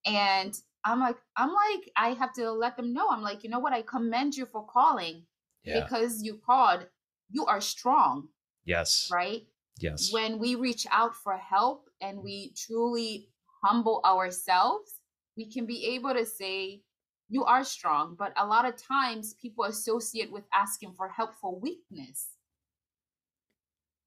and 0.07 0.55
I'm 0.85 1.01
like, 1.01 1.17
I'm 1.37 1.49
like, 1.49 1.91
I 1.97 2.11
have 2.11 2.33
to 2.35 2.53
let 2.53 2.77
them 2.77 2.93
know. 2.93 3.09
I'm 3.11 3.23
like, 3.23 3.43
you 3.43 3.51
know 3.51 3.59
what? 3.59 3.73
I 3.73 3.83
commend 3.83 4.37
you 4.37 4.47
for 4.47 4.65
calling 4.65 5.25
yeah 5.65 5.83
because 5.83 6.23
you 6.23 6.41
called. 6.45 6.87
You 7.31 7.47
are 7.47 7.61
strong, 7.61 8.29
yes 8.65 9.09
right? 9.11 9.43
yes 9.79 10.13
When 10.13 10.39
we 10.39 10.55
reach 10.55 10.87
out 10.93 11.17
for 11.17 11.37
help 11.37 11.89
and 12.01 12.23
we 12.23 12.53
truly 12.55 13.31
humble 13.65 14.01
ourselves, 14.05 15.01
we 15.37 15.47
can 15.51 15.67
be 15.67 15.87
able 15.95 16.15
to 16.15 16.27
say, 16.27 16.83
You 17.29 17.45
are 17.45 17.65
strong. 17.65 18.15
But 18.17 18.33
a 18.37 18.47
lot 18.47 18.67
of 18.67 18.77
times 18.77 19.35
people 19.35 19.65
associate 19.65 20.33
with 20.33 20.45
asking 20.53 20.95
for 20.95 21.09
help 21.09 21.35
for 21.35 21.59
weakness. 21.59 22.37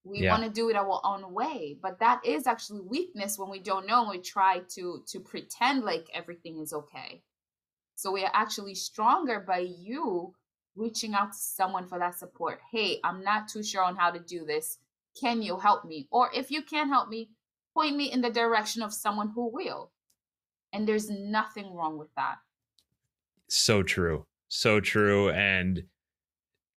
We 0.03 0.21
Yeah. 0.21 0.23
want 0.23 0.43
to 0.43 0.49
do 0.49 0.69
it 0.69 0.75
our 0.75 1.01
own 1.03 1.33
way, 1.33 1.77
but 1.81 1.99
that 1.99 2.23
is 2.23 2.45
actually 2.45 2.81
weakness 2.81 3.39
when 3.39 3.49
we 3.49 3.59
don't 3.59 3.87
know 3.87 4.01
and 4.01 4.09
we 4.11 4.19
try 4.21 4.59
to 4.75 5.03
to 5.07 5.19
pretend 5.19 5.83
like 5.83 6.07
everything 6.13 6.59
is 6.59 6.71
okay. 6.73 7.23
So 7.95 8.11
we 8.11 8.23
are 8.25 8.31
actually 8.33 8.75
stronger 8.75 9.39
by 9.41 9.59
you 9.59 10.35
reaching 10.75 11.13
out 11.15 11.33
to 11.33 11.37
someone 11.37 11.87
for 11.87 11.99
that 11.99 12.15
support. 12.15 12.61
Hey, 12.71 12.99
I'm 13.03 13.23
not 13.23 13.47
too 13.49 13.63
sure 13.63 13.83
on 13.83 13.97
how 13.97 14.11
to 14.11 14.19
do 14.19 14.45
this. 14.45 14.79
Can 15.19 15.41
you 15.41 15.57
help 15.59 15.85
me? 15.85 16.07
Or 16.11 16.31
if 16.33 16.51
you 16.51 16.63
can't 16.63 16.89
help 16.89 17.09
me, 17.09 17.31
point 17.75 17.95
me 17.95 18.11
in 18.11 18.21
the 18.21 18.29
direction 18.31 18.81
of 18.81 18.91
someone 18.93 19.29
who 19.35 19.49
will. 19.53 19.91
And 20.73 20.87
there's 20.87 21.09
nothing 21.09 21.73
wrong 21.75 21.97
with 21.99 22.09
that. 22.15 22.37
so 23.47 23.83
true 23.83 24.25
so 24.47 24.79
true 24.79 25.29
and 25.31 25.83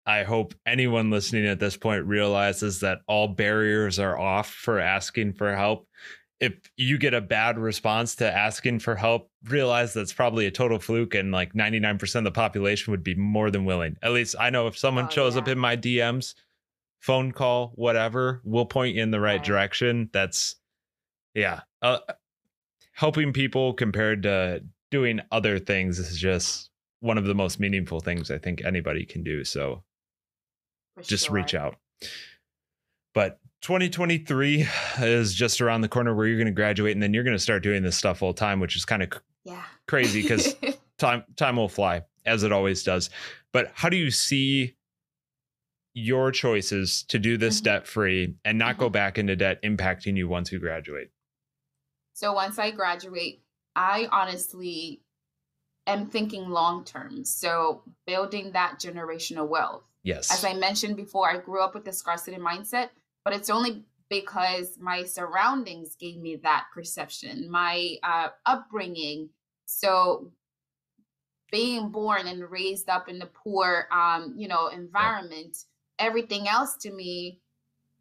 i 0.05 0.23
hope 0.23 0.53
anyone 0.65 1.09
listening 1.09 1.45
at 1.45 1.59
this 1.59 1.77
point 1.77 2.05
realizes 2.05 2.79
that 2.81 2.99
all 3.07 3.27
barriers 3.27 3.99
are 3.99 4.17
off 4.19 4.49
for 4.51 4.79
asking 4.79 5.31
for 5.33 5.55
help 5.55 5.87
if 6.39 6.53
you 6.75 6.97
get 6.97 7.13
a 7.13 7.21
bad 7.21 7.57
response 7.57 8.15
to 8.15 8.31
asking 8.31 8.79
for 8.79 8.95
help 8.95 9.29
realize 9.45 9.93
that's 9.93 10.13
probably 10.13 10.45
a 10.45 10.51
total 10.51 10.77
fluke 10.79 11.15
and 11.15 11.31
like 11.31 11.53
99% 11.53 12.15
of 12.15 12.23
the 12.25 12.31
population 12.31 12.91
would 12.91 13.03
be 13.03 13.15
more 13.15 13.49
than 13.51 13.65
willing 13.65 13.95
at 14.01 14.11
least 14.11 14.35
i 14.39 14.49
know 14.49 14.67
if 14.67 14.77
someone 14.77 15.05
Oh, 15.05 15.09
shows 15.09 15.35
up 15.37 15.47
in 15.47 15.57
my 15.57 15.75
dms 15.77 16.35
phone 16.99 17.31
call, 17.31 17.71
whatever, 17.75 18.41
we'll 18.43 18.65
point 18.65 18.95
you 18.95 19.03
in 19.03 19.11
the 19.11 19.19
right 19.19 19.33
Right. 19.35 19.43
direction. 19.43 20.09
That's, 20.13 20.55
yeah. 21.37 21.61
Uh, 21.81 21.99
helping 22.93 23.31
people 23.31 23.73
compared 23.73 24.23
to 24.23 24.63
doing 24.89 25.21
other 25.31 25.59
things 25.59 25.99
is 25.99 26.17
just 26.17 26.71
one 26.99 27.17
of 27.17 27.25
the 27.25 27.35
most 27.35 27.59
meaningful 27.59 27.99
things 27.99 28.31
I 28.31 28.37
think 28.39 28.65
anybody 28.65 29.05
can 29.05 29.23
do. 29.23 29.43
So 29.43 29.83
For 30.95 31.03
just 31.03 31.29
reach 31.29 31.53
out. 31.53 31.75
But 33.13 33.39
2023 33.61 34.67
is 34.99 35.33
just 35.33 35.61
around 35.61 35.81
the 35.81 35.87
corner 35.89 36.13
where 36.15 36.25
you're 36.27 36.37
going 36.37 36.47
to 36.47 36.51
graduate 36.53 36.93
and 36.93 37.01
then 37.03 37.13
you're 37.13 37.23
going 37.23 37.35
to 37.35 37.41
start 37.41 37.63
doing 37.63 37.83
this 37.83 37.97
stuff 37.97 38.19
full 38.19 38.33
time, 38.33 38.59
which 38.59 38.75
is 38.75 38.85
kind 38.85 39.03
of 39.03 39.09
Yeah. 39.43 39.63
crazy 39.87 40.21
because 40.23 40.55
time 40.97 41.23
time 41.35 41.55
will 41.57 41.69
fly 41.69 42.01
as 42.25 42.43
it 42.43 42.51
always 42.51 42.83
does. 42.83 43.09
But 43.53 43.71
how 43.75 43.89
do 43.89 43.97
you 43.97 44.09
see 44.11 44.75
your 45.93 46.31
choices 46.31 47.03
to 47.09 47.17
do 47.17 47.37
this 47.37 47.59
Mhm. 47.59 47.63
debt 47.63 47.87
free 47.87 48.35
and 48.45 48.57
not 48.59 48.77
go 48.77 48.89
Mhm. 48.89 48.93
back 48.93 49.17
into 49.17 49.35
debt 49.35 49.61
impacting 49.63 50.15
you 50.17 50.27
once 50.27 50.51
you 50.51 50.59
graduate? 50.59 51.09
So 52.17 52.33
once 52.33 52.57
I 52.57 52.71
graduate, 52.71 53.43
I 53.75 54.09
honestly 54.11 55.03
am 55.85 56.07
thinking 56.07 56.49
long 56.49 56.83
term. 56.83 57.23
So 57.23 57.83
building 58.07 58.53
that 58.53 58.79
generational 58.79 59.47
wealth. 59.47 59.83
Yes. 60.01 60.31
As 60.31 60.43
I 60.43 60.55
mentioned 60.55 60.95
before, 60.97 61.29
I 61.29 61.37
grew 61.37 61.61
up 61.61 61.75
with 61.75 61.85
the 61.85 61.93
scarcity 61.93 62.37
mindset, 62.37 62.89
but 63.23 63.35
it's 63.35 63.51
only 63.51 63.83
because 64.09 64.79
my 64.79 65.03
surroundings 65.03 65.95
gave 65.95 66.17
me 66.17 66.37
that 66.37 66.65
perception, 66.73 67.51
my 67.51 67.97
uh, 68.01 68.29
upbringing. 68.47 69.29
So 69.67 70.31
being 71.51 71.89
born 71.89 72.25
and 72.25 72.49
raised 72.49 72.89
up 72.89 73.09
in 73.09 73.19
the 73.19 73.27
poor, 73.27 73.87
um, 73.91 74.33
you 74.35 74.47
know, 74.47 74.69
environment, 74.69 75.55
everything 75.99 76.47
else 76.47 76.77
to 76.77 76.91
me, 76.91 77.41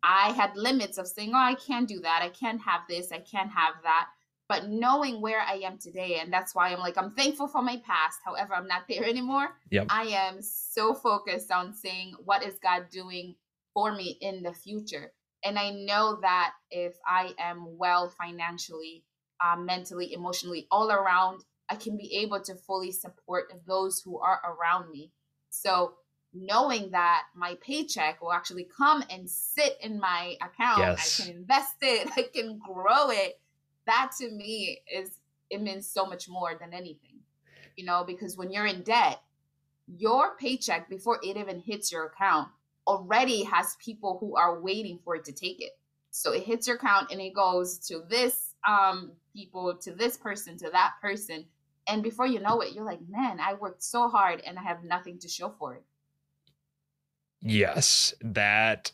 I 0.03 0.33
had 0.33 0.57
limits 0.57 0.99
of 0.99 1.07
saying, 1.07 1.33
"Oh, 1.35 1.39
I 1.39 1.55
can't 1.55 1.89
do 1.89 2.01
that. 2.01 2.23
I 2.23 2.29
can't 2.29 2.61
have 2.63 2.83
this. 2.89 3.13
I 3.13 3.19
can't 3.19 3.51
have 3.51 3.75
that." 3.83 4.09
But 4.49 4.69
knowing 4.69 5.21
where 5.21 5.41
I 5.41 5.55
am 5.65 5.79
today, 5.79 6.21
and 6.21 6.33
that's 6.33 6.55
why 6.55 6.69
I'm 6.69 6.79
like, 6.79 6.97
I'm 6.97 7.15
thankful 7.15 7.49
for 7.49 7.63
my 7.63 7.79
past. 7.85 8.21
However, 8.25 8.55
I'm 8.55 8.69
not 8.69 8.83
there 8.89 9.05
anymore. 9.09 9.49
Yep. 9.71 9.87
I 9.91 10.05
am 10.05 10.41
so 10.41 10.95
focused 10.95 11.51
on 11.51 11.75
saying, 11.75 12.15
what 12.25 12.45
is 12.45 12.59
God 12.63 12.87
doing 12.91 13.35
for 13.75 13.93
me 13.95 14.19
in 14.21 14.43
the 14.43 14.53
future? 14.53 15.13
And 15.45 15.59
I 15.59 15.71
know 15.71 16.19
that 16.23 16.53
if 16.71 16.95
I 17.07 17.33
am 17.39 17.77
well 17.77 18.09
financially, 18.09 19.05
uh, 19.45 19.57
mentally, 19.57 20.13
emotionally, 20.13 20.67
all 20.71 20.91
around, 20.91 21.43
I 21.69 21.75
can 21.75 21.97
be 21.97 22.21
able 22.23 22.41
to 22.43 22.55
fully 22.55 22.93
support 22.93 23.53
those 23.67 24.01
who 24.05 24.19
are 24.19 24.41
around 24.45 24.91
me. 24.91 25.13
So, 25.51 25.95
knowing 26.35 26.91
that 26.91 27.23
my 27.35 27.57
paycheck 27.61 28.21
will 28.21 28.33
actually 28.33 28.69
come 28.77 29.03
and 29.11 29.29
sit 29.29 29.77
in 29.81 29.99
my 29.99 30.37
account, 30.41 30.81
Yes. 30.81 31.21
I 31.21 31.25
can 31.25 31.37
invest 31.37 31.77
it, 31.83 32.09
I 32.17 32.23
can 32.35 32.59
grow 32.59 33.11
it. 33.11 33.41
That 33.87 34.13
to 34.19 34.31
me 34.31 34.81
is, 34.93 35.19
it 35.51 35.63
means 35.63 35.89
so 35.89 36.07
much 36.07 36.29
more 36.29 36.57
than 36.59 36.73
anything, 36.73 37.21
you 37.77 37.85
know, 37.85 38.05
because 38.05 38.37
when 38.37 38.51
you're 38.51 38.67
in 38.67 38.83
debt, 38.83 39.23
your 39.87 40.37
paycheck 40.37 40.89
before 40.89 41.21
it 41.23 41.37
even 41.37 41.61
hits 41.61 41.93
your 41.93 42.07
account 42.07 42.49
already 42.87 43.45
has 43.45 43.77
people 43.85 44.19
who 44.21 44.37
are 44.37 44.61
waiting 44.61 44.99
for 45.05 45.17
it 45.17 45.25
to 45.25 45.33
take 45.33 45.61
it. 45.61 45.79
So 46.11 46.33
it 46.33 46.45
hits 46.45 46.67
your 46.67 46.77
account 46.77 47.11
and 47.11 47.21
it 47.21 47.35
goes 47.35 47.79
to 47.89 48.03
this 48.09 48.55
um 48.67 49.13
people, 49.35 49.77
to 49.83 49.93
this 49.93 50.17
person, 50.17 50.57
to 50.59 50.71
that 50.71 50.95
person. 51.01 51.45
And 51.89 52.03
before 52.03 52.27
you 52.27 52.41
know 52.41 52.61
it, 52.61 52.75
you're 52.75 52.85
like, 52.85 53.01
man, 53.09 53.39
I 53.39 53.55
worked 53.55 53.83
so 53.83 54.09
hard 54.09 54.43
and 54.45 54.59
I 54.59 54.63
have 54.63 54.83
nothing 54.83 55.19
to 55.21 55.29
show 55.29 55.55
for 55.59 55.75
it. 55.75 55.85
Yes, 57.47 58.13
that 58.23 58.93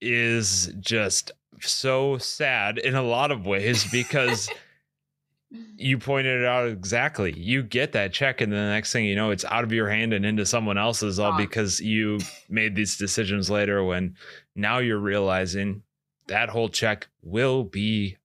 is 0.00 0.74
just 0.80 1.30
so 1.60 2.18
sad 2.18 2.78
in 2.78 2.94
a 2.96 3.02
lot 3.02 3.30
of 3.30 3.46
ways 3.46 3.88
because 3.90 4.50
you 5.76 5.98
pointed 5.98 6.40
it 6.40 6.46
out 6.46 6.68
exactly. 6.68 7.32
You 7.38 7.62
get 7.62 7.92
that 7.92 8.12
check, 8.12 8.40
and 8.40 8.52
the 8.52 8.56
next 8.56 8.92
thing 8.92 9.04
you 9.04 9.14
know, 9.14 9.30
it's 9.30 9.44
out 9.44 9.62
of 9.62 9.72
your 9.72 9.88
hand 9.88 10.12
and 10.12 10.26
into 10.26 10.44
someone 10.44 10.76
else's, 10.76 11.20
all 11.20 11.36
because 11.36 11.78
you 11.78 12.18
made 12.48 12.74
these 12.74 12.96
decisions 12.96 13.48
later 13.48 13.84
when 13.84 14.16
now 14.56 14.78
you're 14.78 14.98
realizing 14.98 15.82
that 16.26 16.48
whole 16.48 16.68
check 16.68 17.08
will 17.22 17.62
be 17.62 18.16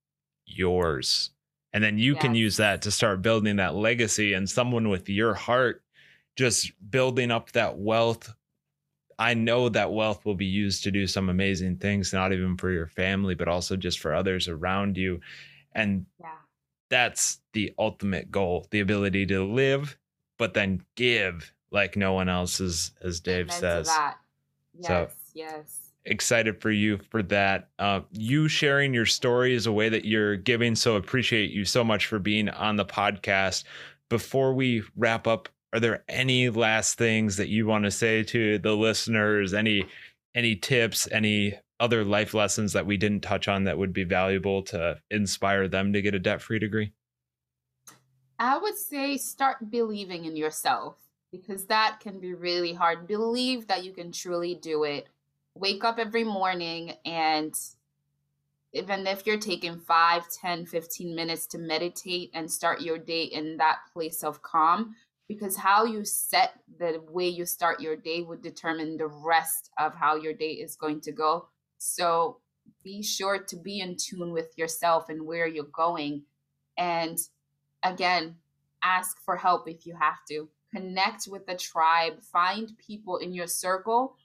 yours. 0.45 1.29
And 1.73 1.83
then 1.83 1.99
you 1.99 2.15
can 2.15 2.33
use 2.33 2.57
that 2.57 2.81
to 2.83 2.91
start 2.91 3.21
building 3.21 3.57
that 3.57 3.75
legacy 3.75 4.33
and 4.33 4.49
someone 4.49 4.89
with 4.89 5.09
your 5.09 5.35
heart 5.35 5.83
just 6.35 6.71
building 6.89 7.29
up 7.29 7.51
that 7.51 7.77
wealth. 7.77 8.33
I 9.19 9.33
know 9.33 9.69
that 9.69 9.91
wealth 9.91 10.25
will 10.25 10.35
be 10.35 10.45
used 10.45 10.83
to 10.83 10.91
do 10.91 11.07
some 11.07 11.29
amazing 11.29 11.77
things, 11.77 12.13
not 12.13 12.33
even 12.33 12.55
for 12.57 12.69
your 12.69 12.87
family, 12.87 13.33
but 13.35 13.47
also 13.47 13.75
just 13.75 13.99
for 13.99 14.13
others 14.13 14.47
around 14.47 14.95
you. 14.97 15.21
And 15.73 16.05
Yeah. 16.19 16.35
that's 16.89 17.39
the 17.53 17.73
ultimate 17.79 18.31
goal 18.31 18.67
the 18.71 18.79
ability 18.79 19.25
to 19.27 19.43
live, 19.43 19.97
but 20.37 20.53
then 20.53 20.83
give 20.95 21.51
like 21.71 21.97
no 21.97 22.13
one 22.13 22.29
else 22.29 22.59
is, 22.61 22.91
as 23.01 23.19
Dave 23.19 23.51
says. 23.51 23.87
Yes, 24.79 24.87
So- 24.87 25.09
yes. 25.33 25.83
Excited 26.05 26.61
for 26.61 26.71
you 26.71 26.99
for 27.09 27.21
that. 27.23 27.67
Uh, 27.77 27.99
you 28.13 28.47
sharing 28.47 28.93
your 28.93 29.05
story 29.05 29.53
is 29.53 29.65
a 29.65 29.71
way 29.73 29.89
that 29.89 30.05
you're 30.05 30.37
giving. 30.37 30.73
So 30.73 30.95
appreciate 30.95 31.51
you 31.51 31.65
so 31.65 31.83
much 31.83 32.05
for 32.05 32.17
being 32.17 32.47
on 32.47 32.77
the 32.77 32.85
podcast. 32.85 33.65
Before 34.07 34.53
we 34.53 34.83
wrap 34.95 35.27
up, 35.27 35.49
are 35.73 35.79
there 35.79 36.03
any 36.07 36.49
last 36.49 36.97
things 36.97 37.37
that 37.37 37.49
you 37.49 37.65
want 37.67 37.83
to 37.85 37.91
say 37.91 38.23
to 38.23 38.57
the 38.57 38.73
listeners? 38.73 39.53
Any 39.53 39.85
any 40.35 40.55
tips, 40.55 41.07
any 41.11 41.55
other 41.79 42.03
life 42.03 42.33
lessons 42.33 42.73
that 42.73 42.85
we 42.85 42.97
didn't 42.97 43.21
touch 43.21 43.47
on 43.47 43.63
that 43.65 43.77
would 43.77 43.93
be 43.93 44.03
valuable 44.03 44.61
to 44.63 44.99
inspire 45.09 45.67
them 45.67 45.93
to 45.93 46.01
get 46.01 46.13
a 46.13 46.19
debt-free 46.19 46.59
degree? 46.59 46.91
I 48.39 48.57
would 48.57 48.77
say 48.77 49.17
start 49.17 49.71
believing 49.71 50.25
in 50.25 50.35
yourself 50.35 50.97
because 51.31 51.65
that 51.65 51.99
can 51.99 52.19
be 52.19 52.33
really 52.33 52.73
hard. 52.73 53.07
Believe 53.07 53.67
that 53.67 53.83
you 53.83 53.93
can 53.93 54.11
truly 54.11 54.55
do 54.55 54.83
it. 54.83 55.07
Wake 55.55 55.83
up 55.83 55.97
every 55.97 56.23
morning 56.23 56.93
and 57.03 57.53
even 58.73 59.07
if 59.07 59.25
you're 59.25 59.39
taking 59.39 59.79
5, 59.79 60.29
10, 60.29 60.65
15 60.67 61.15
minutes 61.15 61.47
to 61.47 61.57
meditate 61.57 62.29
and 62.33 62.51
start 62.51 62.81
your 62.81 62.99
day 62.99 63.23
in 63.23 63.57
that 63.57 63.79
place 63.91 64.23
of 64.23 64.41
calm, 64.41 64.95
because 65.27 65.57
how 65.57 65.83
you 65.85 66.05
set 66.05 66.53
the 66.79 67.01
way 67.09 67.27
you 67.27 67.45
start 67.45 67.81
your 67.81 67.95
day 67.95 68.21
would 68.21 68.41
determine 68.41 68.97
the 68.97 69.07
rest 69.07 69.69
of 69.77 69.93
how 69.95 70.15
your 70.15 70.33
day 70.33 70.51
is 70.51 70.75
going 70.75 71.01
to 71.01 71.11
go. 71.11 71.47
So 71.77 72.39
be 72.83 73.03
sure 73.03 73.39
to 73.39 73.55
be 73.55 73.79
in 73.79 73.97
tune 73.97 74.31
with 74.31 74.57
yourself 74.57 75.09
and 75.09 75.25
where 75.25 75.47
you're 75.47 75.65
going. 75.65 76.23
And 76.77 77.17
again, 77.83 78.35
ask 78.83 79.17
for 79.23 79.35
help 79.35 79.67
if 79.67 79.85
you 79.85 79.95
have 79.99 80.19
to. 80.29 80.49
Connect 80.73 81.27
with 81.29 81.45
the 81.45 81.55
tribe, 81.55 82.21
find 82.21 82.71
people 82.77 83.17
in 83.17 83.33
your 83.33 83.47
circle 83.47 84.15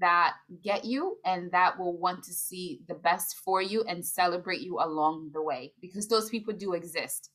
that 0.00 0.34
get 0.62 0.84
you 0.84 1.18
and 1.24 1.52
that 1.52 1.78
will 1.78 1.96
want 1.96 2.24
to 2.24 2.32
see 2.32 2.80
the 2.88 2.94
best 2.94 3.36
for 3.44 3.62
you 3.62 3.84
and 3.84 4.04
celebrate 4.04 4.60
you 4.60 4.78
along 4.80 5.30
the 5.32 5.42
way 5.42 5.72
because 5.80 6.08
those 6.08 6.28
people 6.28 6.52
do 6.52 6.74
exist. 6.74 7.30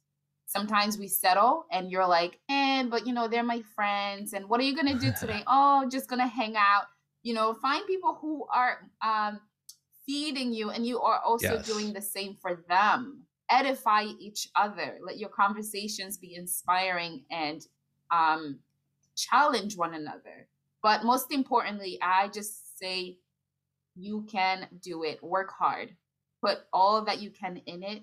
Sometimes 0.49 0.97
we 0.97 1.07
settle 1.07 1.65
and 1.71 1.91
you're 1.91 2.07
like, 2.07 2.39
eh, 2.49 2.83
but 2.89 3.05
you 3.05 3.13
know, 3.13 3.27
they're 3.27 3.43
my 3.43 3.61
friends. 3.75 4.33
And 4.33 4.49
what 4.49 4.59
are 4.59 4.63
you 4.63 4.75
to 4.87 4.99
do 4.99 5.13
today? 5.19 5.43
oh, 5.45 5.87
just 5.91 6.09
to 6.21 6.27
hang 6.27 6.55
out. 6.57 6.85
You 7.21 7.35
know, 7.35 7.53
find 7.53 7.85
people 7.85 8.17
who 8.19 8.47
are 8.51 8.89
um, 9.03 9.39
feeding 10.07 10.51
you 10.51 10.71
and 10.71 10.87
you 10.87 10.99
are 11.01 11.19
also 11.23 11.53
Yes. 11.53 11.67
doing 11.67 11.93
the 11.93 12.01
same 12.01 12.33
for 12.41 12.63
them. 12.67 13.25
Edify 13.51 14.05
each 14.19 14.49
other. 14.55 14.97
Let 15.05 15.19
your 15.19 15.29
conversations 15.29 16.17
be 16.17 16.33
inspiring 16.33 17.25
and 17.29 17.61
um, 18.09 18.59
challenge 19.15 19.77
one 19.77 19.93
another. 19.93 20.47
But 20.81 21.03
most 21.03 21.31
importantly, 21.31 21.99
I 22.01 22.29
just 22.29 22.79
say 22.79 23.19
you 23.95 24.25
can 24.31 24.67
do 24.81 25.03
it. 25.03 25.21
Work 25.21 25.51
hard. 25.51 25.95
Put 26.43 26.59
all 26.73 27.03
that 27.05 27.21
you 27.21 27.29
can 27.31 27.57
in 27.67 27.83
it, 27.83 28.01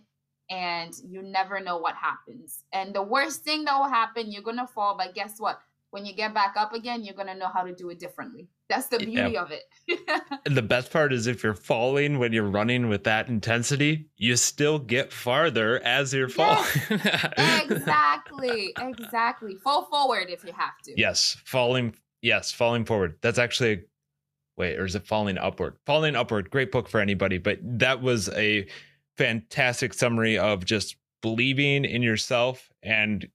and 0.50 0.94
you 1.04 1.22
never 1.22 1.60
know 1.60 1.78
what 1.78 1.94
happens. 1.94 2.62
And 2.72 2.94
the 2.94 3.02
worst 3.02 3.42
thing 3.42 3.64
that 3.64 3.76
will 3.78 3.88
happen, 3.88 4.30
you're 4.30 4.42
to 4.58 4.66
fall. 4.66 4.96
But 4.96 5.14
guess 5.14 5.34
what? 5.38 5.60
When 5.90 6.04
you 6.04 6.12
get 6.14 6.34
back 6.34 6.54
up 6.56 6.72
again, 6.74 7.04
you're 7.04 7.14
to 7.28 7.34
know 7.34 7.48
how 7.48 7.62
to 7.62 7.72
do 7.74 7.88
it 7.90 7.98
differently. 7.98 8.48
That's 8.68 8.88
the 8.88 8.98
Yeah. 9.00 9.06
beauty 9.28 9.36
of 9.38 9.50
it. 9.52 9.62
And 10.44 10.56
the 10.56 10.62
best 10.62 10.90
part 10.92 11.12
is 11.12 11.26
if 11.26 11.42
you're 11.42 11.54
falling 11.54 12.18
when 12.18 12.32
you're 12.32 12.50
running 12.50 12.88
with 12.88 13.04
that 13.04 13.28
intensity, 13.28 14.08
you 14.16 14.36
still 14.36 14.78
get 14.78 15.12
farther 15.12 15.80
as 15.84 16.12
you're 16.12 16.28
Yes. 16.28 16.34
falling. 16.36 17.00
exactly. 17.70 18.74
Exactly. 18.78 19.54
Fall 19.56 19.84
forward 19.86 20.26
if 20.28 20.44
you 20.44 20.52
have 20.52 20.78
to. 20.84 20.92
Yes, 20.96 21.36
falling. 21.44 21.94
Yes, 22.22 22.52
falling 22.52 22.84
forward. 22.84 23.16
That's 23.22 23.38
actually. 23.38 23.72
A, 23.72 23.78
wait, 24.56 24.78
or 24.78 24.84
is 24.84 24.94
it 24.96 25.06
falling 25.06 25.38
upward? 25.38 25.76
Falling 25.86 26.16
upward. 26.16 26.50
Great 26.50 26.72
book 26.72 26.88
for 26.88 27.00
anybody. 27.00 27.38
But 27.38 27.58
that 27.62 28.02
was 28.02 28.28
a 28.30 28.66
fantastic 29.16 29.94
summary 29.94 30.38
of 30.38 30.64
just 30.64 30.96
believing 31.22 31.84
in 31.84 32.02
yourself 32.02 32.70
and 32.82 33.28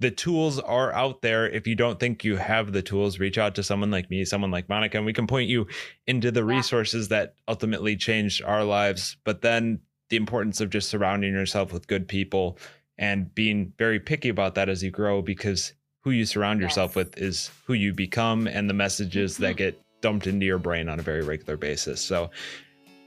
the 0.00 0.10
tools 0.10 0.60
are 0.60 0.92
out 0.92 1.22
there. 1.22 1.48
If 1.48 1.66
you 1.66 1.74
don't 1.74 1.98
think 1.98 2.22
you 2.22 2.36
have 2.36 2.72
the 2.72 2.82
tools, 2.82 3.18
reach 3.18 3.36
out 3.36 3.54
to 3.56 3.62
someone 3.62 3.90
like 3.90 4.10
me, 4.10 4.24
someone 4.24 4.50
like 4.50 4.68
Monica, 4.68 4.96
and 4.96 5.06
we 5.06 5.12
can 5.12 5.26
point 5.26 5.48
you 5.48 5.66
into 6.06 6.30
the 6.30 6.44
resources 6.44 7.08
that 7.08 7.34
ultimately 7.48 7.96
changed 7.96 8.42
our 8.44 8.62
lives. 8.62 9.16
But 9.24 9.42
then 9.42 9.80
the 10.08 10.16
importance 10.16 10.60
of 10.60 10.70
just 10.70 10.88
surrounding 10.88 11.32
yourself 11.32 11.72
with 11.72 11.88
good 11.88 12.06
people 12.06 12.58
and 12.96 13.34
being 13.34 13.72
very 13.76 13.98
picky 13.98 14.28
about 14.28 14.54
that 14.54 14.68
as 14.68 14.82
you 14.82 14.90
grow 14.90 15.20
because 15.20 15.72
who 16.02 16.10
you 16.10 16.24
surround 16.24 16.60
yourself 16.60 16.96
with 16.96 17.18
is 17.18 17.50
who 17.64 17.74
you 17.74 17.92
become 17.92 18.46
and 18.46 18.70
the 18.70 18.74
messages 18.74 19.36
that 19.38 19.50
mm-hmm. 19.50 19.56
get 19.56 19.82
dumped 20.00 20.26
into 20.28 20.46
your 20.46 20.58
brain 20.58 20.88
on 20.88 21.00
a 21.00 21.02
very 21.02 21.22
regular 21.22 21.56
basis. 21.56 22.00
So 22.00 22.30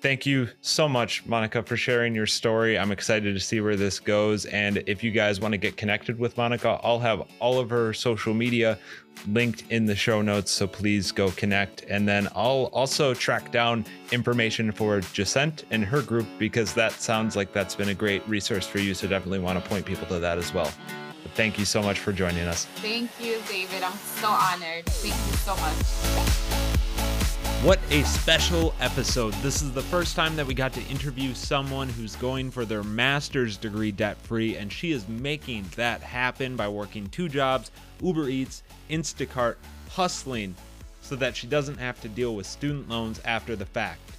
thank 0.01 0.25
you 0.25 0.49
so 0.61 0.89
much, 0.89 1.25
Monica, 1.25 1.61
for 1.63 1.77
sharing 1.77 2.15
your 2.15 2.25
story. 2.25 2.77
I'm 2.77 2.91
excited 2.91 3.33
to 3.33 3.39
see 3.39 3.61
where 3.61 3.75
this 3.75 3.99
goes. 3.99 4.45
And 4.45 4.83
if 4.87 5.03
you 5.03 5.11
guys 5.11 5.39
want 5.39 5.53
to 5.53 5.57
get 5.57 5.77
connected 5.77 6.19
with 6.19 6.35
Monica, 6.37 6.79
I'll 6.83 6.99
have 6.99 7.23
all 7.39 7.59
of 7.59 7.69
her 7.69 7.93
social 7.93 8.33
media 8.33 8.79
linked 9.27 9.63
in 9.69 9.85
the 9.85 9.95
show 9.95 10.21
notes. 10.21 10.51
So 10.51 10.65
please 10.65 11.11
go 11.11 11.29
connect. 11.31 11.83
And 11.83 12.07
then 12.07 12.27
I'll 12.35 12.69
also 12.73 13.13
track 13.13 13.51
down 13.51 13.85
information 14.11 14.71
for 14.71 14.99
Jacent 15.01 15.65
and 15.69 15.85
her 15.85 16.01
group 16.01 16.27
because 16.39 16.73
that 16.73 16.93
sounds 16.93 17.35
like 17.35 17.53
that's 17.53 17.75
been 17.75 17.89
a 17.89 17.95
great 17.95 18.27
resource 18.27 18.65
for 18.65 18.79
you. 18.79 18.93
So 18.93 19.07
definitely 19.07 19.39
want 19.39 19.63
to 19.63 19.69
point 19.69 19.85
people 19.85 20.07
to 20.07 20.19
that 20.19 20.37
as 20.37 20.53
well. 20.53 20.71
But 21.21 21.33
thank 21.33 21.59
you 21.59 21.65
so 21.65 21.83
much 21.83 21.99
for 21.99 22.11
joining 22.11 22.47
us. 22.47 22.65
Thank 22.77 23.11
you, 23.19 23.39
David. 23.47 23.83
I'm 23.83 23.93
so 23.93 24.29
honored. 24.29 24.85
Thank 24.87 25.13
you 25.13 25.37
so 25.37 25.55
much. 25.57 26.70
What 27.63 27.79
a 27.91 28.01
special 28.05 28.73
episode. 28.79 29.35
This 29.43 29.61
is 29.61 29.71
the 29.71 29.83
first 29.83 30.15
time 30.15 30.35
that 30.35 30.47
we 30.47 30.55
got 30.55 30.73
to 30.73 30.83
interview 30.87 31.35
someone 31.35 31.89
who's 31.89 32.15
going 32.15 32.49
for 32.49 32.65
their 32.65 32.81
master's 32.81 33.55
degree 33.55 33.91
debt 33.91 34.17
free, 34.17 34.57
and 34.57 34.73
she 34.73 34.91
is 34.91 35.07
making 35.07 35.65
that 35.75 36.01
happen 36.01 36.55
by 36.55 36.67
working 36.67 37.07
two 37.09 37.29
jobs 37.29 37.69
Uber 38.01 38.29
Eats, 38.29 38.63
Instacart, 38.89 39.57
hustling 39.91 40.55
so 41.03 41.15
that 41.17 41.35
she 41.35 41.45
doesn't 41.45 41.77
have 41.77 42.01
to 42.01 42.09
deal 42.09 42.35
with 42.35 42.47
student 42.47 42.89
loans 42.89 43.21
after 43.25 43.55
the 43.55 43.67
fact. 43.67 44.11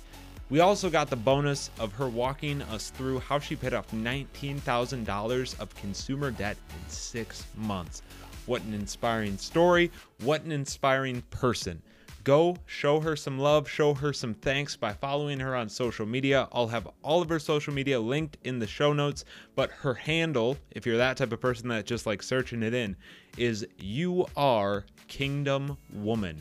We 0.49 0.61
also 0.61 0.89
got 0.89 1.11
the 1.11 1.17
bonus 1.17 1.69
of 1.81 1.93
her 1.95 2.09
walking 2.09 2.63
us 2.63 2.91
through 2.91 3.19
how 3.19 3.41
she 3.41 3.57
paid 3.57 3.75
off 3.75 3.91
$19,000 3.91 5.61
of 5.61 5.75
consumer 5.75 6.31
debt 6.31 6.57
in 6.71 6.89
six 6.89 7.45
months. 7.57 8.03
What 8.47 8.63
an 8.63 8.73
inspiring 8.73 9.37
story! 9.37 9.91
What 10.21 10.45
an 10.45 10.53
inspiring 10.53 11.23
person! 11.31 11.83
Go 12.25 12.57
show 12.67 13.01
her 13.01 13.17
some 13.17 13.39
love, 13.39 13.69
show 13.69 13.95
her 13.95 14.13
some 14.13 14.35
thanks 14.35 14.77
by 14.77 14.93
following 14.93 15.41
her 15.41 15.57
on 15.57 15.69
social 15.69 16.07
media. 16.07 16.49
I'll 16.53 16.69
have 16.69 16.87
all 17.03 17.21
of 17.21 17.29
her 17.31 17.41
social 17.41 17.73
media 17.73 17.99
linked 17.99 18.37
in 18.45 18.61
the 18.61 18.67
show 18.67 18.93
notes, 18.93 19.25
but 19.57 19.71
her 19.71 19.95
handle, 19.95 20.57
if 20.71 20.87
you're 20.87 20.99
that 20.99 21.17
type 21.17 21.33
of 21.33 21.41
person 21.41 21.69
that 21.69 21.85
just 21.85 22.07
like 22.07 22.23
searching 22.23 22.63
it 22.63 22.75
in, 22.75 22.97
is 23.39 23.67
you 23.79 24.27
are 24.37 24.85
Kingdom 25.09 25.77
Woman. 25.93 26.41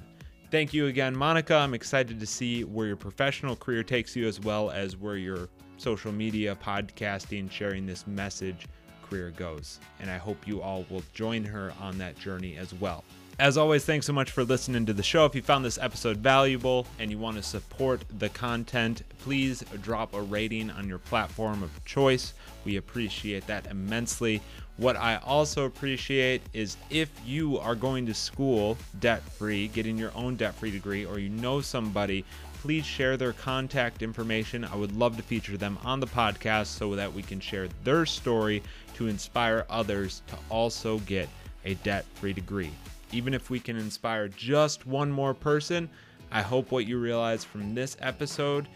Thank 0.51 0.73
you 0.73 0.87
again, 0.87 1.15
Monica. 1.15 1.55
I'm 1.55 1.73
excited 1.73 2.19
to 2.19 2.27
see 2.27 2.63
where 2.63 2.85
your 2.85 2.97
professional 2.97 3.55
career 3.55 3.83
takes 3.83 4.15
you 4.15 4.27
as 4.27 4.39
well 4.39 4.69
as 4.69 4.97
where 4.97 5.17
your 5.17 5.49
social 5.77 6.11
media, 6.11 6.55
podcasting, 6.63 7.49
sharing 7.49 7.87
this 7.87 8.05
message 8.05 8.67
career 9.09 9.31
goes. 9.31 9.79
And 9.99 10.11
I 10.11 10.17
hope 10.17 10.45
you 10.45 10.61
all 10.61 10.85
will 10.89 11.03
join 11.13 11.43
her 11.45 11.73
on 11.79 11.97
that 11.97 12.19
journey 12.19 12.57
as 12.57 12.73
well. 12.73 13.03
As 13.39 13.57
always, 13.57 13.85
thanks 13.85 14.05
so 14.05 14.13
much 14.13 14.29
for 14.29 14.43
listening 14.43 14.85
to 14.85 14.93
the 14.93 15.01
show. 15.01 15.25
If 15.25 15.33
you 15.33 15.41
found 15.41 15.65
this 15.65 15.79
episode 15.79 16.17
valuable 16.17 16.85
and 16.99 17.09
you 17.09 17.17
want 17.17 17.37
to 17.37 17.43
support 17.43 18.03
the 18.19 18.29
content, 18.29 19.01
please 19.19 19.63
drop 19.81 20.13
a 20.13 20.21
rating 20.21 20.69
on 20.69 20.87
your 20.87 20.99
platform 20.99 21.63
of 21.63 21.83
choice. 21.83 22.33
We 22.65 22.77
appreciate 22.77 23.47
that 23.47 23.65
immensely. 23.67 24.41
What 24.77 24.95
I 24.95 25.15
also 25.17 25.65
appreciate 25.65 26.43
is 26.53 26.77
if 26.89 27.09
you 27.25 27.57
are 27.57 27.73
going 27.73 28.05
to 28.05 28.13
school 28.13 28.77
debt 28.99 29.23
free, 29.23 29.69
getting 29.69 29.97
your 29.97 30.11
own 30.13 30.35
debt 30.35 30.53
free 30.53 30.71
degree, 30.71 31.05
or 31.05 31.17
you 31.17 31.29
know 31.29 31.61
somebody, 31.61 32.23
please 32.61 32.85
share 32.85 33.17
their 33.17 33.33
contact 33.33 34.03
information. 34.03 34.65
I 34.65 34.75
would 34.75 34.95
love 34.95 35.17
to 35.17 35.23
feature 35.23 35.57
them 35.57 35.79
on 35.83 35.99
the 35.99 36.07
podcast 36.07 36.67
so 36.67 36.95
that 36.95 37.11
we 37.11 37.23
can 37.23 37.39
share 37.39 37.69
their 37.83 38.05
story 38.05 38.61
to 38.95 39.07
inspire 39.07 39.65
others 39.67 40.21
to 40.27 40.37
also 40.49 40.99
get 40.99 41.27
a 41.65 41.73
debt 41.75 42.05
free 42.15 42.33
degree 42.33 42.71
even 43.11 43.33
if 43.33 43.49
we 43.49 43.59
can 43.59 43.77
inspire 43.77 44.27
just 44.27 44.85
one 44.85 45.11
more 45.11 45.33
person, 45.33 45.89
I 46.31 46.41
hope 46.41 46.71
what 46.71 46.85
you 46.85 46.99
realize 46.99 47.43
from 47.43 47.75
this 47.75 47.97
episode 47.99 48.67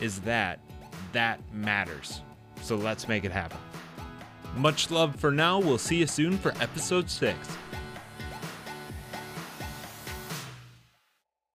is 0.00 0.20
that 0.22 0.58
that 1.12 1.40
matters. 1.52 2.20
So 2.62 2.76
let's 2.76 3.08
make 3.08 3.24
it 3.24 3.32
happen. 3.32 3.58
Much 4.56 4.90
love 4.90 5.16
for 5.16 5.30
now. 5.30 5.58
We'll 5.58 5.78
see 5.78 5.96
you 5.96 6.06
soon 6.06 6.38
for 6.38 6.52
episode 6.60 7.10
six. 7.10 7.36